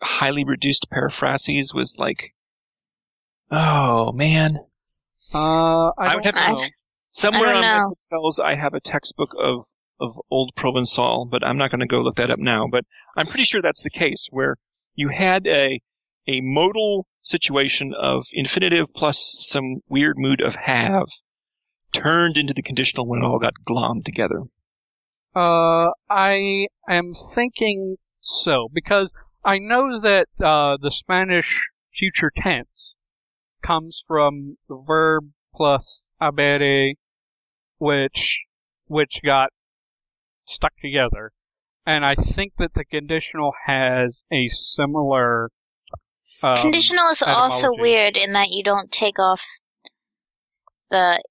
highly 0.03 0.43
reduced 0.43 0.89
paraphrases 0.91 1.73
with 1.73 1.93
like 1.97 2.33
oh 3.51 4.11
man 4.13 4.57
Uh, 5.35 5.39
I, 5.39 5.91
I 5.97 6.07
don't 6.09 6.15
would 6.17 6.25
have 6.25 6.35
to- 6.35 6.51
know. 6.53 6.65
somewhere 7.11 7.49
I 7.49 7.53
don't 7.53 7.63
on 7.63 7.69
my 7.69 7.77
know. 7.79 7.89
bookshelves 7.89 8.39
I 8.39 8.55
have 8.55 8.73
a 8.73 8.79
textbook 8.79 9.31
of 9.39 9.65
of 9.99 10.19
old 10.31 10.51
Provençal, 10.57 11.29
but 11.29 11.43
I'm 11.45 11.57
not 11.59 11.69
going 11.69 11.79
to 11.81 11.85
go 11.85 11.99
look 11.99 12.15
that 12.15 12.31
up 12.31 12.39
now. 12.39 12.65
But 12.71 12.85
I'm 13.15 13.27
pretty 13.27 13.43
sure 13.43 13.61
that's 13.61 13.83
the 13.83 13.91
case 13.91 14.25
where 14.31 14.55
you 14.95 15.09
had 15.09 15.45
a 15.45 15.79
a 16.27 16.41
modal 16.41 17.05
situation 17.21 17.93
of 17.93 18.25
infinitive 18.33 18.87
plus 18.95 19.37
some 19.41 19.81
weird 19.89 20.15
mood 20.17 20.41
of 20.41 20.55
have 20.55 21.05
turned 21.93 22.35
into 22.37 22.53
the 22.53 22.63
conditional 22.63 23.07
when 23.07 23.21
it 23.21 23.25
all 23.25 23.37
got 23.37 23.53
glommed 23.69 24.03
together. 24.05 24.41
Uh, 25.35 25.91
I 26.09 26.67
am 26.89 27.13
thinking 27.35 27.97
so 28.43 28.69
because 28.73 29.11
I 29.45 29.59
know 29.59 29.99
that 30.01 30.27
uh, 30.39 30.77
the 30.81 30.91
Spanish 30.91 31.45
future 31.97 32.31
tense 32.35 32.90
comes 33.65 34.03
from 34.07 34.57
the 34.67 34.81
verb 34.85 35.31
plus 35.55 36.03
habere, 36.21 36.93
which 37.77 38.39
which 38.87 39.19
got 39.23 39.49
stuck 40.47 40.73
together, 40.81 41.31
and 41.85 42.05
I 42.05 42.15
think 42.15 42.53
that 42.59 42.73
the 42.75 42.83
conditional 42.85 43.53
has 43.65 44.17
a 44.31 44.49
similar. 44.75 45.49
Um, 46.43 46.55
Conditional 46.55 47.09
is 47.09 47.21
also 47.21 47.69
weird 47.73 48.15
in 48.15 48.31
that 48.33 48.49
you 48.51 48.63
don't 48.63 48.91
take 48.91 49.17
off 49.19 49.43
the 50.89 51.21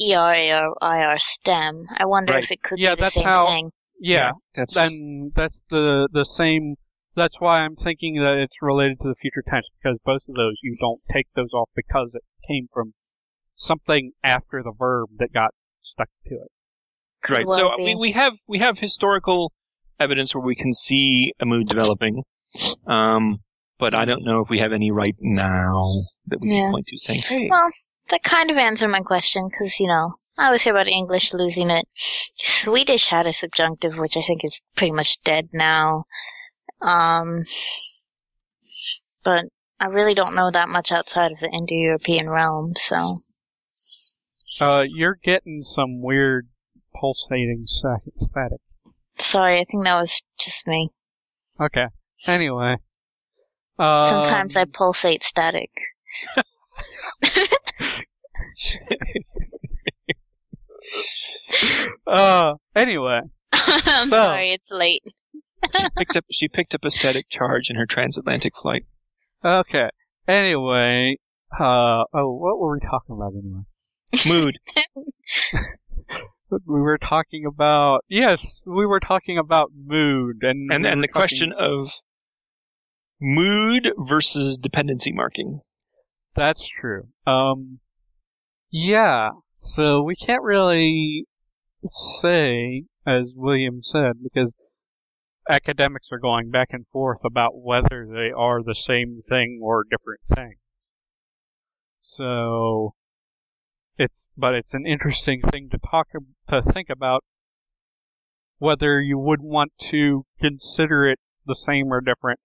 ER 0.00 0.66
or 0.80 0.94
IR 0.96 1.18
stem. 1.18 1.86
I 1.96 2.06
wonder 2.06 2.32
Right. 2.34 2.44
if 2.44 2.50
it 2.50 2.62
could 2.62 2.78
Yeah, 2.78 2.90
be 2.94 2.96
the 2.96 3.02
that's 3.02 3.14
same 3.14 3.24
how- 3.24 3.46
thing. 3.46 3.72
Yeah, 4.00 4.32
that's 4.54 4.74
then 4.74 5.32
that's 5.36 5.56
the 5.70 6.08
the 6.12 6.24
same. 6.24 6.76
That's 7.14 7.40
why 7.40 7.60
I'm 7.60 7.76
thinking 7.76 8.16
that 8.16 8.38
it's 8.38 8.56
related 8.62 8.98
to 9.02 9.08
the 9.08 9.14
future 9.20 9.42
tense 9.46 9.66
because 9.82 9.98
both 10.04 10.22
of 10.28 10.34
those 10.34 10.56
you 10.62 10.76
don't 10.80 11.00
take 11.12 11.26
those 11.34 11.52
off 11.52 11.68
because 11.76 12.10
it 12.14 12.22
came 12.48 12.68
from 12.72 12.94
something 13.56 14.12
after 14.24 14.62
the 14.62 14.72
verb 14.76 15.10
that 15.18 15.32
got 15.32 15.50
stuck 15.82 16.08
to 16.26 16.34
it. 16.34 16.50
Could 17.22 17.34
right. 17.34 17.46
well 17.46 17.58
so 17.58 17.76
be. 17.76 17.84
we, 17.84 17.94
we 17.94 18.12
have 18.12 18.34
we 18.48 18.58
have 18.58 18.78
historical 18.78 19.52
evidence 20.00 20.34
where 20.34 20.44
we 20.44 20.56
can 20.56 20.72
see 20.72 21.32
a 21.38 21.46
mood 21.46 21.68
developing, 21.68 22.22
um, 22.86 23.38
but 23.78 23.94
I 23.94 24.04
don't 24.04 24.24
know 24.24 24.40
if 24.40 24.48
we 24.48 24.58
have 24.58 24.72
any 24.72 24.90
right 24.90 25.14
now 25.20 25.84
that 26.26 26.38
we 26.42 26.50
Yeah. 26.50 26.62
can 26.62 26.72
point 26.72 26.86
to 26.88 26.98
saying, 26.98 27.20
"Hey, 27.20 27.48
Well, 27.48 27.70
that 28.08 28.22
kind 28.22 28.50
of 28.50 28.56
answered 28.56 28.88
my 28.88 29.00
question 29.00 29.48
because 29.48 29.78
you 29.78 29.86
know 29.86 30.14
I 30.38 30.46
always 30.46 30.62
hear 30.62 30.72
about 30.72 30.88
English 30.88 31.32
losing 31.32 31.70
it. 31.70 31.84
Swedish 31.94 33.08
had 33.08 33.26
a 33.26 33.32
subjunctive, 33.32 33.98
which 33.98 34.16
I 34.16 34.22
think 34.22 34.44
is 34.44 34.62
pretty 34.74 34.92
much 34.92 35.22
dead 35.22 35.50
now. 35.52 36.04
Um, 36.82 37.42
but 39.24 39.44
I 39.80 39.86
really 39.86 40.14
don't 40.14 40.34
know 40.34 40.50
that 40.50 40.68
much 40.68 40.90
outside 40.92 41.32
of 41.32 41.38
the 41.40 41.48
Indo-European 41.50 42.28
realm, 42.28 42.72
so 42.76 43.18
Uh, 44.60 44.84
you're 44.88 45.18
getting 45.22 45.64
some 45.74 46.02
weird 46.02 46.48
pulsating 47.00 47.64
static. 47.66 48.60
sorry. 49.16 49.58
I 49.58 49.64
think 49.64 49.84
that 49.84 50.00
was 50.00 50.22
just 50.38 50.66
me. 50.66 50.90
Okay. 51.60 51.86
Anyway. 52.26 52.76
Um, 53.78 54.04
Sometimes 54.04 54.56
I 54.56 54.64
pulsate 54.66 55.22
static. 55.22 55.70
Uh, 62.06 62.54
anyway. 62.74 63.20
I'm 63.52 64.10
So- 64.10 64.16
sorry, 64.16 64.50
it's 64.50 64.70
late. 64.70 65.02
She 65.78 65.86
picked 65.96 66.16
up 66.16 66.24
she 66.30 66.48
picked 66.48 66.74
up 66.74 66.84
a 66.84 66.90
static 66.90 67.28
charge 67.28 67.70
in 67.70 67.76
her 67.76 67.86
transatlantic 67.86 68.54
flight." 68.56 68.84
Okay. 69.44 69.88
Anyway. 70.28 71.16
Uh, 71.58 72.04
oh, 72.14 72.32
what 72.32 72.58
were 72.58 72.72
we 72.74 72.80
talking 72.80 73.14
about 73.16 73.32
anyway? 73.34 73.62
Mood. 74.26 74.58
We 76.66 76.80
were 76.82 76.98
talking 76.98 77.46
about 77.46 78.04
yes, 78.10 78.44
we 78.66 78.84
were 78.84 79.00
talking 79.00 79.38
about 79.38 79.70
mood 79.74 80.40
and 80.42 80.70
and 80.70 80.84
we 80.84 80.90
and 80.90 81.02
the 81.02 81.06
talking- 81.06 81.18
question 81.20 81.52
of 81.58 81.92
mood 83.20 83.88
versus 83.96 84.58
dependency 84.58 85.12
marking. 85.12 85.60
That's 86.36 86.62
true. 86.78 87.08
Um, 87.26 87.80
yeah. 88.70 89.30
So 89.76 90.02
we 90.02 90.14
can't 90.14 90.42
really 90.42 91.24
say, 92.20 92.84
as 93.06 93.32
William 93.34 93.80
said, 93.82 94.22
because 94.22 94.52
academics 95.48 96.08
are 96.12 96.18
going 96.18 96.50
back 96.50 96.68
and 96.70 96.86
forth 96.92 97.20
about 97.24 97.52
whether 97.54 98.06
they 98.06 98.30
are 98.30 98.62
the 98.62 98.76
same 98.86 99.22
thing 99.28 99.60
or 99.62 99.84
different 99.84 100.20
things. 100.34 100.58
So 102.00 102.94
it's, 103.96 104.14
but 104.36 104.54
it's 104.54 104.72
an 104.74 104.86
interesting 104.86 105.40
thing 105.50 105.68
to 105.70 105.78
talk 105.78 106.08
to 106.48 106.62
think 106.72 106.88
about 106.90 107.24
whether 108.58 109.00
you 109.00 109.18
would 109.18 109.40
want 109.40 109.72
to 109.90 110.24
consider 110.40 111.08
it 111.08 111.18
the 111.46 111.56
same 111.66 111.92
or 111.92 112.00
different 112.00 112.38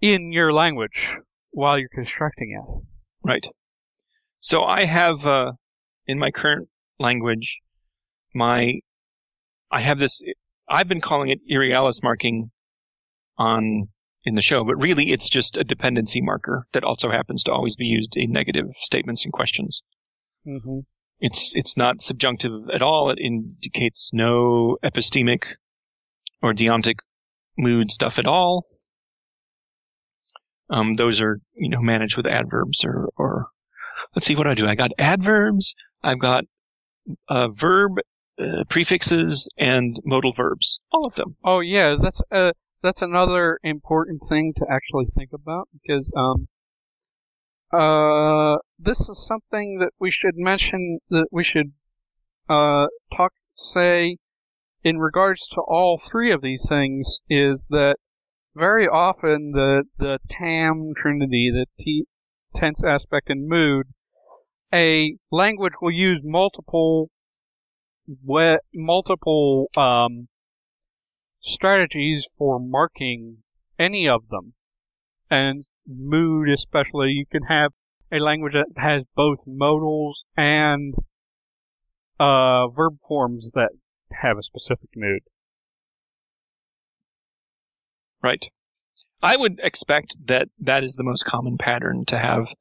in 0.00 0.32
your 0.32 0.52
language 0.52 1.08
while 1.50 1.78
you're 1.78 1.88
constructing 1.88 2.52
it. 2.52 2.84
Right. 3.22 3.46
So 4.40 4.62
I 4.62 4.84
have 4.84 5.24
uh, 5.24 5.52
in 6.06 6.18
my 6.18 6.30
current 6.30 6.68
language, 6.98 7.58
my 8.34 8.80
I 9.70 9.80
have 9.80 9.98
this. 9.98 10.22
I've 10.68 10.88
been 10.88 11.00
calling 11.00 11.28
it 11.28 11.40
irrealis 11.46 12.02
marking 12.02 12.50
on 13.38 13.88
in 14.24 14.34
the 14.34 14.42
show, 14.42 14.64
but 14.64 14.76
really 14.76 15.12
it's 15.12 15.28
just 15.28 15.56
a 15.56 15.64
dependency 15.64 16.20
marker 16.20 16.66
that 16.72 16.82
also 16.82 17.10
happens 17.10 17.44
to 17.44 17.52
always 17.52 17.76
be 17.76 17.84
used 17.84 18.14
in 18.16 18.32
negative 18.32 18.66
statements 18.78 19.24
and 19.24 19.32
questions. 19.32 19.82
Mm-hmm. 20.46 20.80
It's 21.20 21.52
it's 21.54 21.76
not 21.76 22.02
subjunctive 22.02 22.68
at 22.74 22.82
all. 22.82 23.10
It 23.10 23.18
indicates 23.18 24.10
no 24.12 24.76
epistemic 24.84 25.44
or 26.42 26.52
deontic 26.52 26.96
mood 27.56 27.90
stuff 27.90 28.18
at 28.18 28.26
all. 28.26 28.66
Um, 30.68 30.94
those 30.94 31.20
are 31.20 31.40
you 31.54 31.70
know 31.70 31.80
managed 31.80 32.16
with 32.16 32.26
adverbs 32.26 32.84
or 32.84 33.08
or 33.16 33.46
let's 34.14 34.26
see 34.26 34.34
what 34.34 34.46
I 34.46 34.54
do. 34.54 34.66
I 34.66 34.74
got 34.74 34.90
adverbs. 34.98 35.74
I've 36.02 36.18
got 36.18 36.44
a 37.28 37.48
verb 37.48 37.92
uh, 38.38 38.64
prefixes 38.68 39.48
and 39.56 40.00
modal 40.04 40.32
verbs. 40.32 40.78
All 40.92 41.06
of 41.06 41.14
them. 41.14 41.36
Oh 41.44 41.60
yeah, 41.60 41.96
that's 42.00 42.20
uh 42.30 42.52
that's 42.82 43.02
another 43.02 43.58
important 43.62 44.22
thing 44.28 44.52
to 44.58 44.66
actually 44.70 45.06
think 45.16 45.30
about 45.32 45.68
because 45.72 46.10
um 46.16 46.48
uh 47.72 48.58
this 48.78 49.00
is 49.00 49.26
something 49.26 49.78
that 49.80 49.90
we 49.98 50.10
should 50.10 50.36
mention 50.36 51.00
that 51.10 51.26
we 51.30 51.42
should 51.42 51.72
uh 52.48 52.86
talk 53.16 53.32
say 53.74 54.18
in 54.84 54.98
regards 54.98 55.40
to 55.52 55.60
all 55.60 56.00
three 56.10 56.32
of 56.32 56.42
these 56.42 56.62
things 56.68 57.18
is 57.28 57.58
that 57.70 57.96
very 58.54 58.86
often 58.86 59.52
the 59.52 59.82
the 59.98 60.18
TAM 60.30 60.92
trinity, 60.96 61.50
the 61.52 61.66
T, 61.78 62.06
tense 62.54 62.78
aspect 62.86 63.28
and 63.28 63.48
mood, 63.48 63.86
a 64.72 65.16
language 65.30 65.74
will 65.82 65.90
use 65.90 66.20
multiple 66.22 67.10
we- 68.24 68.58
multiple 68.74 69.68
um, 69.76 70.28
strategies 71.42 72.26
for 72.38 72.58
marking 72.58 73.38
any 73.78 74.08
of 74.08 74.28
them, 74.28 74.54
and 75.30 75.64
mood 75.86 76.48
especially. 76.48 77.10
You 77.10 77.26
can 77.30 77.44
have 77.44 77.72
a 78.12 78.18
language 78.18 78.54
that 78.54 78.80
has 78.80 79.02
both 79.14 79.38
modals 79.46 80.22
and 80.36 80.94
uh, 82.18 82.68
verb 82.68 82.98
forms 83.06 83.50
that 83.54 83.70
have 84.12 84.38
a 84.38 84.42
specific 84.42 84.90
mood. 84.94 85.20
Right. 88.22 88.46
I 89.22 89.36
would 89.36 89.60
expect 89.62 90.16
that 90.26 90.48
that 90.58 90.84
is 90.84 90.94
the 90.94 91.04
most 91.04 91.24
common 91.24 91.58
pattern 91.58 92.04
to 92.06 92.18
have 92.18 92.52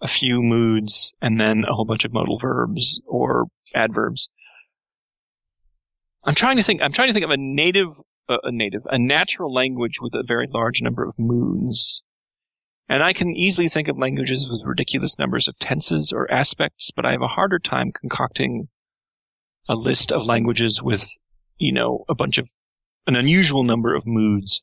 a 0.00 0.08
few 0.08 0.42
moods 0.42 1.14
and 1.22 1.40
then 1.40 1.64
a 1.64 1.74
whole 1.74 1.84
bunch 1.84 2.04
of 2.04 2.12
modal 2.12 2.38
verbs 2.38 3.00
or 3.06 3.46
adverbs. 3.74 4.28
I'm 6.24 6.34
trying 6.34 6.56
to 6.56 6.62
think. 6.62 6.80
I'm 6.82 6.92
trying 6.92 7.08
to 7.08 7.12
think 7.14 7.24
of 7.24 7.30
a 7.30 7.36
native, 7.36 7.88
uh, 8.28 8.38
a 8.44 8.52
native, 8.52 8.82
a 8.86 8.98
natural 8.98 9.52
language 9.52 10.00
with 10.00 10.14
a 10.14 10.24
very 10.26 10.46
large 10.50 10.80
number 10.82 11.04
of 11.04 11.14
moods, 11.18 12.02
and 12.88 13.02
I 13.02 13.12
can 13.12 13.34
easily 13.34 13.68
think 13.68 13.88
of 13.88 13.98
languages 13.98 14.46
with 14.48 14.62
ridiculous 14.64 15.18
numbers 15.18 15.48
of 15.48 15.58
tenses 15.58 16.12
or 16.12 16.30
aspects. 16.30 16.90
But 16.94 17.06
I 17.06 17.12
have 17.12 17.22
a 17.22 17.28
harder 17.28 17.58
time 17.58 17.92
concocting 17.92 18.68
a 19.68 19.74
list 19.74 20.12
of 20.12 20.24
languages 20.24 20.82
with, 20.82 21.08
you 21.58 21.72
know, 21.72 22.04
a 22.08 22.14
bunch 22.14 22.38
of 22.38 22.50
an 23.06 23.16
unusual 23.16 23.64
number 23.64 23.94
of 23.94 24.04
moods. 24.06 24.62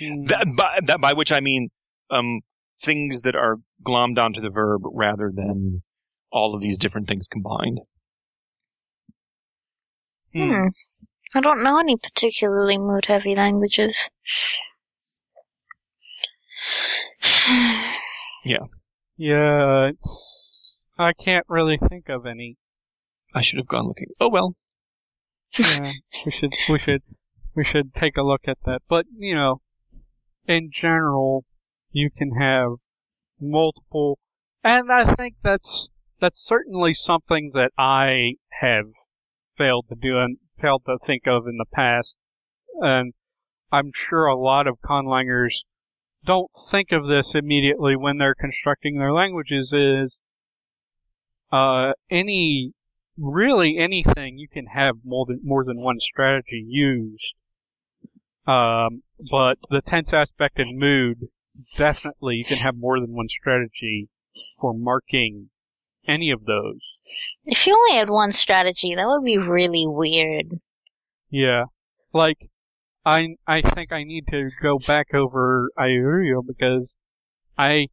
That 0.00 0.46
by, 0.56 0.78
that 0.86 1.00
by 1.00 1.12
which 1.12 1.32
I 1.32 1.40
mean 1.40 1.68
um, 2.10 2.40
things 2.82 3.22
that 3.22 3.36
are 3.36 3.56
glommed 3.86 4.18
onto 4.18 4.40
the 4.40 4.50
verb 4.50 4.82
rather 4.92 5.30
than 5.34 5.82
all 6.32 6.54
of 6.54 6.62
these 6.62 6.78
different 6.78 7.08
things 7.08 7.28
combined. 7.28 7.80
Hmm. 10.34 10.68
I 11.34 11.40
don't 11.40 11.62
know 11.62 11.78
any 11.78 11.96
particularly 11.96 12.78
mood 12.78 13.06
heavy 13.06 13.34
languages. 13.34 14.10
Yeah, 18.44 18.66
Yeah. 19.16 19.90
I 20.98 21.12
can't 21.12 21.46
really 21.48 21.78
think 21.88 22.08
of 22.08 22.26
any. 22.26 22.56
I 23.34 23.40
should 23.40 23.58
have 23.58 23.68
gone 23.68 23.86
looking. 23.86 24.08
Oh 24.20 24.28
well. 24.28 24.56
Yeah, 25.58 25.92
we 26.26 26.32
should 26.32 26.52
we 26.68 26.78
should 26.78 27.02
we 27.54 27.64
should 27.64 27.94
take 27.94 28.16
a 28.16 28.22
look 28.22 28.42
at 28.46 28.58
that. 28.64 28.82
But 28.88 29.06
you 29.16 29.34
know, 29.34 29.60
in 30.46 30.70
general, 30.72 31.44
you 31.90 32.10
can 32.10 32.32
have 32.32 32.72
multiple, 33.40 34.18
and 34.64 34.90
I 34.90 35.14
think 35.14 35.36
that's 35.42 35.88
that's 36.20 36.42
certainly 36.46 36.94
something 36.94 37.52
that 37.54 37.70
I 37.78 38.34
have 38.60 38.86
failed 39.56 39.86
to 39.88 39.94
do 39.94 40.18
and 40.18 40.38
failed 40.60 40.82
to 40.86 40.98
think 41.06 41.26
of 41.26 41.46
in 41.46 41.58
the 41.58 41.66
past, 41.72 42.14
and 42.80 43.12
I'm 43.70 43.90
sure 44.08 44.26
a 44.26 44.38
lot 44.38 44.66
of 44.66 44.78
conlangers 44.84 45.54
don't 46.24 46.50
think 46.70 46.92
of 46.92 47.08
this 47.08 47.32
immediately 47.34 47.96
when 47.96 48.18
they're 48.18 48.34
constructing 48.34 48.98
their 48.98 49.12
languages. 49.12 49.72
Is 49.72 50.18
uh, 51.50 51.92
any 52.10 52.72
really 53.18 53.76
anything 53.78 54.38
you 54.38 54.48
can 54.48 54.66
have 54.66 54.96
more 55.04 55.26
than 55.26 55.40
more 55.42 55.64
than 55.64 55.76
one 55.76 55.98
strategy 56.00 56.64
used. 56.66 57.34
Um, 58.46 59.02
but 59.30 59.58
the 59.70 59.82
tense 59.86 60.08
aspect 60.12 60.58
and 60.58 60.78
mood 60.78 61.28
definitely 61.76 62.36
you 62.36 62.44
can 62.44 62.58
have 62.58 62.74
more 62.76 62.98
than 62.98 63.14
one 63.14 63.28
strategy 63.28 64.08
for 64.60 64.74
marking 64.74 65.50
any 66.08 66.30
of 66.30 66.44
those. 66.44 66.80
If 67.44 67.66
you 67.66 67.74
only 67.74 67.96
had 67.96 68.10
one 68.10 68.32
strategy, 68.32 68.94
that 68.94 69.06
would 69.06 69.24
be 69.24 69.38
really 69.38 69.86
weird. 69.86 70.60
Yeah, 71.30 71.64
like 72.12 72.48
I 73.04 73.36
I 73.46 73.62
think 73.62 73.92
I 73.92 74.04
need 74.04 74.26
to 74.30 74.50
go 74.62 74.78
back 74.78 75.14
over 75.14 75.70
Iurio 75.78 76.42
because 76.46 76.92
I 77.58 77.88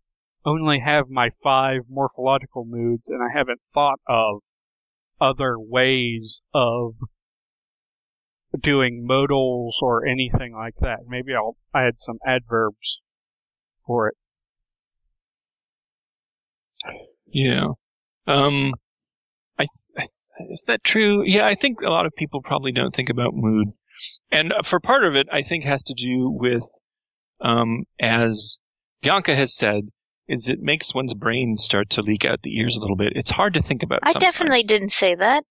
only 0.45 0.80
have 0.80 1.10
my 1.10 1.32
five 1.43 1.82
morphological 1.89 2.65
moods 2.65 3.04
and 3.08 3.22
I 3.22 3.36
haven't 3.36 3.62
thought 3.74 4.00
of 4.08 4.41
other 5.19 5.56
ways 5.60 6.39
of 6.54 6.93
doing 8.62 9.06
modals 9.08 9.76
or 9.82 10.06
anything 10.06 10.54
like 10.54 10.76
that. 10.82 11.00
Maybe 11.08 11.34
I'll 11.36 11.58
add 11.76 11.95
some 12.00 12.17
adverbs 12.26 13.00
for 13.86 14.08
it. 14.08 14.15
Yeah. 17.28 17.67
Um, 18.26 18.74
I, 19.60 19.65
I 19.98 20.04
is 20.52 20.63
that 20.67 20.84
true? 20.84 21.24
Yeah, 21.26 21.45
I 21.45 21.56
think 21.56 21.82
a 21.82 21.89
lot 21.89 22.06
of 22.06 22.13
people 22.17 22.41
probably 22.41 22.72
don't 22.72 22.95
think 22.95 23.10
about 23.10 23.34
mood, 23.34 23.67
and 24.32 24.54
for 24.63 24.80
part 24.80 25.04
of 25.04 25.15
it, 25.15 25.28
I 25.32 25.41
think 25.41 25.65
has 25.65 25.84
to 25.84 25.93
do 25.93 26.30
with, 26.30 26.63
um, 27.41 27.84
as 28.00 28.58
Bianca 29.02 29.36
has 29.36 29.54
said, 29.56 29.89
is 30.30 30.48
it 30.48 30.60
makes 30.62 30.93
one's 30.95 31.13
brain 31.13 31.58
start 31.58 31.89
to 31.91 32.02
leak 32.02 32.24
out 32.24 32.41
the 32.43 32.56
ears 32.58 32.78
a 32.78 32.80
little 32.80 32.95
bit. 32.95 33.13
It's 33.15 33.32
hard 33.32 33.54
to 33.56 33.62
think 33.62 33.84
about. 33.84 34.00
I 34.04 34.12
sometimes. 34.13 34.24
definitely 34.34 34.63
didn't 34.63 34.89
say 34.91 35.13
that. 35.15 35.43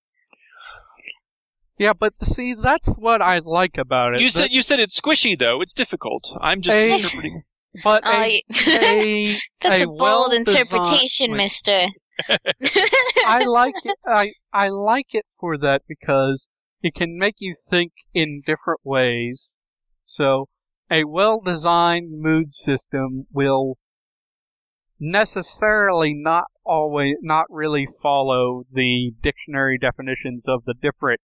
Yeah, 1.79 1.93
but 1.93 2.13
see, 2.35 2.55
that's 2.61 2.89
what 2.97 3.23
I 3.23 3.39
like 3.45 3.77
about 3.79 4.15
it. 4.15 4.21
You 4.21 4.31
said 4.31 4.49
you 4.51 4.63
said 4.63 4.81
it's 4.81 4.99
squishy 5.01 5.39
though. 5.39 5.61
It's 5.61 5.75
difficult. 5.75 6.29
I'm 6.41 6.61
just 6.61 6.77
Hey. 6.79 6.93
interpreting. 6.95 7.43
but 7.85 8.03
Oh, 8.07 8.11
a, 8.11 8.21
y- 8.21 8.41
a 8.67 9.37
That's 9.61 9.81
a 9.83 9.85
a 9.85 9.87
bold 9.87 10.01
well-designed- 10.01 10.49
interpretation, 10.49 11.37
mister. 11.37 11.87
I 13.27 13.45
like 13.45 13.75
it. 13.85 13.99
I 14.07 14.33
I 14.53 14.69
like 14.69 15.09
it 15.11 15.27
for 15.39 15.57
that 15.59 15.83
because 15.87 16.47
it 16.83 16.95
can 16.95 17.19
make 17.19 17.37
you 17.39 17.55
think 17.71 17.93
in 18.15 18.43
different 18.47 18.81
ways. 18.85 19.43
So, 20.07 20.49
a 20.91 21.05
well-designed 21.05 22.21
mood 22.21 22.53
system 22.65 23.27
will 23.33 23.77
necessarily 25.01 26.13
not 26.15 26.45
always 26.65 27.17
not 27.23 27.47
really 27.51 27.87
follow 28.03 28.65
the 28.73 29.13
dictionary 29.23 29.79
definitions 29.79 30.43
of 30.47 30.65
the 30.65 30.75
different 30.75 31.21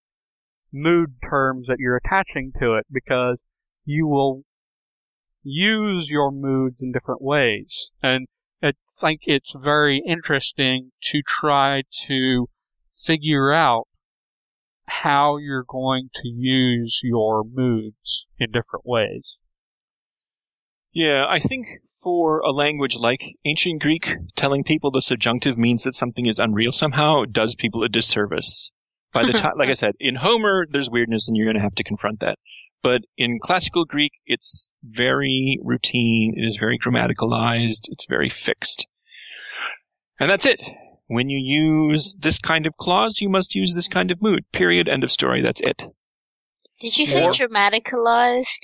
mood 0.73 1.15
terms 1.29 1.67
that 1.69 1.79
you're 1.79 2.01
attaching 2.05 2.53
to 2.61 2.75
it 2.75 2.87
because 2.91 3.39
you 3.85 4.07
will 4.07 4.43
use 5.43 6.07
your 6.09 6.31
moods 6.31 6.77
in 6.81 6.93
different 6.93 7.21
ways 7.21 7.67
and 8.03 8.27
think 9.05 9.21
it's 9.25 9.53
very 9.55 10.03
interesting 10.07 10.91
to 11.13 11.23
try 11.41 11.83
to 12.09 12.49
figure 13.07 13.53
out 13.53 13.87
how 14.87 15.37
you're 15.37 15.65
going 15.69 16.09
to 16.23 16.29
use 16.29 16.99
your 17.03 17.45
moods 17.45 18.25
in 18.39 18.49
different 18.49 18.85
ways. 18.85 19.23
Yeah, 20.93 21.27
I 21.29 21.39
think 21.39 21.67
for 22.03 22.41
a 22.41 22.51
language 22.51 22.97
like 22.97 23.35
ancient 23.45 23.83
Greek, 23.83 24.09
telling 24.37 24.63
people 24.63 24.91
the 24.91 25.03
subjunctive 25.03 25.59
means 25.59 25.83
that 25.83 25.95
something 25.95 26.27
is 26.27 26.39
unreal 26.39 26.73
somehow 26.73 27.25
does 27.25 27.55
people 27.55 27.83
a 27.83 27.89
disservice. 27.89 28.71
By 29.13 29.25
the 29.25 29.33
time, 29.39 29.55
like 29.59 29.69
I 29.69 29.75
said, 29.75 29.93
in 29.99 30.17
Homer, 30.17 30.67
there's 30.71 30.91
weirdness 30.91 31.29
and 31.29 31.37
you're 31.37 31.47
going 31.47 31.57
to 31.57 31.63
have 31.63 31.75
to 31.77 31.85
confront 31.85 32.21
that. 32.21 32.39
But 32.83 33.03
in 33.17 33.39
classical 33.43 33.87
Greek, 33.87 34.13
it's 34.27 34.71
very 34.83 35.59
routine. 35.63 36.35
It 36.37 36.45
is 36.45 36.59
very 36.61 36.79
grammaticalized. 36.79 37.89
It's 37.89 38.07
very 38.07 38.29
fixed. 38.29 38.87
And 40.21 40.31
that's 40.31 40.47
it. 40.47 40.63
When 41.07 41.29
you 41.29 41.39
use 41.39 42.15
this 42.19 42.39
kind 42.39 42.67
of 42.67 42.77
clause, 42.79 43.21
you 43.21 43.29
must 43.29 43.55
use 43.55 43.75
this 43.75 43.89
kind 43.89 44.11
of 44.11 44.23
mood. 44.23 44.45
Period. 44.53 44.89
End 44.89 45.05
of 45.05 45.13
story. 45.13 45.43
That's 45.43 45.61
it. 45.61 45.83
Did 46.81 46.97
you 46.99 47.07
say 47.07 47.25
Or- 47.25 47.31
dramaticalized? 47.31 48.61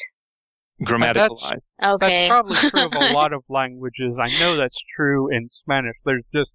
Grammaticalized. 0.82 1.58
Okay. 1.82 2.28
That's 2.28 2.28
probably 2.28 2.56
true 2.56 2.86
of 2.86 2.92
a 2.94 3.12
lot 3.12 3.32
of 3.32 3.42
languages. 3.48 4.14
I 4.18 4.28
know 4.40 4.56
that's 4.56 4.78
true 4.96 5.30
in 5.30 5.50
Spanish. 5.52 5.96
There's 6.04 6.24
just 6.34 6.50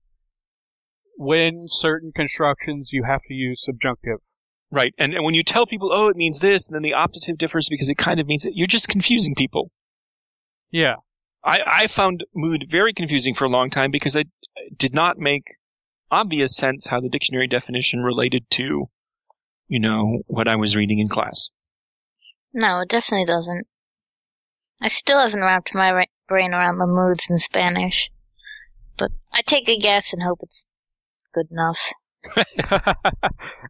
when 1.18 1.68
certain 1.70 2.12
constructions 2.16 2.90
you 2.92 3.04
have 3.08 3.22
to 3.28 3.34
use 3.34 3.62
subjunctive. 3.66 4.18
Right. 4.72 4.94
And, 4.98 5.14
and 5.14 5.24
when 5.24 5.36
you 5.36 5.44
tell 5.44 5.66
people, 5.68 5.92
oh, 5.94 6.08
it 6.10 6.16
means 6.18 6.40
this, 6.40 6.68
and 6.68 6.76
then 6.76 6.82
the 6.82 6.92
optative 6.98 7.38
differs 7.38 7.68
because 7.70 7.88
it 7.88 7.98
kind 7.98 8.20
of 8.20 8.26
means 8.26 8.46
it, 8.46 8.54
you're 8.56 8.68
just 8.68 8.88
confusing 8.88 9.36
people. 9.36 9.70
Yeah. 10.72 10.96
I, 11.46 11.60
I 11.66 11.88
found 11.88 12.26
mood 12.34 12.66
very 12.70 12.94
confusing 12.94 13.36
for 13.36 13.46
a 13.46 13.50
long 13.50 13.70
time 13.70 13.92
because 13.92 14.16
it 14.16 14.28
did 14.76 14.94
not 14.94 15.20
make 15.20 15.44
obvious 16.10 16.56
sense 16.56 16.88
how 16.88 17.00
the 17.00 17.10
dictionary 17.10 17.48
definition 17.48 18.00
related 18.00 18.50
to, 18.52 18.90
you 19.68 19.80
know, 19.80 20.20
what 20.26 20.48
I 20.48 20.56
was 20.56 20.76
reading 20.76 21.00
in 21.00 21.08
class. 21.08 21.50
No, 22.52 22.82
it 22.82 22.90
definitely 22.90 23.26
doesn't. 23.26 23.68
I 24.82 24.88
still 24.88 25.20
haven't 25.20 25.42
wrapped 25.42 25.76
my 25.76 25.92
ra- 25.92 26.06
brain 26.28 26.54
around 26.54 26.80
the 26.80 26.88
moods 26.88 27.28
in 27.30 27.38
Spanish. 27.38 28.10
But 28.98 29.12
I 29.32 29.42
take 29.46 29.70
a 29.70 29.78
guess 29.78 30.14
and 30.14 30.24
hope 30.24 30.40
it's 30.42 30.66
good 31.34 31.48
enough. 31.52 31.92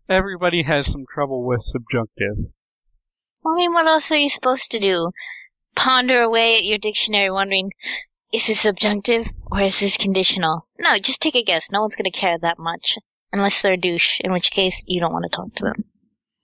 Everybody 0.09 0.63
has 0.63 0.87
some 0.87 1.05
trouble 1.13 1.45
with 1.45 1.61
subjunctive. 1.63 2.51
Well, 3.43 3.55
I 3.55 3.57
mean, 3.57 3.73
what 3.73 3.87
else 3.87 4.11
are 4.11 4.17
you 4.17 4.29
supposed 4.29 4.71
to 4.71 4.79
do? 4.79 5.11
Ponder 5.75 6.21
away 6.21 6.55
at 6.55 6.63
your 6.65 6.77
dictionary 6.77 7.29
wondering, 7.29 7.71
is 8.33 8.47
this 8.47 8.61
subjunctive 8.61 9.27
or 9.51 9.61
is 9.61 9.79
this 9.79 9.97
conditional? 9.97 10.67
No, 10.79 10.97
just 10.97 11.21
take 11.21 11.35
a 11.35 11.43
guess. 11.43 11.71
No 11.71 11.81
one's 11.81 11.95
gonna 11.95 12.11
care 12.11 12.37
that 12.37 12.57
much. 12.59 12.97
Unless 13.31 13.61
they're 13.61 13.73
a 13.73 13.77
douche, 13.77 14.19
in 14.21 14.31
which 14.31 14.51
case 14.51 14.81
you 14.87 14.99
don't 15.01 15.11
want 15.11 15.25
to 15.29 15.35
talk 15.35 15.53
to 15.55 15.63
them. 15.65 15.83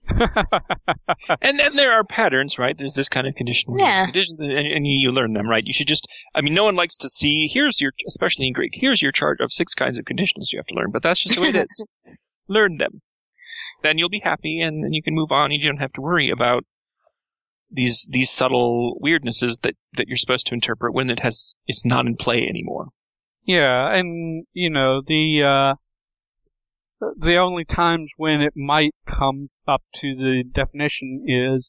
and 1.40 1.60
and 1.60 1.78
there 1.78 1.92
are 1.92 2.04
patterns, 2.04 2.58
right? 2.58 2.76
There's 2.76 2.92
this 2.94 3.08
kind 3.08 3.26
of 3.26 3.34
condition, 3.34 3.74
Yeah. 3.78 4.04
conditions, 4.06 4.38
and, 4.40 4.50
and 4.66 4.86
you 4.86 5.10
learn 5.10 5.32
them, 5.32 5.48
right? 5.48 5.62
You 5.64 5.72
should 5.72 5.86
just, 5.86 6.06
I 6.34 6.40
mean, 6.42 6.54
no 6.54 6.64
one 6.64 6.74
likes 6.76 6.96
to 6.98 7.08
see. 7.08 7.48
Here's 7.52 7.80
your, 7.80 7.92
especially 8.06 8.46
in 8.48 8.52
Greek, 8.52 8.72
here's 8.74 9.00
your 9.00 9.12
chart 9.12 9.40
of 9.40 9.52
six 9.52 9.74
kinds 9.74 9.96
of 9.98 10.04
conditionals 10.04 10.52
you 10.52 10.58
have 10.58 10.66
to 10.66 10.74
learn, 10.74 10.90
but 10.92 11.02
that's 11.02 11.22
just 11.22 11.36
the 11.36 11.40
way 11.40 11.48
it 11.48 11.56
is. 11.56 11.86
learn 12.48 12.76
them, 12.78 13.00
then 13.82 13.96
you'll 13.96 14.08
be 14.10 14.20
happy, 14.22 14.60
and 14.60 14.84
then 14.84 14.92
you 14.92 15.02
can 15.02 15.14
move 15.14 15.30
on. 15.30 15.50
And 15.52 15.62
you 15.62 15.68
don't 15.68 15.78
have 15.78 15.92
to 15.92 16.00
worry 16.02 16.30
about 16.30 16.64
these 17.72 18.06
these 18.10 18.30
subtle 18.30 18.98
weirdnesses 19.02 19.60
that 19.62 19.74
that 19.94 20.06
you're 20.06 20.16
supposed 20.16 20.46
to 20.46 20.54
interpret 20.54 20.94
when 20.94 21.10
it 21.10 21.20
has 21.20 21.54
it's 21.66 21.86
not 21.86 22.06
in 22.06 22.16
play 22.16 22.46
anymore. 22.48 22.88
Yeah, 23.44 23.92
and 23.92 24.46
you 24.52 24.70
know 24.70 25.02
the 25.04 25.42
uh, 27.02 27.06
the 27.16 27.36
only 27.36 27.64
times 27.64 28.10
when 28.16 28.40
it 28.40 28.52
might 28.54 28.94
come 29.06 29.48
up 29.66 29.82
to 30.00 30.14
the 30.14 30.44
definition 30.54 31.24
is, 31.26 31.68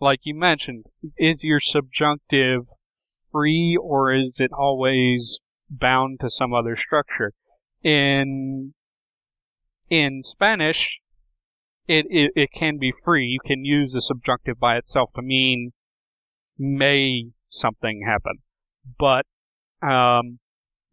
like 0.00 0.20
you 0.22 0.34
mentioned, 0.34 0.86
is 1.18 1.38
your 1.42 1.60
subjunctive 1.60 2.66
free 3.30 3.76
or 3.80 4.14
is 4.14 4.34
it 4.36 4.50
always 4.56 5.38
bound 5.68 6.20
to 6.20 6.30
some 6.30 6.54
other 6.54 6.76
structure? 6.76 7.32
In 7.82 8.72
in 9.90 10.22
Spanish, 10.24 11.00
it, 11.98 12.06
it 12.10 12.32
it 12.34 12.48
can 12.58 12.78
be 12.78 12.92
free. 13.04 13.26
You 13.26 13.40
can 13.44 13.64
use 13.64 13.92
the 13.92 14.00
subjunctive 14.02 14.58
by 14.58 14.76
itself 14.76 15.10
to 15.16 15.22
mean 15.22 15.72
may 16.58 17.26
something 17.50 18.02
happen, 18.06 18.38
but 18.98 19.24
um, 19.86 20.38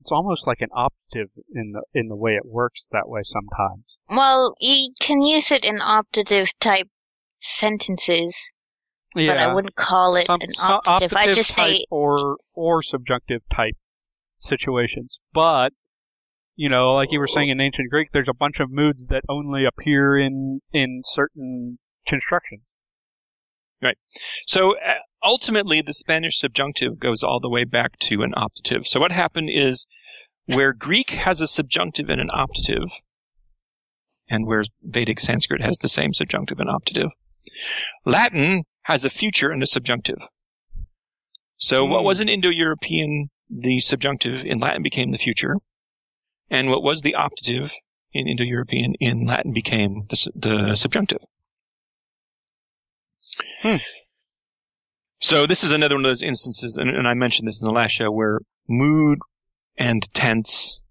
it's 0.01 0.11
almost 0.11 0.43
like 0.47 0.59
an 0.61 0.69
optative 0.75 1.29
in 1.53 1.73
the 1.73 1.83
in 1.93 2.07
the 2.07 2.15
way 2.15 2.31
it 2.33 2.45
works 2.45 2.81
that 2.91 3.07
way 3.07 3.21
sometimes. 3.25 3.85
Well, 4.09 4.55
you 4.59 4.93
can 4.99 5.21
use 5.21 5.51
it 5.51 5.63
in 5.63 5.77
optative 5.79 6.49
type 6.59 6.87
sentences, 7.39 8.49
Yeah, 9.15 9.33
but 9.33 9.37
I 9.37 9.53
wouldn't 9.53 9.75
call 9.75 10.15
it 10.15 10.27
some- 10.27 10.39
an 10.41 10.53
some 10.53 10.81
optative. 10.85 11.13
I 11.15 11.27
optative 11.27 11.33
just 11.33 11.57
type 11.57 11.75
say, 11.77 11.85
or 11.91 12.37
or 12.53 12.83
subjunctive 12.83 13.41
type 13.53 13.75
situations. 14.39 15.17
But 15.33 15.69
you 16.59 16.67
know, 16.67 16.93
like 16.93 17.07
you 17.09 17.19
were 17.19 17.33
saying 17.33 17.47
in 17.47 17.61
ancient 17.61 17.89
Greek, 17.89 18.09
there's 18.11 18.27
a 18.29 18.33
bunch 18.33 18.59
of 18.59 18.69
moods 18.69 18.99
that 19.07 19.21
only 19.29 19.63
appear 19.63 20.19
in 20.19 20.59
in 20.73 21.03
certain 21.15 21.79
constructions. 22.05 22.63
Right. 23.81 23.95
So 24.45 24.73
uh, 24.75 24.95
ultimately, 25.23 25.81
the 25.81 25.93
Spanish 25.93 26.37
subjunctive 26.37 26.99
goes 26.99 27.23
all 27.23 27.39
the 27.39 27.47
way 27.47 27.63
back 27.63 27.97
to 27.99 28.23
an 28.23 28.33
optative. 28.35 28.85
So 28.85 28.99
what 28.99 29.13
happened 29.13 29.49
is 29.49 29.87
where 30.47 30.73
Greek 30.73 31.11
has 31.11 31.39
a 31.39 31.47
subjunctive 31.47 32.09
and 32.09 32.19
an 32.19 32.29
optative, 32.29 32.89
and 34.29 34.45
where 34.45 34.65
Vedic 34.83 35.21
Sanskrit 35.21 35.61
has 35.61 35.79
the 35.79 35.87
same 35.87 36.13
subjunctive 36.13 36.59
and 36.59 36.69
optative, 36.69 37.11
Latin 38.05 38.63
has 38.81 39.05
a 39.05 39.09
future 39.09 39.49
and 39.49 39.63
a 39.63 39.67
subjunctive. 39.67 40.19
So 41.55 41.85
what 41.85 42.01
Hmm. 42.01 42.05
was 42.07 42.19
an 42.19 42.27
Indo-European, 42.27 43.29
the 43.49 43.79
subjunctive 43.79 44.45
in 44.45 44.59
Latin 44.59 44.83
became 44.83 45.11
the 45.11 45.17
future, 45.17 45.55
and 46.49 46.69
what 46.69 46.83
was 46.83 47.01
the 47.01 47.15
optative 47.17 47.71
in 48.13 48.27
Indo-European 48.27 48.95
in 48.99 49.25
Latin 49.25 49.53
became 49.53 50.05
the, 50.09 50.31
the 50.35 50.75
subjunctive. 50.75 51.19
Hmm. 53.61 53.77
So 55.19 55.45
this 55.45 55.63
is 55.63 55.71
another 55.71 55.95
one 55.95 56.05
of 56.05 56.09
those 56.09 56.21
instances, 56.21 56.77
and, 56.77 56.89
and 56.89 57.07
I 57.07 57.13
mentioned 57.13 57.47
this 57.47 57.61
in 57.61 57.65
the 57.65 57.73
last 57.73 57.91
show, 57.91 58.09
where 58.09 58.39
mood 58.67 59.19
and 59.77 60.01
tense, 60.13 60.81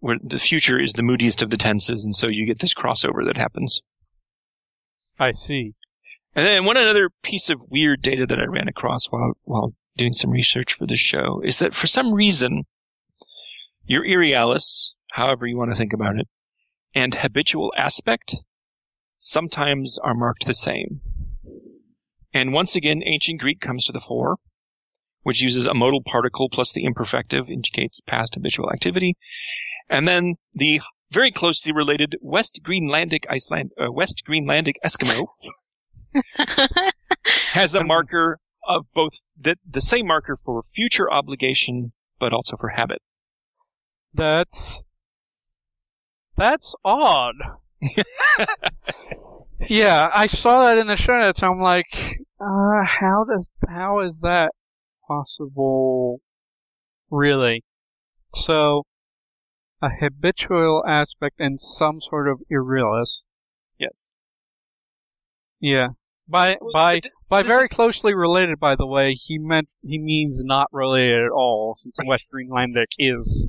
where 0.00 0.18
the 0.22 0.38
future 0.38 0.78
is 0.78 0.92
the 0.92 1.02
moodiest 1.02 1.42
of 1.42 1.50
the 1.50 1.56
tenses, 1.56 2.04
and 2.04 2.14
so 2.14 2.28
you 2.28 2.46
get 2.46 2.58
this 2.58 2.74
crossover 2.74 3.24
that 3.26 3.36
happens. 3.36 3.80
I 5.18 5.32
see. 5.32 5.74
And 6.34 6.46
then 6.46 6.64
one 6.64 6.76
other 6.76 7.10
piece 7.22 7.50
of 7.50 7.70
weird 7.70 8.02
data 8.02 8.26
that 8.26 8.38
I 8.38 8.44
ran 8.44 8.68
across 8.68 9.06
while 9.06 9.32
while 9.42 9.74
doing 9.96 10.12
some 10.12 10.30
research 10.30 10.74
for 10.74 10.86
this 10.86 11.00
show 11.00 11.42
is 11.44 11.58
that 11.58 11.74
for 11.74 11.86
some 11.86 12.14
reason, 12.14 12.64
your 13.90 14.04
irrealis, 14.04 14.92
however 15.14 15.48
you 15.48 15.58
want 15.58 15.72
to 15.72 15.76
think 15.76 15.92
about 15.92 16.16
it, 16.16 16.28
and 16.94 17.12
habitual 17.16 17.72
aspect 17.76 18.36
sometimes 19.18 19.98
are 20.04 20.14
marked 20.14 20.46
the 20.46 20.54
same. 20.54 21.00
And 22.32 22.52
once 22.52 22.76
again, 22.76 23.02
ancient 23.04 23.40
Greek 23.40 23.60
comes 23.60 23.86
to 23.86 23.92
the 23.92 24.00
fore, 24.00 24.36
which 25.24 25.42
uses 25.42 25.66
a 25.66 25.74
modal 25.74 26.04
particle 26.04 26.48
plus 26.48 26.70
the 26.72 26.84
imperfective 26.84 27.50
indicates 27.50 28.00
past 28.06 28.36
habitual 28.36 28.70
activity. 28.70 29.16
And 29.88 30.06
then 30.06 30.36
the 30.54 30.80
very 31.10 31.32
closely 31.32 31.72
related 31.72 32.14
West 32.20 32.60
Greenlandic 32.62 33.24
Iceland, 33.28 33.72
uh, 33.76 33.90
West 33.90 34.22
Greenlandic 34.24 34.74
Eskimo 34.86 35.26
has 37.54 37.74
a 37.74 37.82
marker 37.82 38.38
of 38.68 38.86
both 38.94 39.14
the, 39.36 39.56
the 39.68 39.80
same 39.80 40.06
marker 40.06 40.38
for 40.44 40.62
future 40.76 41.12
obligation, 41.12 41.90
but 42.20 42.32
also 42.32 42.56
for 42.56 42.68
habit. 42.68 43.02
That's 44.14 44.82
that's 46.36 46.74
odd. 46.84 47.34
yeah, 49.68 50.08
I 50.12 50.26
saw 50.26 50.64
that 50.66 50.78
in 50.78 50.86
the 50.86 50.96
show 50.96 51.18
notes. 51.18 51.40
I'm 51.42 51.60
like, 51.60 51.86
uh, 52.40 52.82
how 53.00 53.24
does 53.28 53.44
how 53.68 54.00
is 54.00 54.12
that 54.22 54.50
possible? 55.06 56.20
Really? 57.10 57.64
So, 58.46 58.84
a 59.82 59.88
habitual 60.00 60.84
aspect 60.86 61.36
and 61.40 61.58
some 61.60 62.00
sort 62.08 62.28
of 62.28 62.40
irrealis. 62.48 63.22
Yes. 63.78 64.10
Yeah. 65.60 65.88
By 66.28 66.56
Well, 66.60 66.72
by 66.72 67.00
this- 67.02 67.28
by 67.30 67.42
this 67.42 67.50
very 67.50 67.64
is- 67.64 67.68
closely 67.70 68.14
related, 68.14 68.60
by 68.60 68.76
the 68.76 68.86
way, 68.86 69.14
he 69.14 69.36
meant 69.38 69.68
he 69.82 69.98
means 69.98 70.36
not 70.44 70.68
related 70.72 71.24
at 71.26 71.30
all, 71.32 71.76
since 71.82 71.94
West 72.06 72.26
Greenlandic 72.32 72.86
is 72.98 73.48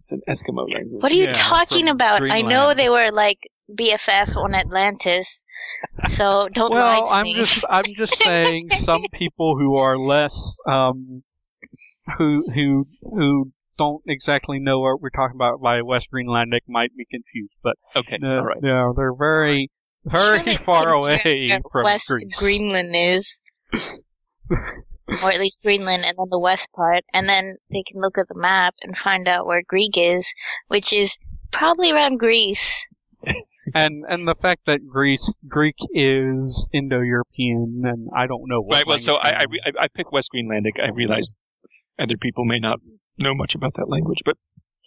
It's 0.00 0.12
an 0.12 0.22
Eskimo 0.26 0.64
language. 0.72 1.02
what 1.02 1.12
are 1.12 1.14
you 1.14 1.24
Yeah, 1.24 1.32
talking 1.34 1.84
from 1.86 1.94
about? 1.96 2.22
I 2.22 2.40
know 2.40 2.72
they 2.72 2.88
were 2.88 3.10
like 3.12 3.36
BFF 3.70 4.34
on 4.34 4.54
Atlantis, 4.54 5.42
so 6.08 6.48
don't 6.54 6.70
lie 6.70 7.00
Well, 7.00 7.04
to 7.04 7.12
I'm 7.12 7.24
me. 7.24 7.34
just 7.34 7.64
I'm 7.68 7.84
just 7.94 8.16
saying 8.22 8.70
some 8.86 9.02
people 9.12 9.58
who 9.58 9.76
are 9.76 9.98
less 9.98 10.34
um 10.66 11.22
who 12.16 12.42
who 12.54 12.86
who 13.02 13.52
don't 13.76 14.02
exactly 14.06 14.58
know 14.58 14.80
what 14.80 15.02
we're 15.02 15.10
talking 15.10 15.36
about 15.36 15.60
by 15.60 15.82
West 15.82 16.06
Greenlandic 16.14 16.60
might 16.66 16.96
be 16.96 17.04
confused, 17.10 17.52
but 17.62 17.76
Okay, 17.94 18.16
no, 18.20 18.38
all 18.38 18.44
right. 18.46 18.62
no, 18.62 18.94
they're 18.96 19.14
very 19.14 19.70
very 20.06 20.38
Surely 20.44 20.58
far 20.64 20.88
away 20.94 21.60
from 21.70 21.82
West 21.84 22.08
Greece. 22.08 22.34
Greenland 22.38 22.94
is, 22.96 23.40
or 25.22 25.30
at 25.32 25.40
least 25.40 25.60
Greenland, 25.62 26.04
and 26.04 26.16
then 26.18 26.26
the 26.30 26.38
west 26.38 26.68
part, 26.74 27.04
and 27.12 27.28
then 27.28 27.54
they 27.70 27.82
can 27.82 28.00
look 28.00 28.18
at 28.18 28.28
the 28.28 28.34
map 28.38 28.74
and 28.82 28.96
find 28.96 29.28
out 29.28 29.46
where 29.46 29.62
Greek 29.66 29.92
is, 29.96 30.26
which 30.68 30.92
is 30.92 31.16
probably 31.52 31.90
around 31.92 32.18
Greece. 32.18 32.86
and 33.74 34.04
and 34.08 34.26
the 34.26 34.34
fact 34.40 34.62
that 34.66 34.86
Greece 34.88 35.32
Greek 35.48 35.76
is 35.92 36.66
Indo-European, 36.72 37.82
and 37.84 38.08
I 38.16 38.26
don't 38.26 38.44
know 38.46 38.60
what. 38.60 38.76
Right. 38.76 38.86
Well, 38.86 38.98
so 38.98 39.16
I 39.16 39.28
I, 39.28 39.30
language- 39.30 39.60
re- 39.66 39.72
I 39.80 39.84
I 39.84 39.88
picked 39.94 40.12
West 40.12 40.30
Greenlandic. 40.34 40.82
I 40.82 40.90
realize 40.90 41.34
other 41.98 42.16
people 42.16 42.44
may 42.44 42.58
not 42.58 42.78
know 43.18 43.34
much 43.34 43.54
about 43.54 43.74
that 43.74 43.88
language, 43.88 44.18
but 44.24 44.36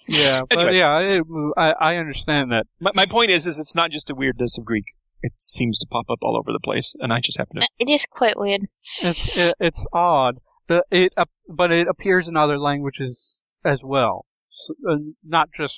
yeah, 0.08 0.42
but 0.50 0.74
yeah, 0.74 1.02
it, 1.04 1.22
I 1.58 1.72
I 1.80 1.96
understand 1.98 2.52
that. 2.52 2.66
my, 2.80 2.92
my 2.96 3.06
point 3.06 3.32
is, 3.32 3.46
is 3.46 3.60
it's 3.60 3.76
not 3.76 3.92
just 3.92 4.10
a 4.10 4.16
weirdness 4.16 4.58
of 4.58 4.66
Greek. 4.66 4.86
It 5.26 5.34
seems 5.38 5.80
to 5.80 5.88
pop 5.90 6.06
up 6.12 6.20
all 6.22 6.38
over 6.38 6.52
the 6.52 6.60
place, 6.64 6.94
and 7.00 7.12
I 7.14 7.20
just 7.22 7.38
happen 7.38 7.62
to. 7.62 7.68
It 7.80 7.90
is 7.90 8.06
quite 8.06 8.38
weird. 8.38 8.68
It's 9.02 9.38
it, 9.38 9.56
it's 9.60 9.84
odd. 9.94 10.40
The 10.68 10.84
it 10.92 11.14
ap- 11.18 11.30
but 11.50 11.72
it 11.72 11.88
appears 11.88 12.28
in 12.28 12.36
other 12.38 12.60
languages 12.60 13.38
as 13.66 13.80
well, 13.84 14.26
so, 14.68 14.74
uh, 14.92 14.96
not 15.24 15.50
just 15.58 15.74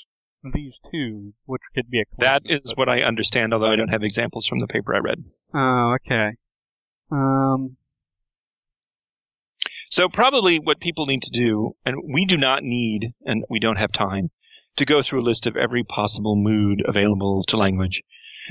these 0.53 0.73
two, 0.91 1.33
which 1.45 1.61
could 1.75 1.89
be 1.89 2.01
a 2.01 2.05
That 2.17 2.43
coincidence, 2.43 2.65
is 2.65 2.73
but- 2.73 2.77
what 2.79 2.89
I 2.89 3.01
understand, 3.03 3.53
although 3.53 3.71
I 3.71 3.75
don't 3.75 3.89
have 3.89 4.03
examples 4.03 4.47
from 4.47 4.59
the 4.59 4.67
paper 4.67 4.95
I 4.95 4.99
read. 4.99 5.23
Oh, 5.53 5.95
okay. 6.03 6.31
Um. 7.11 7.77
So 9.91 10.09
probably 10.09 10.57
what 10.59 10.79
people 10.79 11.05
need 11.05 11.21
to 11.23 11.31
do, 11.31 11.75
and 11.85 11.97
we 12.11 12.25
do 12.25 12.37
not 12.37 12.63
need, 12.63 13.13
and 13.25 13.45
we 13.49 13.59
don't 13.59 13.77
have 13.77 13.91
time, 13.91 14.31
to 14.77 14.85
go 14.85 15.01
through 15.01 15.21
a 15.21 15.23
list 15.29 15.45
of 15.47 15.55
every 15.55 15.83
possible 15.83 16.35
mood 16.35 16.81
available 16.85 17.43
to 17.45 17.55
language. 17.57 18.01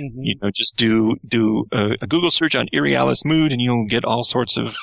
Mhm. 0.00 0.10
You 0.16 0.34
know, 0.42 0.50
just 0.54 0.76
do 0.76 1.16
do 1.26 1.66
a, 1.72 1.92
a 2.02 2.06
Google 2.06 2.30
search 2.30 2.54
on 2.54 2.68
Irrealis 2.72 3.24
mood, 3.24 3.52
and 3.52 3.60
you'll 3.60 3.86
get 3.86 4.04
all 4.04 4.24
sorts 4.24 4.56
of 4.56 4.76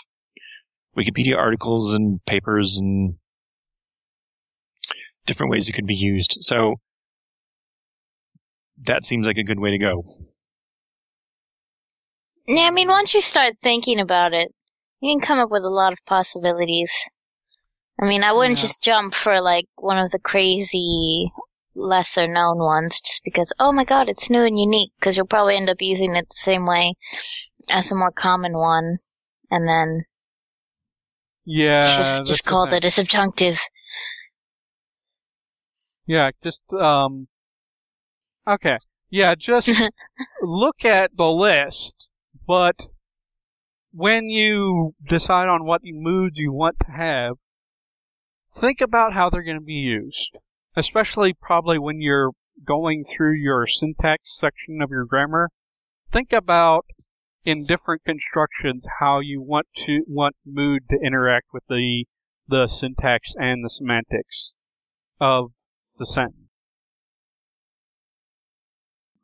Wikipedia 0.98 1.38
articles 1.38 1.94
and 1.94 2.24
papers 2.26 2.78
and 2.78 3.16
different 5.26 5.52
ways 5.52 5.68
it 5.70 5.74
could 5.74 5.88
be 5.88 5.96
used. 5.96 6.38
So 6.42 6.76
that 8.84 9.06
seems 9.06 9.26
like 9.26 9.38
a 9.38 9.44
good 9.44 9.60
way 9.60 9.72
to 9.72 9.78
go. 9.78 10.04
Yeah, 12.48 12.64
I 12.64 12.72
mean, 12.72 12.88
once 12.90 13.14
you 13.14 13.22
start 13.22 13.54
thinking 13.62 14.00
about 14.00 14.34
it, 14.34 14.54
you 15.00 15.14
can 15.14 15.22
come 15.26 15.40
up 15.40 15.52
with 15.52 15.64
a 15.64 15.70
lot 15.70 15.94
of 15.94 16.00
possibilities. 16.06 16.92
I 18.02 18.06
mean, 18.08 18.24
I 18.24 18.32
wouldn't 18.34 18.58
Yeah. 18.58 18.64
just 18.64 18.82
jump 18.84 19.14
for 19.14 19.40
like 19.42 19.66
one 19.76 19.98
of 19.98 20.12
the 20.12 20.20
crazy, 20.20 21.32
lesser 21.76 22.28
known 22.28 22.60
ones 22.60 23.00
just 23.02 23.24
because, 23.24 23.54
oh 23.60 23.72
my 23.72 23.84
god, 23.84 24.10
it's 24.10 24.30
new 24.30 24.44
and 24.44 24.60
unique, 24.60 24.92
because 25.00 25.18
you'll 25.18 25.26
probably 25.28 25.56
end 25.56 25.70
up 25.70 25.78
using 25.82 26.16
it 26.16 26.30
the 26.30 26.36
same 26.36 26.66
way 26.68 26.94
as 27.72 27.92
a 27.92 27.96
more 27.96 28.12
common 28.12 28.58
one, 28.58 28.98
and 29.50 29.68
then 29.68 30.06
Yeah, 31.46 31.82
just, 31.98 31.98
that's 31.98 32.30
just 32.30 32.44
the 32.44 32.50
called 32.50 32.70
thing. 32.70 32.78
it 32.78 32.86
a 32.86 32.92
subjunctive. 32.92 33.60
Yeah, 36.06 36.32
just 36.44 36.62
um. 36.74 37.28
Okay, 38.48 38.78
yeah, 39.10 39.34
just 39.36 39.70
look 40.42 40.84
at 40.84 41.12
the 41.16 41.32
list, 41.32 41.94
but 42.48 42.76
when 43.94 44.26
you 44.26 44.96
decide 45.08 45.48
on 45.48 45.66
what 45.66 45.82
moods 45.84 46.38
you 46.38 46.52
want 46.52 46.78
to 46.86 46.92
have, 46.92 47.36
think 48.60 48.82
about 48.82 49.14
how 49.14 49.30
they're 49.30 49.44
going 49.44 49.60
to 49.60 49.64
be 49.64 49.74
used. 49.74 50.38
Especially 50.76 51.34
probably 51.40 51.78
when 51.78 52.02
you're 52.02 52.32
going 52.66 53.04
through 53.06 53.34
your 53.34 53.66
syntax 53.68 54.24
section 54.40 54.82
of 54.82 54.90
your 54.90 55.06
grammar. 55.06 55.50
Think 56.12 56.32
about 56.32 56.86
in 57.44 57.66
different 57.66 58.04
constructions 58.04 58.84
how 59.00 59.20
you 59.20 59.42
want 59.42 59.68
to 59.86 60.04
want 60.08 60.36
mood 60.46 60.84
to 60.90 60.98
interact 61.04 61.48
with 61.54 61.64
the 61.68 62.06
the 62.48 62.68
syntax 62.68 63.30
and 63.36 63.64
the 63.64 63.70
semantics 63.70 64.52
of 65.20 65.52
the 65.98 66.06
sentence. 66.06 66.50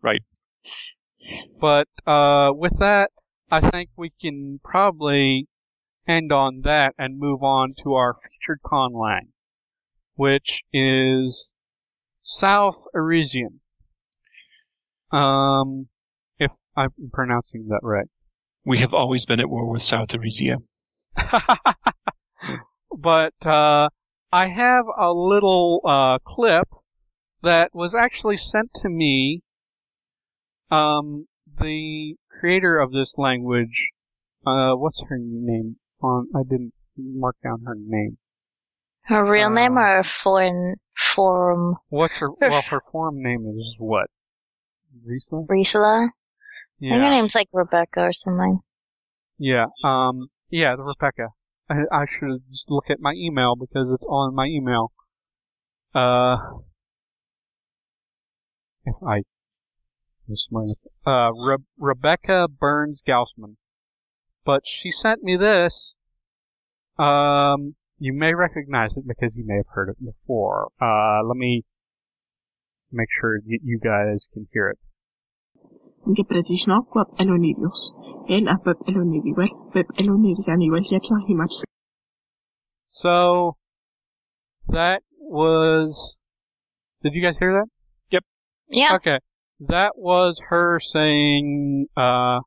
Right. 0.01 0.21
But 1.59 1.87
uh, 2.05 2.51
with 2.53 2.79
that, 2.79 3.09
I 3.51 3.69
think 3.69 3.89
we 3.97 4.11
can 4.21 4.59
probably 4.63 5.47
end 6.07 6.31
on 6.31 6.61
that 6.63 6.93
and 6.97 7.19
move 7.19 7.43
on 7.43 7.73
to 7.83 7.93
our 7.93 8.15
featured 8.15 8.59
conlang, 8.63 9.29
which 10.17 10.61
is 10.73 11.49
South 12.21 12.75
Eresian. 12.93 13.61
Um, 15.11 15.87
if 16.37 16.51
I'm 16.75 16.91
pronouncing 17.13 17.67
that 17.69 17.79
right. 17.81 18.07
We 18.65 18.79
have 18.79 18.93
always 18.93 19.25
been 19.25 19.39
at 19.39 19.49
war 19.49 19.71
with 19.71 19.81
South 19.81 20.09
Eresia. 20.09 20.57
but 22.97 23.33
uh, 23.45 23.89
I 24.31 24.47
have 24.49 24.85
a 24.99 25.13
little 25.13 25.81
uh, 25.87 26.19
clip 26.25 26.67
that 27.43 27.69
was 27.73 27.95
actually 27.95 28.37
sent 28.37 28.71
to 28.81 28.89
me. 28.89 29.41
Um, 30.69 31.27
the 31.59 32.15
creator 32.39 32.77
of 32.77 32.91
this 32.91 33.13
language, 33.15 33.91
uh, 34.45 34.73
what's 34.73 35.01
her 35.07 35.17
name? 35.17 35.77
On 36.01 36.27
I 36.35 36.43
didn't 36.43 36.73
mark 36.97 37.37
down 37.41 37.63
her 37.65 37.75
name. 37.79 38.17
Her 39.07 39.23
real 39.23 39.49
name 39.49 39.77
Uh, 39.77 39.81
or 39.81 39.97
a 39.99 40.03
foreign 40.03 40.75
forum 40.95 41.75
What's 41.89 42.15
her? 42.17 42.27
Well, 42.41 42.61
her 42.61 42.81
forum 42.91 43.21
name 43.21 43.45
is 43.57 43.75
what? 43.77 44.09
Risa. 45.07 45.47
Risala? 45.47 46.09
I 46.09 46.11
think 46.81 46.93
her 46.93 47.09
name's 47.09 47.33
like 47.35 47.47
Rebecca 47.53 48.01
or 48.01 48.11
something. 48.11 48.59
Yeah. 49.37 49.67
Um. 49.83 50.27
Yeah. 50.49 50.75
The 50.75 50.83
Rebecca. 50.83 51.29
I, 51.69 51.75
I 51.91 52.05
should 52.05 52.41
just 52.51 52.65
look 52.69 52.85
at 52.89 52.99
my 52.99 53.13
email 53.13 53.55
because 53.55 53.87
it's 53.93 54.05
on 54.05 54.35
my 54.35 54.45
email. 54.45 54.91
Uh. 55.95 56.37
If 58.85 58.95
I. 59.05 59.21
smart 60.35 60.65
enough- 60.65 60.77
Uh, 61.05 61.31
Re- 61.33 61.63
Rebecca 61.77 62.47
Burns 62.47 63.01
Gaussman. 63.07 63.55
But 64.45 64.63
she 64.65 64.91
sent 64.91 65.23
me 65.23 65.37
this. 65.37 65.93
Um. 66.99 67.75
You 67.99 68.13
may 68.13 68.33
recognize 68.33 68.91
it 68.95 69.07
because 69.07 69.31
you 69.35 69.43
may 69.45 69.55
have 69.55 69.65
heard 69.73 69.89
it 69.89 69.97
before. 70.03 70.69
Uh. 70.81 71.23
Let 71.25 71.37
me 71.37 71.63
make 72.91 73.09
sure 73.19 73.39
y- 73.45 73.57
you 73.63 73.79
guys 73.79 74.25
can 74.33 74.47
hear 74.53 74.69
it. 74.69 74.79
Gebredishno, 76.07 76.85
Web 76.95 77.07
Elonirius. 77.19 77.79
En 78.29 78.47
a 78.47 78.57
Web 78.65 78.77
Eloniriwel, 78.87 79.73
Web 79.75 79.85
Elonirianiwel 79.97 80.85
Yatlahimat. 80.91 81.49
So 82.85 83.57
that 84.67 85.01
was. 85.19 86.15
Did 87.03 87.13
you 87.13 87.21
guys 87.21 87.35
hear 87.39 87.53
that? 87.53 87.67
Yep. 88.11 88.23
Yeah. 88.69 88.95
Okay. 88.95 89.19
That 89.59 89.93
was 89.97 90.39
her 90.49 90.79
saying, 90.93 91.87
uh, 91.97 92.39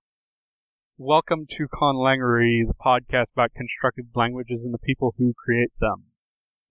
welcome 1.02 1.46
to 1.56 1.66
Conlangery, 1.66 2.62
the 2.66 2.74
podcast 2.74 3.32
about 3.32 3.54
constructed 3.54 4.06
languages 4.14 4.60
and 4.62 4.74
the 4.74 4.78
people 4.78 5.14
who 5.16 5.32
create 5.32 5.72
them. 5.80 6.04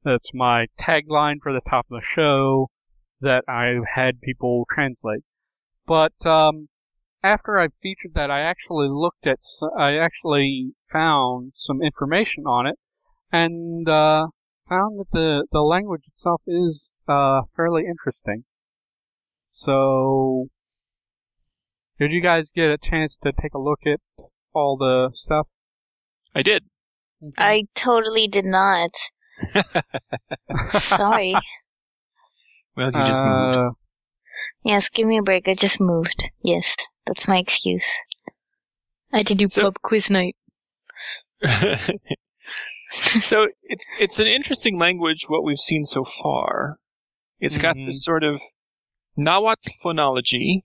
That's 0.04 0.30
my 0.36 0.68
tagline 0.80 1.38
for 1.42 1.52
the 1.52 1.68
top 1.68 1.88
of 1.90 2.00
the 2.00 2.06
show 2.16 2.68
that 3.22 3.44
I've 3.50 3.88
had 3.96 4.22
people 4.22 4.68
translate. 4.72 5.24
But, 5.88 6.14
um, 6.28 6.70
after 7.24 7.60
I 7.60 7.70
featured 7.82 8.14
that, 8.14 8.30
I 8.30 8.42
actually 8.42 8.88
looked 8.88 9.26
at, 9.26 9.40
I 9.76 9.98
actually 9.98 10.74
found 10.94 11.54
some 11.56 11.82
information 11.82 12.44
on 12.46 12.68
it 12.68 12.78
and, 13.32 13.90
uh, 13.90 14.28
found 14.70 15.00
that 15.00 15.10
the, 15.12 15.48
the 15.52 15.62
language 15.62 16.04
itself 16.16 16.44
is, 16.46 16.86
uh, 17.08 17.42
fairly 17.56 17.86
interesting. 17.88 18.44
So, 19.54 20.50
did 22.00 22.12
you 22.12 22.22
guys 22.22 22.46
get 22.56 22.70
a 22.70 22.78
chance 22.78 23.14
to 23.24 23.32
take 23.32 23.54
a 23.54 23.60
look 23.60 23.80
at 23.86 24.00
all 24.54 24.78
the 24.78 25.12
stuff? 25.16 25.48
I 26.36 26.42
did. 26.42 26.64
I 27.38 27.64
totally 27.76 28.28
did 28.28 28.46
not. 28.46 28.92
Sorry. 30.72 31.36
Well, 32.78 32.92
you 32.94 33.06
just 33.08 33.22
moved. 33.24 33.58
Uh, 33.58 33.70
Yes, 34.64 34.88
give 34.90 35.06
me 35.06 35.18
a 35.18 35.22
break. 35.22 35.50
I 35.50 35.54
just 35.56 35.82
moved. 35.82 36.24
Yes, 36.42 36.76
that's 37.06 37.28
my 37.28 37.38
excuse. 37.38 37.86
I 39.12 39.18
had 39.18 39.28
to 39.28 39.36
do 39.36 39.48
So- 39.48 39.64
pub 39.64 39.82
quiz 39.82 40.10
night. 40.10 40.38
so 42.92 43.48
it's 43.64 43.86
it's 44.00 44.20
an 44.20 44.28
interesting 44.28 44.80
language. 44.80 45.26
What 45.28 45.44
we've 45.44 45.60
seen 45.60 45.84
so 45.84 46.06
far, 46.06 46.78
it's 47.40 47.58
got 47.58 47.76
Mhm. 47.76 47.86
this 47.88 48.04
sort 48.04 48.24
of 48.24 48.40
Nahuatl 49.18 49.72
phonology, 49.84 50.62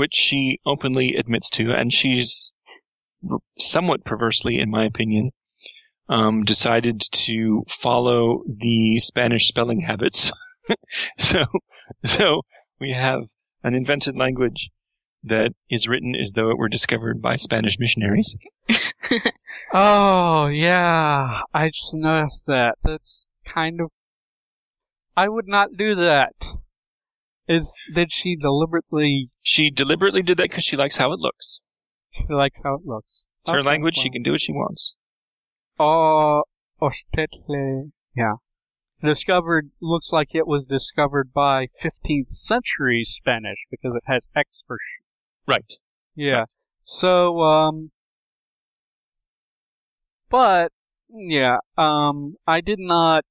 which 0.00 0.14
she 0.14 0.58
openly 0.64 1.14
admits 1.14 1.50
to, 1.50 1.72
and 1.72 1.92
she's 1.92 2.52
somewhat 3.58 4.02
perversely, 4.02 4.58
in 4.58 4.70
my 4.70 4.86
opinion, 4.86 5.30
um, 6.08 6.42
decided 6.42 7.02
to 7.12 7.64
follow 7.68 8.42
the 8.48 8.98
Spanish 8.98 9.46
spelling 9.46 9.82
habits. 9.82 10.32
so, 11.18 11.44
so 12.02 12.40
we 12.80 12.92
have 12.92 13.24
an 13.62 13.74
invented 13.74 14.16
language 14.16 14.70
that 15.22 15.52
is 15.68 15.86
written 15.86 16.14
as 16.18 16.32
though 16.34 16.48
it 16.48 16.56
were 16.56 16.70
discovered 16.70 17.20
by 17.20 17.36
Spanish 17.36 17.78
missionaries. 17.78 18.34
oh, 19.74 20.46
yeah. 20.46 21.42
I 21.52 21.66
just 21.66 21.92
noticed 21.92 22.40
that. 22.46 22.76
That's 22.82 23.26
kind 23.46 23.82
of. 23.82 23.90
I 25.14 25.28
would 25.28 25.46
not 25.46 25.76
do 25.76 25.94
that. 25.96 26.32
Is 27.52 27.68
did 27.92 28.10
she 28.12 28.36
deliberately? 28.36 29.30
She 29.42 29.70
deliberately 29.70 30.22
did 30.22 30.38
that 30.38 30.50
because 30.50 30.62
she 30.62 30.76
likes 30.76 30.98
how 30.98 31.12
it 31.12 31.18
looks. 31.18 31.58
She 32.12 32.32
likes 32.32 32.56
how 32.62 32.74
it 32.74 32.82
looks. 32.84 33.24
Her 33.44 33.58
Okay, 33.58 33.66
language, 33.66 33.96
she 33.96 34.08
can 34.08 34.22
do 34.22 34.30
what 34.30 34.40
she 34.40 34.52
wants. 34.52 34.94
Oh, 35.76 36.44
Ostetle. 36.80 37.90
Yeah. 38.14 38.34
Discovered, 39.02 39.70
looks 39.80 40.10
like 40.12 40.28
it 40.32 40.46
was 40.46 40.64
discovered 40.64 41.32
by 41.32 41.66
15th 41.82 42.36
century 42.36 43.04
Spanish 43.04 43.58
because 43.68 43.96
it 43.96 44.04
has 44.06 44.22
X 44.36 44.62
for 44.66 44.76
sh- 44.76 45.02
Right. 45.48 45.72
Yeah. 46.14 46.44
So, 46.84 47.40
um, 47.40 47.90
but, 50.30 50.70
yeah, 51.08 51.56
um, 51.76 52.36
I 52.46 52.60
did 52.60 52.78
not, 52.78 53.24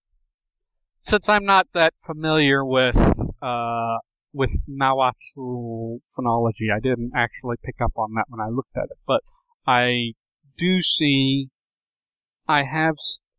since 1.04 1.24
I'm 1.30 1.46
not 1.46 1.68
that 1.74 1.94
familiar 2.06 2.66
with, 2.66 2.98
uh, 3.42 3.98
with 4.34 4.52
Nahuatl 4.68 6.00
phonology, 6.18 6.72
I 6.74 6.80
didn't 6.82 7.12
actually 7.16 7.58
pick 7.64 7.76
up 7.82 7.94
on 7.96 8.14
that 8.14 8.26
when 8.28 8.40
I 8.40 8.50
looked 8.50 8.78
at 8.78 8.86
it, 8.92 8.98
but 9.08 9.22
I 9.66 10.14
do 10.58 10.82
see, 10.82 11.50
I 12.48 12.64
have 12.64 12.96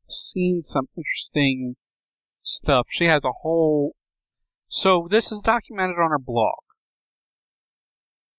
seen 0.09 0.63
some 0.67 0.89
interesting 0.97 1.77
stuff. 2.45 2.87
She 2.91 3.05
has 3.05 3.23
a 3.25 3.33
whole. 3.43 3.95
So 4.69 5.09
this 5.11 5.27
is 5.27 5.41
documented 5.45 5.97
on 5.99 6.11
her 6.11 6.19
blog, 6.19 6.61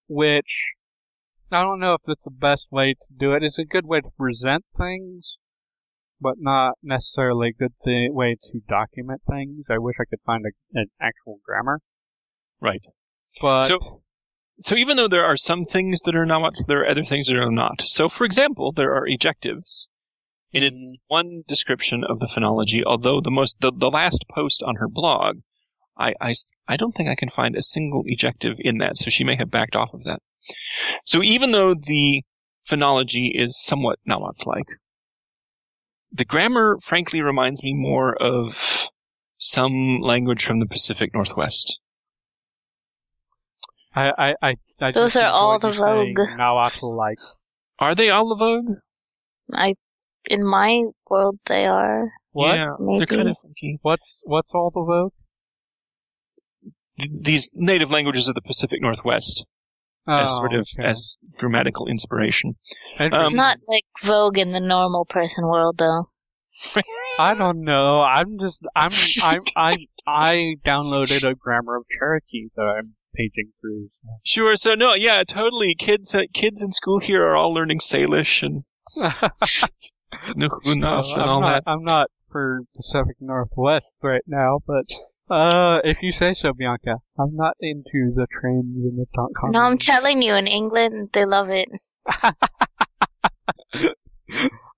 which 0.08 0.74
I 1.52 1.62
don't 1.62 1.80
know 1.80 1.96
if 1.96 2.02
it's 2.08 2.24
the 2.24 2.32
best 2.32 2.68
way 2.72 2.94
to 2.94 3.14
do 3.18 3.34
it. 3.34 3.44
It's 3.44 3.60
a 3.60 3.66
good 3.66 3.86
way 3.86 4.00
to 4.00 4.10
present 4.18 4.64
things, 4.78 5.38
but 6.20 6.36
not 6.38 6.76
necessarily 6.82 7.50
a 7.50 7.54
good 7.54 7.74
th- 7.84 8.12
way 8.12 8.38
to 8.52 8.62
document 8.68 9.22
things. 9.30 9.66
I 9.70 9.78
wish 9.78 9.96
I 10.00 10.06
could 10.10 10.22
find 10.26 10.46
a, 10.46 10.80
an 10.80 10.88
actual 11.02 11.40
grammar. 11.46 11.82
Right. 12.62 12.82
But 13.42 13.64
So- 13.64 14.04
So 14.60 14.76
even 14.76 14.96
though 14.96 15.08
there 15.08 15.26
are 15.26 15.38
some 15.38 15.66
things 15.66 16.02
that 16.02 16.16
are 16.16 16.26
not, 16.26 16.54
there 16.68 16.82
are 16.82 16.90
other 16.90 17.04
things 17.04 17.26
that 17.28 17.36
are 17.36 17.52
not. 17.52 17.82
So 17.82 18.08
for 18.10 18.26
example, 18.26 18.72
there 18.72 18.94
are 18.94 19.08
ejectives. 19.08 19.88
It 20.52 20.64
is 20.64 20.72
mm-hmm. 20.72 21.06
one 21.08 21.44
description 21.48 22.04
of 22.04 22.20
the 22.20 22.28
phonology, 22.28 22.84
although 22.86 23.22
the 23.22 23.32
most, 23.32 23.60
the, 23.62 23.72
the 23.76 23.90
last 23.90 24.26
post 24.30 24.62
on 24.62 24.76
her 24.76 24.88
blog, 24.88 25.38
I, 25.98 26.14
I, 26.22 26.34
I 26.68 26.78
don't 26.78 26.92
think 26.96 27.10
I 27.10 27.16
can 27.16 27.30
find 27.30 27.56
a 27.56 27.64
single 27.64 28.04
ejective 28.04 28.56
in 28.60 28.78
that, 28.78 28.98
so 28.98 29.10
she 29.10 29.24
may 29.24 29.36
have 29.36 29.50
backed 29.50 29.76
off 29.76 29.94
of 29.94 30.04
that. 30.04 30.20
So 31.06 31.24
even 31.24 31.52
though 31.52 31.74
the 31.74 32.24
phonology 32.70 33.32
is 33.34 33.60
somewhat 33.60 34.00
Nahuatl-like, 34.06 34.68
the 36.12 36.26
grammar 36.26 36.78
frankly 36.84 37.22
reminds 37.22 37.64
me 37.64 37.74
more 37.74 38.16
of 38.22 38.88
some 39.38 40.00
language 40.02 40.44
from 40.44 40.60
the 40.60 40.68
Pacific 40.68 41.14
Northwest. 41.14 41.80
I, 43.94 44.10
I, 44.18 44.34
I, 44.42 44.56
I 44.80 44.92
Those 44.92 45.16
are 45.18 45.30
all 45.30 45.60
the 45.60 45.70
you 45.70 45.74
saying 45.74 46.16
vogue. 46.18 46.38
Nahuatl 46.38 46.96
like. 46.96 47.18
Are 47.80 47.94
they 47.96 48.10
all 48.10 48.30
the 48.30 48.36
vogue? 48.36 48.78
I, 49.54 49.76
in 50.30 50.46
my 50.46 50.84
world, 51.10 51.40
they 51.48 51.66
are. 51.66 52.12
What? 52.32 52.54
Yeah, 52.56 52.76
Maybe. 52.80 53.00
they're 53.00 53.18
kind 53.18 53.30
of 53.30 53.36
funky. 53.44 53.80
What's 53.82 54.22
what's 54.24 54.52
all 54.54 54.72
the 54.74 54.84
vogue? 54.86 55.14
These 57.22 57.50
native 57.56 57.90
languages 57.90 58.28
of 58.28 58.36
the 58.36 58.42
Pacific 58.42 58.82
Northwest 58.82 59.46
as 60.08 60.30
Oh, 60.32 60.38
sort 60.38 60.54
of 60.54 60.68
okay. 60.80 60.88
as 60.88 61.18
grammatical 61.38 61.88
inspiration. 61.88 62.56
I- 63.00 63.06
um, 63.08 63.36
Not 63.36 63.58
like 63.68 63.84
Vogue 64.04 64.38
in 64.38 64.52
the 64.52 64.60
normal 64.60 65.06
person 65.06 65.48
world, 65.48 65.78
though. 65.78 66.10
I 67.20 67.34
don't 67.34 67.64
know. 67.64 68.02
I'm 68.02 68.38
just 68.40 68.60
I'm 68.76 68.92
I'm 69.24 69.42
I 69.56 69.76
I 70.08 70.56
downloaded 70.66 71.30
a 71.30 71.36
grammar 71.36 71.76
of 71.76 71.84
Cherokee 71.98 72.50
that 72.56 72.62
I'm 72.64 72.94
paging 73.16 73.52
through. 73.60 73.90
Sure. 74.24 74.56
So 74.56 74.76
no, 74.76 74.94
yeah, 74.94 75.24
totally. 75.24 75.76
Kids, 75.76 76.14
uh, 76.14 76.22
kids 76.34 76.62
in 76.62 76.72
school 76.72 77.00
here 77.00 77.24
are 77.26 77.36
all 77.36 77.54
learning 77.54 77.80
Salish 77.80 78.44
and 78.44 78.64
Nuu-chah-nulth 80.36 81.06
So 81.06 81.14
and 81.14 81.22
I'm 81.22 81.30
all 81.30 81.42
not 81.42 81.64
that. 81.66 81.72
I'm 81.72 81.84
not 81.84 82.08
for 82.32 82.62
Pacific 82.76 83.18
Northwest 83.20 83.88
right 84.02 84.24
now, 84.28 84.60
but 84.66 84.86
uh, 85.34 85.80
if 85.84 85.98
you 86.02 86.12
say 86.12 86.34
so, 86.34 86.54
Bianca, 86.54 86.98
I'm 87.20 87.36
not 87.36 87.56
into 87.60 88.12
the 88.16 88.28
trains 88.42 88.76
and 88.76 88.98
the 88.98 89.06
Tonk. 89.16 89.54
No, 89.54 89.62
I'm 89.62 89.78
telling 89.78 90.22
you, 90.22 90.36
in 90.36 90.48
England, 90.48 91.10
they 91.14 91.26
love 91.26 91.50
it. 91.50 91.70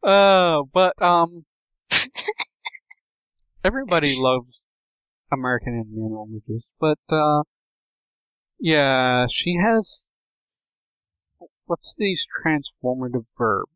Uh, 0.04 0.64
but 0.74 1.02
um, 1.02 1.46
everybody 3.64 4.18
loves 4.20 4.60
American 5.32 5.76
Indian 5.76 6.14
languages, 6.14 6.66
but 6.78 7.00
uh, 7.10 7.44
yeah, 8.64 9.26
she 9.30 9.58
has 9.62 10.00
what's 11.66 11.94
these 11.98 12.24
transformative 12.46 13.26
verbs 13.38 13.70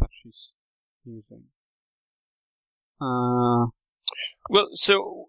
that 0.00 0.08
she's 0.22 0.52
using? 1.04 1.44
Uh, 2.98 3.66
Well, 4.48 4.68
so 4.72 5.28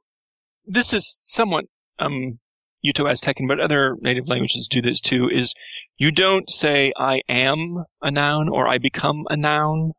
this 0.65 0.93
is 0.93 1.19
somewhat 1.23 1.65
um, 1.99 2.39
Uto 2.85 3.03
Aztecan, 3.05 3.49
but 3.49 3.59
other 3.59 3.97
native 3.99 4.29
languages 4.29 4.65
do 4.71 4.81
this 4.81 5.01
too. 5.01 5.29
Is 5.29 5.53
you 5.97 6.09
don't 6.13 6.49
say 6.49 6.93
I 6.97 7.23
am 7.27 7.83
a 8.01 8.11
noun 8.11 8.47
or 8.47 8.65
I 8.65 8.77
become 8.77 9.25
a 9.29 9.35
noun 9.35 9.91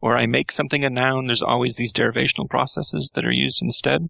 or 0.00 0.16
I 0.16 0.26
make 0.26 0.52
something 0.52 0.84
a 0.84 0.90
noun. 0.90 1.26
There's 1.26 1.42
always 1.42 1.74
these 1.74 1.92
derivational 1.92 2.48
processes 2.48 3.10
that 3.16 3.24
are 3.24 3.32
used 3.32 3.60
instead. 3.60 4.08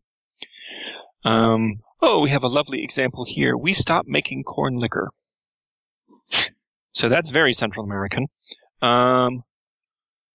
Um, 1.24 1.80
oh, 2.02 2.20
we 2.20 2.30
have 2.30 2.42
a 2.42 2.48
lovely 2.48 2.82
example 2.82 3.24
here. 3.28 3.56
We 3.56 3.72
stopped 3.72 4.08
making 4.08 4.44
corn 4.44 4.76
liquor. 4.78 5.10
So 6.92 7.08
that's 7.08 7.30
very 7.30 7.52
Central 7.52 7.84
American. 7.84 8.26
Um, 8.82 9.44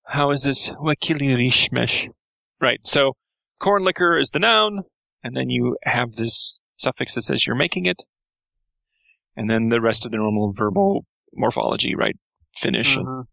how 0.05 0.31
is 0.31 0.43
this? 0.43 0.69
Wakilirishmesh. 0.69 2.07
Right. 2.61 2.79
So 2.86 3.17
corn 3.59 3.83
liquor 3.83 4.17
is 4.17 4.29
the 4.29 4.39
noun, 4.39 4.83
and 5.21 5.36
then 5.36 5.49
you 5.49 5.75
have 5.83 6.15
this 6.15 6.61
suffix 6.77 7.13
that 7.15 7.23
says 7.23 7.45
you're 7.45 7.57
making 7.57 7.86
it, 7.88 8.03
and 9.36 9.49
then 9.49 9.67
the 9.67 9.81
rest 9.81 10.05
of 10.05 10.11
the 10.11 10.17
normal 10.17 10.53
verbal 10.53 11.05
morphology, 11.33 11.93
right? 11.93 12.15
Finish. 12.55 12.95
and- 12.95 13.05
uh-huh. 13.05 13.23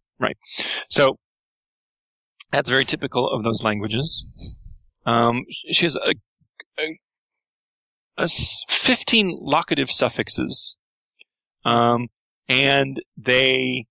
So 0.89 1.17
that's 2.51 2.69
very 2.69 2.85
typical 2.85 3.31
of 3.31 3.45
those 3.45 3.63
languages. 3.63 4.25
Um, 5.07 5.45
she 5.71 5.87
has 5.87 5.95
a, 5.95 6.01
a, 6.01 6.13
a 6.13 6.15
s- 6.15 6.32
15 8.69 9.39
locative 9.41 9.91
suffixes, 9.91 10.77
um, 11.65 12.09
and 12.49 13.01
they 13.17 13.87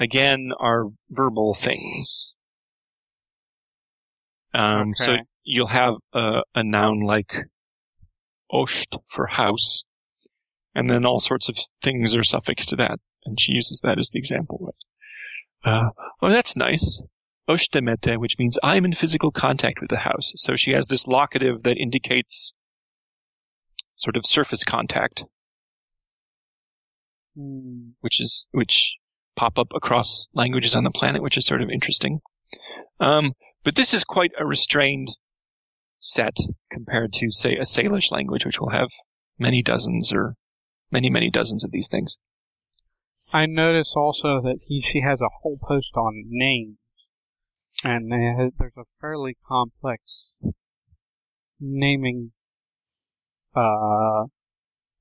again 0.00 0.50
are 0.58 0.86
verbal 1.10 1.54
things. 1.54 2.34
Um, 4.54 4.94
So 4.94 5.16
you'll 5.44 5.68
have 5.68 5.94
a, 6.12 6.40
a 6.54 6.64
noun 6.64 7.00
like 7.00 7.32
osht 8.52 8.98
for 9.08 9.26
house, 9.26 9.82
and 10.74 10.88
then 10.90 11.04
all 11.04 11.20
sorts 11.20 11.48
of 11.48 11.58
things 11.82 12.14
are 12.14 12.24
suffixed 12.24 12.70
to 12.70 12.76
that, 12.76 12.98
and 13.24 13.40
she 13.40 13.52
uses 13.52 13.80
that 13.84 13.98
as 13.98 14.10
the 14.10 14.18
example. 14.18 14.74
Uh, 15.64 15.90
oh, 16.22 16.30
that's 16.30 16.56
nice. 16.56 17.00
Oshtemete, 17.48 18.18
which 18.18 18.38
means 18.38 18.58
I'm 18.62 18.84
in 18.84 18.94
physical 18.94 19.30
contact 19.30 19.80
with 19.80 19.90
the 19.90 19.98
house. 19.98 20.32
So 20.36 20.56
she 20.56 20.72
has 20.72 20.88
this 20.88 21.06
locative 21.06 21.62
that 21.62 21.76
indicates 21.76 22.52
sort 23.96 24.16
of 24.16 24.24
surface 24.24 24.62
contact, 24.64 25.24
Hmm. 27.34 27.90
which 28.00 28.20
is 28.20 28.46
which 28.52 28.94
pop 29.36 29.58
up 29.58 29.68
across 29.74 30.26
languages 30.32 30.74
on 30.74 30.84
the 30.84 30.90
planet, 30.90 31.22
which 31.22 31.36
is 31.36 31.44
sort 31.44 31.60
of 31.60 31.68
interesting. 31.68 32.20
Um, 32.98 33.34
but 33.62 33.74
this 33.74 33.92
is 33.92 34.04
quite 34.04 34.32
a 34.38 34.46
restrained 34.46 35.08
set 35.98 36.36
compared 36.70 37.12
to, 37.14 37.30
say, 37.30 37.56
a 37.56 37.62
Salish 37.64 38.10
language, 38.10 38.46
which 38.46 38.60
will 38.60 38.70
have 38.70 38.88
many 39.38 39.62
dozens 39.62 40.12
or 40.12 40.36
many, 40.90 41.10
many 41.10 41.30
dozens 41.30 41.64
of 41.64 41.72
these 41.72 41.88
things. 41.88 42.16
I 43.32 43.44
notice 43.46 43.92
also 43.96 44.40
that 44.42 44.60
he 44.66 44.80
she 44.80 45.00
has 45.00 45.20
a 45.20 45.28
whole 45.42 45.58
post 45.60 45.90
on 45.96 46.24
names, 46.28 46.78
and 47.82 48.10
they 48.10 48.32
ha 48.32 48.50
there's 48.56 48.76
a 48.78 48.84
fairly 49.00 49.36
complex 49.46 50.02
naming. 51.60 52.32
Uh, 53.56 54.26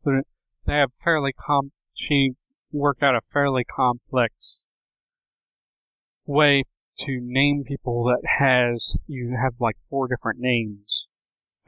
they 0.05 0.73
have 0.73 0.91
fairly 1.03 1.33
com. 1.33 1.71
She 1.93 2.31
worked 2.71 3.03
out 3.03 3.15
a 3.15 3.21
fairly 3.33 3.63
complex 3.63 4.33
way 6.25 6.63
to 6.99 7.19
name 7.21 7.63
people 7.67 8.05
that 8.05 8.21
has 8.39 8.97
you 9.07 9.37
have 9.41 9.53
like 9.59 9.75
four 9.89 10.07
different 10.07 10.39
names, 10.39 11.07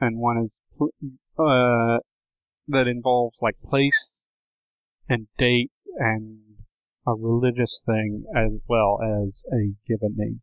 and 0.00 0.18
one 0.18 0.48
is 0.48 0.88
uh 1.38 1.98
that 2.68 2.86
involves 2.86 3.36
like 3.40 3.56
place 3.68 4.08
and 5.08 5.26
date 5.38 5.70
and 5.96 6.38
a 7.06 7.14
religious 7.14 7.78
thing 7.86 8.24
as 8.36 8.60
well 8.68 8.98
as 9.02 9.42
a 9.52 9.72
given 9.86 10.14
name. 10.16 10.40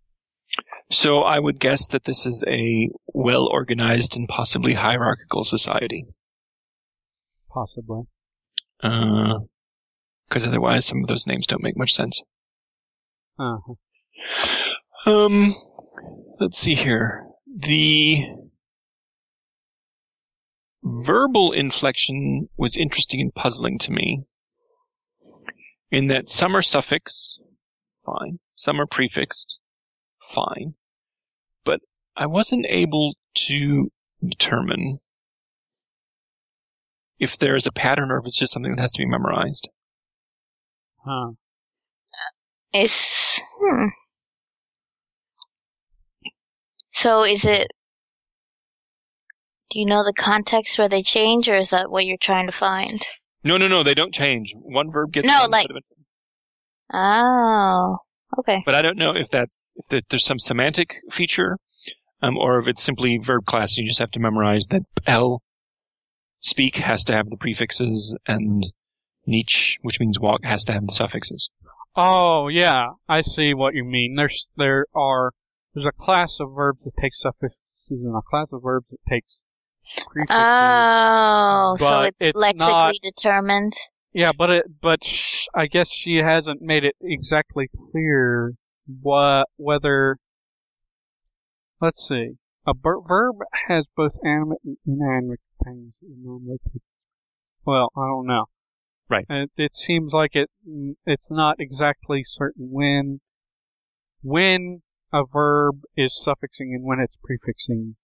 So 0.89 1.19
I 1.19 1.39
would 1.39 1.59
guess 1.59 1.87
that 1.87 2.03
this 2.03 2.25
is 2.25 2.43
a 2.47 2.89
well 3.07 3.47
organized 3.47 4.15
and 4.15 4.27
possibly 4.27 4.75
hierarchical 4.75 5.43
society. 5.43 6.05
Possibly. 7.55 8.01
Because 8.81 10.45
otherwise, 10.45 10.85
some 10.85 11.01
of 11.01 11.07
those 11.07 11.25
names 11.25 11.47
don't 11.47 11.63
make 11.63 11.77
much 11.77 11.93
sense. 11.93 12.21
Uh-huh. 13.39 13.75
Um, 15.09 15.55
let's 16.37 16.57
see 16.57 16.75
here. 16.75 17.25
The 17.47 18.25
verbal 20.83 21.53
inflection 21.53 22.49
was 22.57 22.75
interesting 22.75 23.21
and 23.21 23.33
puzzling 23.33 23.79
to 23.79 23.91
me. 23.91 24.23
In 25.91 26.07
that 26.07 26.27
some 26.27 26.57
are 26.57 26.61
suffix, 26.61 27.37
fine. 28.05 28.39
Some 28.55 28.81
are 28.81 28.85
prefixed, 28.85 29.59
fine. 30.33 30.73
But 31.63 31.79
I 32.17 32.25
wasn't 32.25 32.65
able 32.67 33.15
to 33.47 33.91
determine 34.21 34.99
if 37.19 37.37
there 37.37 37.55
is 37.55 37.65
a 37.65 37.71
pattern 37.71 38.11
or 38.11 38.19
if 38.19 38.25
it's 38.25 38.37
just 38.37 38.53
something 38.53 38.73
that 38.75 38.81
has 38.81 38.91
to 38.93 38.99
be 39.01 39.05
memorized. 39.05 39.69
Huh. 41.05 41.31
It's 42.73 43.41
hmm. 43.59 43.87
So 46.91 47.23
is 47.23 47.45
it? 47.45 47.67
Do 49.69 49.79
you 49.79 49.85
know 49.85 50.03
the 50.03 50.13
context 50.13 50.77
where 50.79 50.89
they 50.89 51.01
change, 51.01 51.49
or 51.49 51.55
is 51.55 51.69
that 51.71 51.91
what 51.91 52.05
you're 52.05 52.17
trying 52.21 52.45
to 52.45 52.51
find? 52.51 53.01
No, 53.43 53.57
no, 53.57 53.67
no. 53.67 53.83
They 53.83 53.93
don't 53.93 54.13
change. 54.13 54.53
One 54.57 54.91
verb 54.91 55.11
gets 55.13 55.27
No, 55.27 55.45
like- 55.49 55.67
set 55.67 55.75
of. 55.75 55.83
Oh, 56.93 57.97
okay. 58.39 58.61
But 58.65 58.75
I 58.75 58.81
don't 58.81 58.97
know 58.97 59.11
if 59.15 59.27
that's 59.31 59.73
if 59.89 60.03
there's 60.09 60.25
some 60.25 60.39
semantic 60.39 60.95
feature, 61.11 61.57
um, 62.21 62.37
or 62.37 62.59
if 62.61 62.67
it's 62.67 62.83
simply 62.83 63.17
verb 63.17 63.45
class. 63.45 63.75
You 63.77 63.87
just 63.87 63.99
have 63.99 64.11
to 64.11 64.19
memorize 64.19 64.67
that 64.67 64.83
L 65.07 65.41
speak 66.45 66.75
has 66.77 67.03
to 67.05 67.13
have 67.13 67.29
the 67.29 67.37
prefixes 67.37 68.15
and 68.27 68.67
niche, 69.25 69.77
which 69.81 69.99
means 69.99 70.19
walk, 70.19 70.43
has 70.45 70.63
to 70.65 70.73
have 70.73 70.85
the 70.85 70.93
suffixes. 70.93 71.49
Oh 71.95 72.47
yeah, 72.49 72.89
I 73.09 73.21
see 73.21 73.53
what 73.53 73.73
you 73.73 73.83
mean. 73.83 74.15
There's 74.15 74.47
there 74.57 74.85
are 74.93 75.31
there's 75.73 75.87
a 75.87 76.03
class 76.03 76.37
of 76.39 76.49
verbs 76.55 76.79
that 76.85 76.91
takes 77.01 77.21
suffixes 77.21 77.57
and 77.89 78.15
a 78.15 78.21
class 78.29 78.47
of 78.51 78.61
verbs 78.63 78.85
that 78.91 78.99
takes 79.09 79.37
prefixes. 80.11 80.35
Oh, 80.37 81.75
so 81.79 82.01
it's, 82.01 82.21
it's 82.21 82.37
lexically 82.37 82.69
not- 82.73 82.95
determined. 83.01 83.73
yeah, 84.13 84.31
but 84.37 84.49
it 84.49 84.65
but 84.81 84.99
sh- 85.03 85.47
I 85.55 85.67
guess 85.67 85.87
she 86.03 86.17
hasn't 86.17 86.61
made 86.61 86.83
it 86.83 86.95
exactly 87.01 87.69
clear 87.91 88.53
what 89.01 89.47
whether. 89.57 90.17
Let's 91.81 92.05
see. 92.07 92.35
A 92.67 92.73
ver- 92.73 93.01
verb 93.01 93.35
has 93.67 93.85
both 93.95 94.13
animate 94.25 94.59
and 94.65 94.77
inanimate 94.85 95.39
things. 95.63 95.93
It 96.01 96.17
normally 96.21 96.57
takes- 96.71 96.85
Well, 97.65 97.89
I 97.95 98.07
don't 98.07 98.25
know. 98.27 98.45
Right. 99.07 99.25
It, 99.29 99.51
it 99.55 99.71
seems 99.75 100.11
like 100.13 100.31
it. 100.33 100.49
It's 101.05 101.29
not 101.29 101.59
exactly 101.59 102.23
certain 102.25 102.69
when 102.71 103.21
when 104.23 104.81
a 105.13 105.23
verb 105.31 105.81
is 105.95 106.19
suffixing 106.23 106.73
and 106.73 106.83
when 106.83 106.99
it's 106.99 107.15
prefixing. 107.23 107.95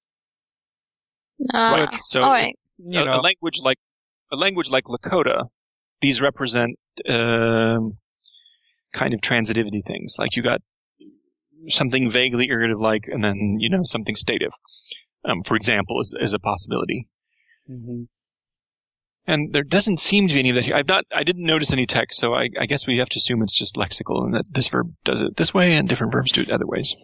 Uh, 1.53 1.57
Right. 1.89 1.99
So 2.03 2.21
all 2.21 2.29
right. 2.31 2.55
You 2.77 2.99
a, 2.99 3.17
a 3.17 3.21
language 3.21 3.59
like 3.63 3.77
a 4.31 4.35
language 4.35 4.69
like 4.69 4.83
Lakota, 4.85 5.45
these 6.01 6.21
represent 6.21 6.77
um, 7.09 7.97
kind 8.93 9.13
of 9.15 9.21
transitivity 9.21 9.83
things. 9.85 10.15
Like 10.19 10.35
you 10.35 10.43
got 10.43 10.61
something 11.67 12.09
vaguely 12.09 12.47
ergative 12.49 12.81
like, 12.81 13.05
and 13.07 13.23
then 13.23 13.57
you 13.59 13.69
know 13.69 13.83
something 13.83 14.15
stative. 14.15 14.51
Um, 15.23 15.43
for 15.43 15.55
example, 15.55 16.01
is, 16.01 16.15
is 16.19 16.33
a 16.33 16.39
possibility. 16.39 17.07
Mhm. 17.69 18.07
And 19.27 19.53
there 19.53 19.63
doesn't 19.63 19.99
seem 19.99 20.27
to 20.27 20.33
be 20.33 20.39
any 20.39 20.49
of 20.49 20.55
that 20.55 20.65
here. 20.65 20.75
I've 20.75 20.87
not, 20.87 21.05
I 21.15 21.23
didn't 21.23 21.45
notice 21.45 21.71
any 21.71 21.85
text, 21.85 22.19
so 22.19 22.33
I, 22.33 22.49
I 22.59 22.65
guess 22.65 22.87
we 22.87 22.97
have 22.97 23.09
to 23.09 23.17
assume 23.17 23.43
it's 23.43 23.57
just 23.57 23.75
lexical 23.75 24.25
and 24.25 24.33
that 24.33 24.45
this 24.49 24.67
verb 24.67 24.95
does 25.05 25.21
it 25.21 25.37
this 25.37 25.53
way 25.53 25.73
and 25.75 25.87
different 25.87 26.11
verbs 26.11 26.31
do 26.31 26.41
it 26.41 26.49
other 26.49 26.65
ways. 26.65 26.95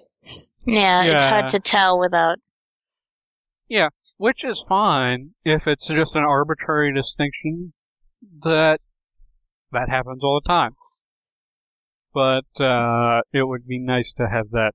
Yeah, 0.65 1.03
it's 1.03 1.25
hard 1.25 1.49
to 1.49 1.59
tell 1.59 1.99
without. 1.99 2.39
Yeah, 3.69 3.89
which 4.17 4.43
is 4.43 4.63
fine 4.67 5.31
if 5.45 5.67
it's 5.67 5.87
just 5.87 6.15
an 6.15 6.23
arbitrary 6.23 6.93
distinction 6.93 7.73
that 8.43 8.79
that 9.71 9.89
happens 9.89 10.23
all 10.23 10.41
the 10.43 10.47
time. 10.49 10.75
But 12.13 12.45
uh, 12.59 13.21
it 13.33 13.47
would 13.47 13.67
be 13.67 13.79
nice 13.79 14.11
to 14.17 14.27
have 14.27 14.51
that 14.51 14.71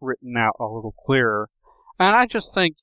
written 0.00 0.36
out 0.36 0.56
a 0.60 0.64
little 0.64 0.94
clearer. 1.06 1.48
And 1.98 2.14
I 2.14 2.26
just 2.26 2.50
think 2.54 2.76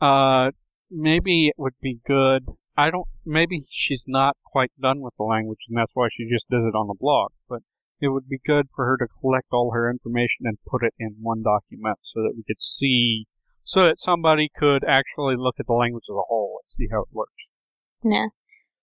uh, 0.00 0.50
maybe 0.90 1.48
it 1.48 1.54
would 1.58 1.78
be 1.80 2.00
good. 2.06 2.46
I 2.76 2.90
don't. 2.90 3.08
Maybe 3.24 3.66
she's 3.70 4.02
not 4.06 4.36
quite 4.44 4.70
done 4.80 5.00
with 5.00 5.14
the 5.18 5.24
language, 5.24 5.58
and 5.68 5.76
that's 5.76 5.92
why 5.94 6.08
she 6.16 6.28
just 6.30 6.48
does 6.48 6.62
it 6.64 6.76
on 6.76 6.86
the 6.86 6.94
blog. 6.98 7.32
But 7.48 7.62
it 8.00 8.08
would 8.12 8.28
be 8.28 8.38
good 8.46 8.66
for 8.74 8.84
her 8.86 8.96
to 8.98 9.06
collect 9.20 9.48
all 9.52 9.72
her 9.72 9.90
information 9.90 10.44
and 10.44 10.58
put 10.66 10.84
it 10.84 10.94
in 10.98 11.16
one 11.20 11.42
document 11.42 11.98
so 12.14 12.22
that 12.22 12.34
we 12.36 12.44
could 12.46 12.60
see 12.60 13.26
so 13.64 13.80
that 13.80 13.96
somebody 13.98 14.48
could 14.56 14.82
actually 14.84 15.36
look 15.36 15.56
at 15.60 15.66
the 15.66 15.74
language 15.74 16.04
as 16.08 16.14
a 16.14 16.28
whole 16.28 16.60
and 16.62 16.70
see 16.76 16.88
how 16.90 17.02
it 17.02 17.08
works. 17.12 17.32
Yeah. 18.02 18.28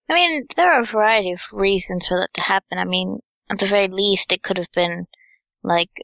I 0.08 0.14
mean, 0.14 0.46
there 0.56 0.72
are 0.72 0.82
a 0.82 0.86
variety 0.86 1.32
of 1.32 1.42
reasons 1.52 2.08
for 2.08 2.20
that 2.20 2.34
to 2.36 2.42
happen. 2.44 2.78
I 2.78 2.86
mean, 2.86 3.20
at 3.50 3.60
the 3.60 3.66
very 3.66 3.88
least, 3.88 4.32
it 4.32 4.44
could 4.44 4.58
have 4.58 4.72
been 4.74 5.06
like 5.64 6.04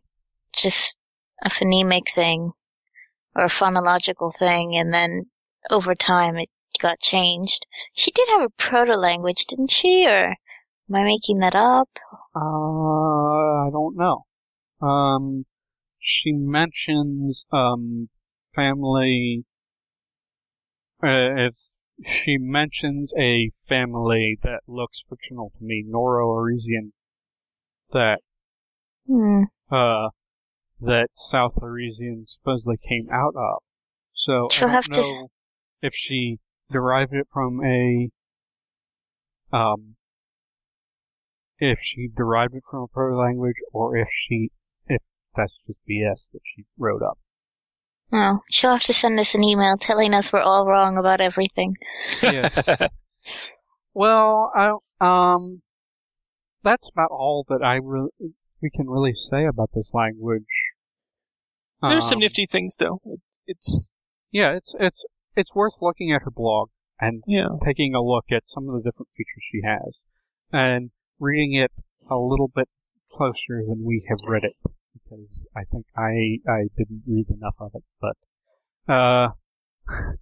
just 0.53 0.97
a 1.43 1.49
phonemic 1.49 2.13
thing 2.13 2.51
or 3.35 3.45
a 3.45 3.47
phonological 3.47 4.31
thing, 4.37 4.75
and 4.75 4.93
then 4.93 5.27
over 5.69 5.95
time 5.95 6.37
it 6.37 6.49
got 6.79 6.99
changed. 6.99 7.65
She 7.93 8.11
did 8.11 8.27
have 8.29 8.41
a 8.41 8.49
proto 8.49 8.95
language, 8.95 9.45
didn't 9.45 9.71
she? 9.71 10.07
Or 10.07 10.35
am 10.89 10.95
I 10.95 11.03
making 11.03 11.39
that 11.39 11.55
up? 11.55 11.89
Uh, 12.35 13.67
I 13.67 13.69
don't 13.71 13.95
know. 13.95 14.25
Um, 14.85 15.45
she 15.99 16.31
mentions 16.31 17.43
um 17.51 18.09
family. 18.55 19.45
Uh, 21.03 21.47
it's 21.47 21.67
she 22.03 22.37
mentions 22.39 23.11
a 23.17 23.51
family 23.69 24.37
that 24.43 24.61
looks 24.67 25.03
fictional 25.07 25.51
to 25.57 25.63
me, 25.63 25.85
Noro-Eresian, 25.87 26.93
that 27.93 28.19
Hmm. 29.07 29.43
uh 29.69 30.09
that 30.79 31.07
South 31.31 31.53
Eresian 31.61 32.25
supposedly 32.27 32.77
came 32.77 33.05
out 33.13 33.33
of. 33.35 33.61
So 34.15 34.47
She'll 34.51 34.69
I 34.69 34.73
don't 34.73 34.83
to- 34.93 35.01
know 35.01 35.27
if 35.81 35.93
she 35.95 36.39
derived 36.71 37.13
it 37.13 37.27
from 37.33 37.63
a 37.63 38.09
um 39.51 39.95
if 41.59 41.77
she 41.83 42.07
derived 42.15 42.55
it 42.55 42.63
from 42.69 42.83
a 42.83 42.87
proto 42.87 43.15
language 43.17 43.57
or 43.73 43.97
if 43.97 44.07
she 44.27 44.49
if 44.87 45.01
that's 45.35 45.53
just 45.67 45.79
BS 45.89 46.17
that 46.33 46.39
she 46.55 46.63
wrote 46.77 47.01
up. 47.03 47.17
Oh, 48.13 48.39
she'll 48.49 48.71
have 48.71 48.83
to 48.83 48.93
send 48.93 49.19
us 49.19 49.35
an 49.35 49.43
email 49.43 49.77
telling 49.77 50.13
us 50.13 50.33
we're 50.33 50.41
all 50.41 50.65
wrong 50.67 50.97
about 50.97 51.21
everything. 51.21 51.75
Yes. 52.21 52.53
Well, 53.93 54.51
I 54.55 54.71
um 55.01 55.61
that's 56.63 56.89
about 56.91 57.11
all 57.11 57.45
that 57.49 57.61
I 57.63 57.75
re- 57.75 58.09
we 58.61 58.69
can 58.69 58.89
really 58.89 59.13
say 59.29 59.45
about 59.45 59.71
this 59.73 59.89
language. 59.93 60.45
There's 61.81 62.07
some 62.07 62.17
Um, 62.17 62.21
nifty 62.21 62.45
things 62.45 62.75
though. 62.77 63.01
It, 63.05 63.19
it's 63.47 63.91
Yeah, 64.31 64.53
it's 64.55 64.73
it's 64.79 65.03
it's 65.35 65.55
worth 65.55 65.73
looking 65.81 66.11
at 66.11 66.21
her 66.23 66.31
blog 66.31 66.69
and 66.99 67.23
yeah. 67.25 67.47
taking 67.65 67.95
a 67.95 68.01
look 68.01 68.25
at 68.31 68.43
some 68.47 68.69
of 68.69 68.75
the 68.75 68.81
different 68.89 69.09
features 69.17 69.43
she 69.51 69.61
has 69.65 69.95
and 70.51 70.91
reading 71.19 71.53
it 71.53 71.71
a 72.09 72.17
little 72.17 72.47
bit 72.53 72.69
closer 73.11 73.63
than 73.67 73.83
we 73.83 74.05
have 74.09 74.19
read 74.27 74.43
it 74.43 74.53
because 74.93 75.43
I 75.55 75.63
think 75.63 75.85
I 75.97 76.37
I 76.47 76.67
didn't 76.77 77.03
read 77.07 77.29
enough 77.29 77.55
of 77.59 77.71
it, 77.73 77.83
but 77.99 78.93
uh 78.93 79.29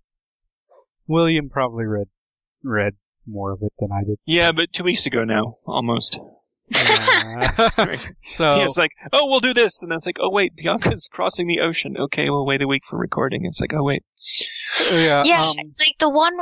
William 1.08 1.50
probably 1.50 1.86
read 1.86 2.08
read 2.64 2.94
more 3.30 3.52
of 3.52 3.60
it 3.62 3.74
than 3.80 3.90
I 3.92 4.04
did. 4.04 4.18
Yeah, 4.26 4.52
but 4.52 4.72
two 4.74 4.84
weeks 4.84 5.06
ago 5.06 5.24
now, 5.24 5.58
almost. 5.66 6.20
Uh, 6.20 7.70
Right. 7.78 8.08
so 8.38 8.44
Yeah, 8.44 8.66
it's 8.66 8.78
like, 8.78 8.92
oh, 9.12 9.28
we'll 9.28 9.40
do 9.40 9.54
this, 9.54 9.82
and 9.82 9.92
then 9.92 9.98
it's 9.98 10.06
like, 10.06 10.18
oh 10.20 10.30
wait, 10.30 10.54
Bianca's 10.56 11.10
crossing 11.12 11.48
the 11.48 11.60
ocean. 11.60 11.96
Okay, 11.98 12.30
we'll 12.30 12.46
wait 12.46 12.62
a 12.62 12.68
week 12.68 12.84
for 12.90 12.98
recording. 12.98 13.46
It's 13.46 13.60
like, 13.60 13.74
oh 13.74 13.84
wait, 13.84 14.04
yeah, 14.92 15.24
yeah, 15.26 15.42
um, 15.42 15.56
like 15.80 15.98
the 16.00 16.10
one 16.10 16.34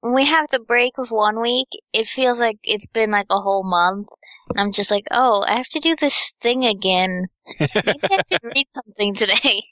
when 0.00 0.14
we 0.14 0.26
have 0.26 0.48
the 0.50 0.60
break 0.60 0.92
of 0.98 1.10
one 1.10 1.40
week, 1.40 1.68
it 1.92 2.06
feels 2.06 2.38
like 2.38 2.58
it's 2.62 2.86
been 2.86 3.10
like 3.10 3.26
a 3.30 3.40
whole 3.40 3.68
month, 3.68 4.08
and 4.50 4.60
I'm 4.60 4.72
just 4.72 4.90
like, 4.90 5.06
oh, 5.10 5.44
I 5.46 5.56
have 5.56 5.68
to 5.68 5.80
do 5.80 5.96
this 5.96 6.32
thing 6.40 6.64
again. 6.64 7.26
Maybe 7.58 7.70
I 7.74 8.20
should 8.30 8.40
read 8.54 8.66
something 8.72 9.14
today. 9.14 9.62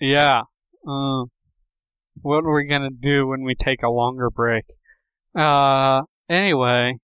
Yeah. 0.00 0.42
Uh, 0.86 1.24
what 2.22 2.44
are 2.44 2.54
we 2.54 2.66
gonna 2.66 2.90
do 2.90 3.26
when 3.26 3.42
we 3.42 3.54
take 3.54 3.82
a 3.82 3.88
longer 3.88 4.30
break? 4.30 4.64
Uh, 5.36 6.02
anyway. 6.30 6.94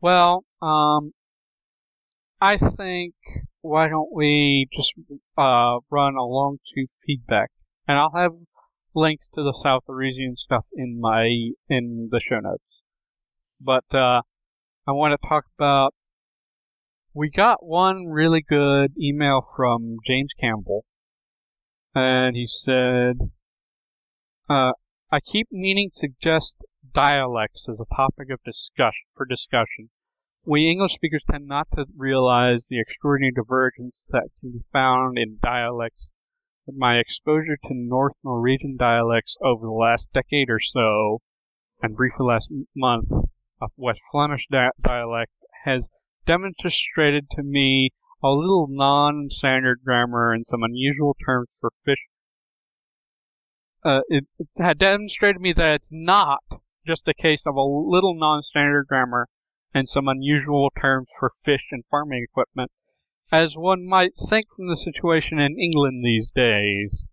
Well, 0.00 0.44
um, 0.62 1.12
I 2.40 2.58
think 2.58 3.14
why 3.62 3.88
don't 3.88 4.12
we 4.12 4.68
just 4.76 4.92
uh 5.38 5.78
run 5.90 6.14
along 6.16 6.58
to 6.74 6.86
feedback, 7.06 7.50
and 7.88 7.98
I'll 7.98 8.12
have 8.14 8.32
links 8.94 9.24
to 9.34 9.42
the 9.42 9.58
South 9.64 9.84
Eresian 9.88 10.36
stuff 10.36 10.66
in 10.74 11.00
my 11.00 11.24
in 11.68 12.08
the 12.10 12.20
show 12.20 12.40
notes. 12.40 12.62
But 13.60 13.84
uh, 13.92 14.22
I 14.86 14.92
want 14.92 15.18
to 15.18 15.28
talk 15.28 15.44
about. 15.58 15.94
We 17.16 17.30
got 17.30 17.64
one 17.64 18.06
really 18.06 18.44
good 18.46 18.92
email 19.00 19.46
from 19.56 19.98
James 20.06 20.30
Campbell 20.40 20.84
and 21.94 22.34
he 22.34 22.48
said, 22.64 23.30
uh, 24.50 24.72
I 25.12 25.20
keep 25.20 25.48
meaning 25.52 25.90
to 25.94 26.08
suggest 26.08 26.52
dialects 26.94 27.66
as 27.68 27.76
a 27.80 27.94
topic 27.94 28.30
of 28.30 28.40
discussion 28.44 29.06
for 29.16 29.26
discussion. 29.26 29.90
We 30.46 30.70
English 30.70 30.92
speakers 30.94 31.24
tend 31.30 31.46
not 31.46 31.68
to 31.74 31.86
realize 31.96 32.60
the 32.68 32.80
extraordinary 32.80 33.32
divergence 33.32 34.00
that 34.10 34.28
can 34.40 34.52
be 34.52 34.64
found 34.72 35.18
in 35.18 35.38
dialects, 35.42 36.06
but 36.66 36.76
my 36.76 36.98
exposure 36.98 37.56
to 37.56 37.74
North 37.74 38.14
Norwegian 38.22 38.76
dialects 38.78 39.36
over 39.42 39.66
the 39.66 39.72
last 39.72 40.06
decade 40.14 40.48
or 40.50 40.60
so, 40.60 41.20
and 41.82 41.96
briefly 41.96 42.26
last 42.26 42.48
month, 42.76 43.08
of 43.60 43.70
West 43.76 44.00
Flemish 44.10 44.46
di- 44.50 44.70
dialect 44.82 45.32
has 45.64 45.86
demonstrated 46.26 47.26
to 47.32 47.42
me 47.42 47.90
a 48.22 48.28
little 48.28 48.66
non-standard 48.68 49.80
grammar 49.84 50.32
and 50.32 50.44
some 50.46 50.62
unusual 50.62 51.16
terms 51.24 51.48
for 51.60 51.70
fish. 51.84 51.98
Uh, 53.84 54.00
it, 54.08 54.24
it 54.38 54.48
had 54.56 54.78
demonstrated 54.78 55.36
to 55.36 55.42
me 55.42 55.52
that 55.54 55.74
it's 55.76 55.84
not 55.90 56.42
just 56.86 57.02
a 57.06 57.14
case 57.14 57.42
of 57.46 57.56
a 57.56 57.62
little 57.62 58.14
non-standard 58.14 58.86
grammar 58.88 59.28
and 59.72 59.88
some 59.88 60.08
unusual 60.08 60.70
terms 60.80 61.08
for 61.18 61.32
fish 61.44 61.62
and 61.70 61.84
farming 61.90 62.24
equipment, 62.30 62.70
as 63.32 63.54
one 63.56 63.86
might 63.86 64.12
think 64.30 64.46
from 64.54 64.68
the 64.68 64.76
situation 64.76 65.38
in 65.38 65.58
England 65.58 66.04
these 66.04 66.30
days. 66.34 67.04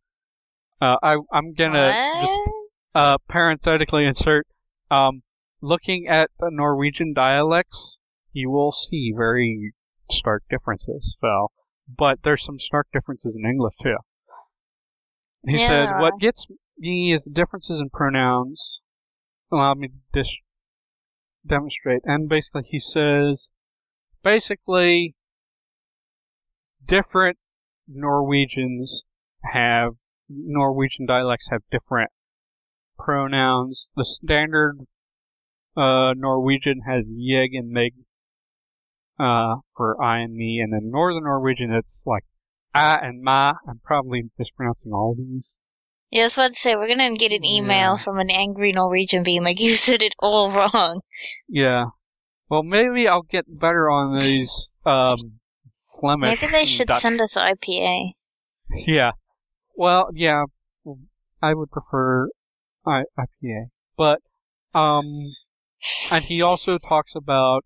Uh, 0.81 0.97
I, 1.01 1.17
I'm 1.31 1.53
gonna 1.53 1.93
just 2.21 2.55
uh, 2.95 3.17
parenthetically 3.29 4.05
insert, 4.05 4.47
um, 4.89 5.21
looking 5.61 6.07
at 6.07 6.29
the 6.39 6.49
Norwegian 6.51 7.13
dialects, 7.13 7.97
you 8.33 8.49
will 8.49 8.73
see 8.89 9.13
very 9.15 9.73
stark 10.09 10.43
differences. 10.49 11.15
So, 11.21 11.47
but 11.87 12.19
there's 12.23 12.43
some 12.45 12.59
stark 12.59 12.87
differences 12.93 13.33
in 13.35 13.49
English 13.49 13.75
too. 13.81 13.97
He 15.45 15.57
Yeah, 15.57 15.67
said, 15.67 16.01
"What 16.01 16.19
gets 16.19 16.45
me 16.77 17.13
is 17.15 17.23
the 17.23 17.31
differences 17.31 17.79
in 17.79 17.89
pronouns. 17.89 18.80
Allow 19.51 19.75
me 19.75 19.89
to 19.89 19.93
dis- 20.13 20.37
demonstrate." 21.45 22.01
And 22.05 22.29
basically, 22.29 22.63
he 22.69 22.79
says, 22.79 23.47
basically, 24.23 25.15
different 26.87 27.37
Norwegians 27.87 29.03
have 29.43 29.93
Norwegian 30.29 31.05
dialects 31.05 31.47
have 31.51 31.61
different 31.71 32.11
pronouns. 32.97 33.87
The 33.95 34.05
standard 34.05 34.79
uh, 35.75 36.13
Norwegian 36.15 36.81
has 36.87 37.05
jeg 37.07 37.53
and 37.53 37.69
meg 37.71 37.93
uh, 39.19 39.57
for 39.75 40.01
I 40.01 40.19
and 40.19 40.33
me, 40.33 40.59
and 40.59 40.73
then 40.73 40.91
Northern 40.91 41.23
Norwegian 41.23 41.71
it's 41.71 41.99
like 42.05 42.23
I 42.73 42.97
and 43.01 43.21
ma. 43.21 43.53
I'm 43.67 43.79
probably 43.83 44.23
mispronouncing 44.37 44.93
all 44.93 45.15
these. 45.15 45.49
Yeah, 46.11 46.21
I 46.21 46.25
was 46.25 46.33
about 46.33 46.47
to 46.49 46.53
say, 46.55 46.75
we're 46.75 46.87
gonna 46.89 47.15
get 47.15 47.31
an 47.31 47.45
email 47.45 47.93
Yeah. 47.93 47.95
from 47.95 48.19
an 48.19 48.29
angry 48.29 48.71
Norwegian 48.73 49.23
being 49.23 49.43
like, 49.43 49.59
you 49.61 49.73
said 49.73 50.03
it 50.03 50.13
all 50.19 50.51
wrong. 50.51 51.01
Yeah. 51.47 51.85
Well, 52.49 52.63
maybe 52.63 53.07
I'll 53.07 53.21
get 53.23 53.45
better 53.47 53.89
on 53.89 54.19
these 54.19 54.67
um, 54.85 55.39
Flemish. 55.99 56.37
Maybe 56.41 56.51
they 56.51 56.65
should 56.65 56.87
Dutch. 56.89 57.01
send 57.01 57.21
us 57.21 57.35
IPA. 57.35 58.11
Yeah. 58.85 59.11
Well, 59.75 60.09
yeah. 60.13 60.43
I 61.41 61.53
would 61.53 61.71
prefer 61.71 62.27
I- 62.85 63.05
IPA, 63.17 63.69
but 63.97 64.19
um, 64.77 65.33
and 66.11 66.23
he 66.25 66.41
also 66.41 66.77
talks 66.77 67.13
about 67.15 67.63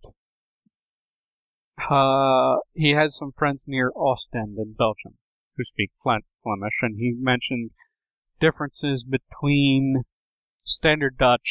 uh 1.89 2.55
he 2.73 2.91
has 2.91 3.15
some 3.19 3.31
friends 3.37 3.59
near 3.67 3.91
Ostend 3.97 4.57
in 4.57 4.73
Belgium 4.77 5.17
who 5.57 5.63
speak 5.65 5.91
Flemish, 6.01 6.73
and 6.81 6.97
he 6.97 7.13
mentioned 7.19 7.71
differences 8.39 9.03
between 9.03 10.03
Standard 10.65 11.17
Dutch 11.17 11.49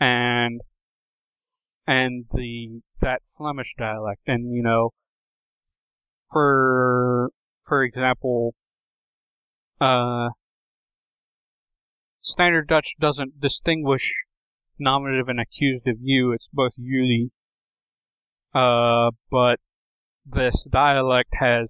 and 0.00 0.60
and 1.86 2.26
the 2.32 2.82
that 3.00 3.22
Flemish 3.36 3.74
dialect, 3.78 4.22
and 4.26 4.54
you 4.54 4.62
know, 4.62 4.90
for 6.32 7.30
for 7.66 7.82
example, 7.82 8.54
uh, 9.80 10.28
Standard 12.22 12.68
Dutch 12.68 12.88
doesn't 13.00 13.40
distinguish 13.40 14.02
nominative 14.78 15.28
and 15.28 15.40
accusative 15.40 15.96
you. 16.00 16.32
It's 16.32 16.48
both 16.52 16.72
jullie. 16.76 17.30
Uh, 18.54 19.10
but 19.30 19.56
this 20.24 20.62
dialect 20.70 21.30
has 21.40 21.68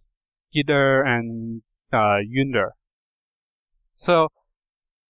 jidder 0.54 1.02
and 1.02 1.62
uh. 1.92 2.70
So, 3.98 4.28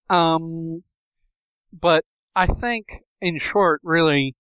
um, 0.09 0.83
but 1.73 2.05
I 2.35 2.47
think, 2.47 2.87
in 3.21 3.39
short, 3.53 3.81
really, 3.85 4.35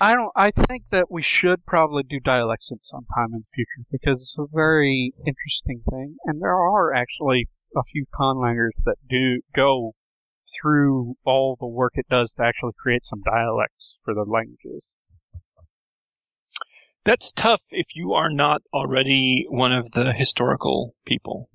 I 0.00 0.12
don't. 0.12 0.30
I 0.36 0.50
think 0.50 0.84
that 0.92 1.10
we 1.10 1.22
should 1.24 1.66
probably 1.66 2.04
do 2.04 2.20
dialects 2.20 2.68
at 2.70 2.78
some 2.82 3.06
time 3.16 3.32
in 3.32 3.40
the 3.40 3.54
future 3.54 3.88
because 3.90 4.20
it's 4.20 4.36
a 4.38 4.46
very 4.54 5.12
interesting 5.18 5.82
thing, 5.90 6.16
and 6.24 6.40
there 6.40 6.54
are 6.54 6.94
actually 6.94 7.48
a 7.76 7.82
few 7.92 8.04
conlangers 8.14 8.76
that 8.84 8.96
do 9.08 9.40
go 9.56 9.94
through 10.60 11.14
all 11.24 11.56
the 11.58 11.66
work 11.66 11.92
it 11.94 12.06
does 12.08 12.32
to 12.36 12.42
actually 12.42 12.72
create 12.80 13.02
some 13.04 13.22
dialects 13.22 13.96
for 14.04 14.14
the 14.14 14.24
languages. 14.24 14.82
That's 17.04 17.32
tough 17.32 17.62
if 17.70 17.86
you 17.94 18.12
are 18.12 18.30
not 18.30 18.62
already 18.72 19.46
one 19.48 19.72
of 19.72 19.92
the 19.92 20.12
historical 20.12 20.94
people. 21.06 21.48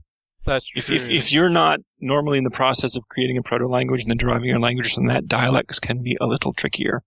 That's 0.46 0.66
If, 0.76 0.89
if, 0.89 1.08
if 1.10 1.32
you're 1.32 1.50
not 1.50 1.80
normally 2.00 2.38
in 2.38 2.44
the 2.44 2.50
process 2.52 2.96
of 2.96 3.04
creating 3.10 3.38
a 3.38 3.44
proto 3.44 3.68
language 3.68 4.02
and 4.04 4.10
then 4.10 4.18
deriving 4.18 4.50
your 4.50 4.60
language 4.60 4.94
from 4.94 5.08
that, 5.08 5.28
dialects 5.28 5.80
can 5.80 6.02
be 6.04 6.18
a 6.20 6.26
little 6.26 6.54
trickier. 6.54 7.04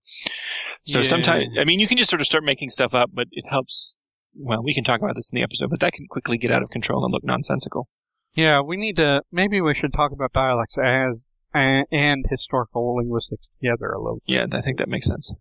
So 0.85 0.99
Yeah. 0.99 1.03
sometimes, 1.03 1.45
I 1.59 1.63
mean, 1.65 1.79
you 1.79 1.87
can 1.87 1.97
just 1.97 2.09
sort 2.09 2.21
of 2.21 2.25
start 2.27 2.43
making 2.43 2.69
stuff 2.69 2.93
up, 2.93 3.11
but 3.13 3.27
it 3.31 3.45
helps. 3.49 3.95
Well, 4.35 4.63
we 4.63 4.73
can 4.73 4.83
talk 4.83 5.01
about 5.01 5.15
this 5.15 5.29
in 5.31 5.37
the 5.37 5.43
episode, 5.43 5.69
but 5.69 5.79
that 5.81 5.93
can 5.93 6.05
quickly 6.09 6.37
get 6.37 6.51
out 6.51 6.61
of 6.63 6.69
control 6.69 7.03
and 7.03 7.11
look 7.11 7.23
nonsensical. 7.23 7.87
yeah, 8.35 8.61
we 8.61 8.77
need 8.77 8.95
to. 8.97 9.21
Maybe 9.31 9.61
we 9.61 9.73
should 9.75 9.93
talk 9.93 10.11
about 10.11 10.31
dialects 10.33 10.75
as 10.77 11.15
and, 11.53 11.85
and 11.91 12.25
historical 12.29 12.95
linguistics 12.97 13.43
together 13.59 13.87
a 13.91 13.99
little. 13.99 14.21
Yeah, 14.27 14.45
I 14.51 14.61
think 14.61 14.77
that 14.77 14.87
makes 14.89 15.07
sense. 15.07 15.33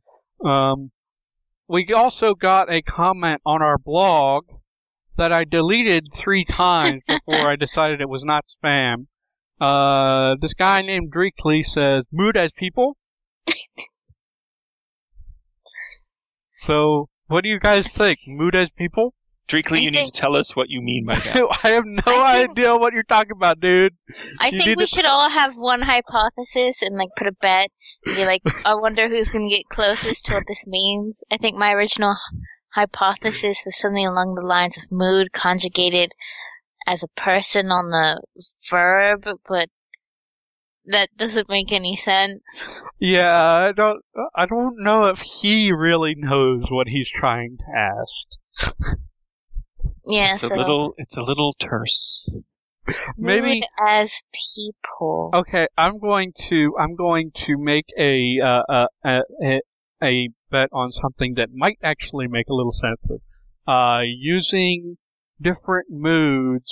Um, 0.45 0.91
we 1.69 1.93
also 1.95 2.35
got 2.35 2.71
a 2.73 2.81
comment 2.83 3.41
on 3.45 3.61
our 3.61 3.77
blog 3.77 4.45
that 5.17 5.33
I 5.33 5.45
deleted 5.45 6.05
three 6.17 6.45
times 6.45 7.03
before 7.07 7.51
I 7.51 7.57
decided 7.57 8.01
it 8.01 8.09
was 8.09 8.23
not 8.25 8.45
spam. 8.62 9.07
Uh, 9.61 10.37
this 10.41 10.53
guy 10.55 10.83
named 10.83 11.12
Dreekly 11.12 11.62
says, 11.64 12.05
mood 12.12 12.37
as 12.37 12.51
people? 12.57 12.97
so, 16.61 17.09
what 17.29 17.43
do 17.43 17.49
you 17.49 17.61
guys 17.61 17.87
think? 17.97 18.19
Mood 18.27 18.55
as 18.55 18.69
people? 18.77 19.14
Dreekly, 19.49 19.77
I 19.77 19.81
you 19.81 19.91
need 19.93 20.07
to 20.07 20.12
tell 20.12 20.35
us 20.35 20.57
what 20.57 20.69
you 20.71 20.83
mean 20.83 21.05
by 21.07 21.21
that. 21.21 21.37
I 21.64 21.69
have 21.75 21.85
no 21.87 22.03
I 22.07 22.39
think- 22.39 22.51
idea 22.59 22.75
what 22.77 22.93
you're 22.93 23.05
talking 23.05 23.31
about, 23.37 23.61
dude. 23.61 23.93
I 24.41 24.49
You 24.49 24.59
think 24.61 24.79
we 24.79 24.87
to- 24.87 24.87
should 24.89 25.05
all 25.05 25.31
have 25.31 25.55
one 25.57 25.83
hypothesis 25.83 26.83
and 26.83 26.97
like 26.97 27.11
put 27.17 27.29
a 27.29 27.33
bet 27.41 27.71
and 28.05 28.17
be 28.17 28.25
like, 28.25 28.43
I 28.64 28.75
wonder 28.75 29.09
who's 29.09 29.31
gonna 29.31 29.49
get 29.49 29.62
closest 29.71 30.25
to 30.27 30.35
what 30.35 30.43
this 30.49 30.64
means. 30.67 31.23
I 31.31 31.37
think 31.37 31.57
my 31.57 31.73
original 31.73 32.17
hypothesis 32.77 33.62
was 33.64 33.77
something 33.79 34.07
along 34.07 34.35
the 34.35 34.47
lines 34.47 34.77
of 34.77 34.93
mood 34.93 35.33
conjugated 35.33 36.12
as 36.87 37.03
a 37.03 37.09
person 37.20 37.66
on 37.66 37.91
the 37.91 38.20
verb, 38.70 39.27
but 39.49 39.68
that 40.85 41.09
doesn't 41.16 41.49
make 41.49 41.72
any 41.72 41.97
sense. 41.97 42.68
Yeah, 43.01 43.43
I 43.43 43.72
don't, 43.72 44.03
I 44.37 44.47
don't 44.47 44.77
know 44.79 45.07
if 45.07 45.18
he 45.41 45.72
really 45.72 46.14
knows 46.16 46.64
what 46.70 46.87
he's 46.87 47.09
trying 47.18 47.57
to 47.59 47.64
ask. 47.77 48.74
Yeah, 50.05 50.35
It's 50.35 50.45
a 50.45 50.55
little, 50.55 50.95
it's 50.99 51.16
a 51.16 51.22
little 51.22 51.55
terse. 51.59 52.24
Maybe- 53.18 53.55
mood 53.61 53.64
as 53.89 54.22
people. 54.55 55.33
Okay, 55.35 55.66
I'm 55.77 55.99
going 55.99 56.33
to 56.49 56.72
I'm 56.79 56.95
going 56.95 57.33
to 57.47 57.59
make 57.59 57.87
a 57.99 58.39
uh, 58.41 58.62
uh, 58.72 58.87
a, 59.05 59.18
a 59.43 59.61
a 60.03 60.29
bet 60.51 60.69
on 60.73 60.93
something 60.93 61.35
that 61.37 61.49
might 61.53 61.79
actually 61.83 62.29
make 62.29 62.47
a 62.49 62.55
little 62.55 62.73
sense. 62.73 63.21
Uh, 63.67 64.01
using 64.05 64.97
different 65.41 65.87
moods 65.91 66.71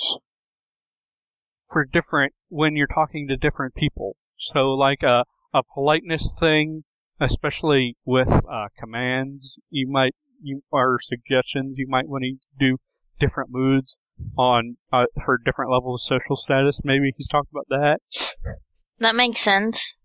for 1.71 1.85
different 1.85 2.33
when 2.49 2.75
you're 2.75 2.87
talking 2.87 3.27
to 3.27 3.35
different 3.35 3.75
people. 3.75 4.15
So 4.53 4.71
like 4.71 5.03
a 5.03 5.23
a 5.53 5.61
politeness 5.73 6.29
thing, 6.39 6.83
especially 7.19 7.95
with 8.05 8.27
uh, 8.27 8.67
commands, 8.79 9.57
you 9.69 9.89
might 9.89 10.13
you 10.41 10.61
or 10.71 10.99
suggestions 11.03 11.75
you 11.77 11.87
might 11.87 12.07
want 12.07 12.23
to 12.23 12.35
do 12.59 12.77
different 13.19 13.49
moods 13.51 13.95
on 14.37 14.77
uh, 14.93 15.05
for 15.25 15.37
different 15.43 15.71
levels 15.71 16.05
of 16.09 16.19
social 16.19 16.37
status. 16.37 16.79
Maybe 16.83 17.11
he's 17.17 17.27
talked 17.27 17.49
about 17.51 17.67
that. 17.69 17.99
That 18.99 19.15
makes 19.15 19.39
sense. 19.41 19.97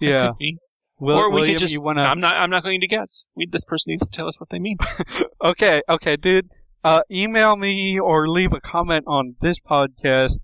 That 0.00 0.06
Yeah. 0.06 0.28
could 0.28 0.38
be. 0.38 0.58
Will, 0.98 1.18
or 1.18 1.30
we 1.30 1.40
William, 1.40 1.54
could 1.54 1.60
just. 1.60 1.74
you 1.74 1.80
wanna? 1.80 2.02
I'm 2.02 2.20
not. 2.20 2.34
I'm 2.34 2.50
not 2.50 2.62
going 2.62 2.80
to 2.80 2.88
guess. 2.88 3.24
We, 3.34 3.46
this 3.50 3.64
person 3.64 3.90
needs 3.90 4.04
to 4.04 4.10
tell 4.10 4.28
us 4.28 4.40
what 4.40 4.48
they 4.50 4.58
mean. 4.58 4.78
okay, 5.44 5.82
okay, 5.88 6.16
dude. 6.16 6.48
Uh, 6.82 7.00
email 7.10 7.56
me 7.56 7.98
or 7.98 8.28
leave 8.28 8.52
a 8.52 8.60
comment 8.60 9.04
on 9.06 9.34
this 9.40 9.56
podcast, 9.68 10.38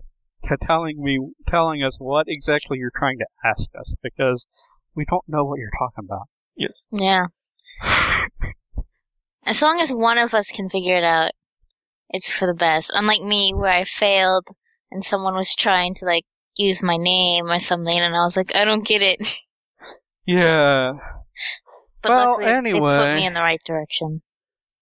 telling 0.67 1.03
me, 1.03 1.19
telling 1.49 1.83
us 1.83 1.95
what 1.99 2.27
exactly 2.29 2.79
you're 2.79 2.91
trying 2.97 3.17
to 3.17 3.27
ask 3.45 3.69
us 3.79 3.95
because 4.03 4.45
we 4.95 5.05
don't 5.09 5.25
know 5.29 5.45
what 5.45 5.59
you're 5.59 5.71
talking 5.79 6.05
about. 6.05 6.27
Yes. 6.57 6.85
Yeah. 6.91 7.27
As 9.45 9.63
long 9.63 9.81
as 9.81 9.91
one 9.91 10.19
of 10.19 10.35
us 10.35 10.51
can 10.51 10.69
figure 10.69 10.97
it 10.97 11.05
out, 11.05 11.33
it's 12.11 12.31
for 12.31 12.47
the 12.47 12.55
best. 12.55 12.93
Unlike 12.95 13.23
me, 13.23 13.53
where 13.55 13.71
I 13.71 13.85
failed 13.85 14.47
and 14.91 15.05
someone 15.05 15.35
was 15.35 15.55
trying 15.55 15.95
to 15.95 16.05
like 16.05 16.25
use 16.57 16.83
my 16.83 16.97
name 16.97 17.47
or 17.47 17.59
something, 17.59 17.99
and 17.99 18.15
I 18.15 18.25
was 18.25 18.37
like, 18.37 18.55
I 18.55 18.65
don't 18.65 18.87
get 18.87 19.03
it. 19.03 19.19
yeah. 20.27 20.93
But 22.03 22.11
Well, 22.11 22.31
luckily, 22.33 22.73
they 22.73 22.81
put 22.81 23.15
me 23.15 23.27
in 23.27 23.35
the 23.35 23.41
right 23.41 23.61
direction. 23.65 24.23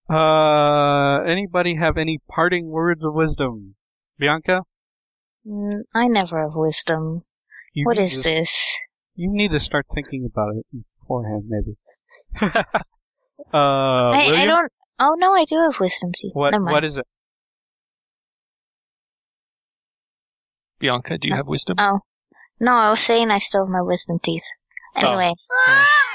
Uh, 0.09 1.23
anybody 1.23 1.77
have 1.77 1.97
any 1.97 2.19
parting 2.29 2.69
words 2.69 3.03
of 3.05 3.15
wisdom? 3.15 3.77
Bianca? 4.19 4.63
Mm, 5.47 5.83
I 5.95 6.09
never 6.09 6.41
have 6.43 6.55
wisdom. 6.55 7.23
You 7.73 7.85
What 7.87 7.99
is 7.99 8.17
to- 8.17 8.23
this? 8.23 8.77
You 9.15 9.29
need 9.31 9.51
to 9.51 9.61
start 9.61 9.87
thinking 9.95 10.29
about 10.31 10.57
it 10.57 10.67
beforehand, 11.01 11.45
maybe. 11.49 11.77
uh, 12.43 12.57
I, 13.53 14.33
I 14.35 14.47
don't. 14.47 14.73
Oh 14.99 15.15
no, 15.19 15.33
I 15.35 15.45
do 15.45 15.57
have 15.57 15.79
wisdom 15.81 16.13
teeth. 16.15 16.33
What, 16.35 16.55
what 16.63 16.85
is 16.85 16.97
it? 16.97 17.07
Bianca, 20.79 21.19
do 21.19 21.29
you 21.29 21.35
have 21.35 21.47
wisdom? 21.47 21.77
Oh 21.79 22.01
no, 22.59 22.73
I 22.73 22.91
was 22.91 23.01
saying 23.01 23.31
I 23.31 23.39
still 23.39 23.67
have 23.67 23.73
my 23.73 23.83
wisdom 23.83 24.19
teeth. 24.23 24.45
Oh. 24.97 25.19
Anyway, 25.19 25.33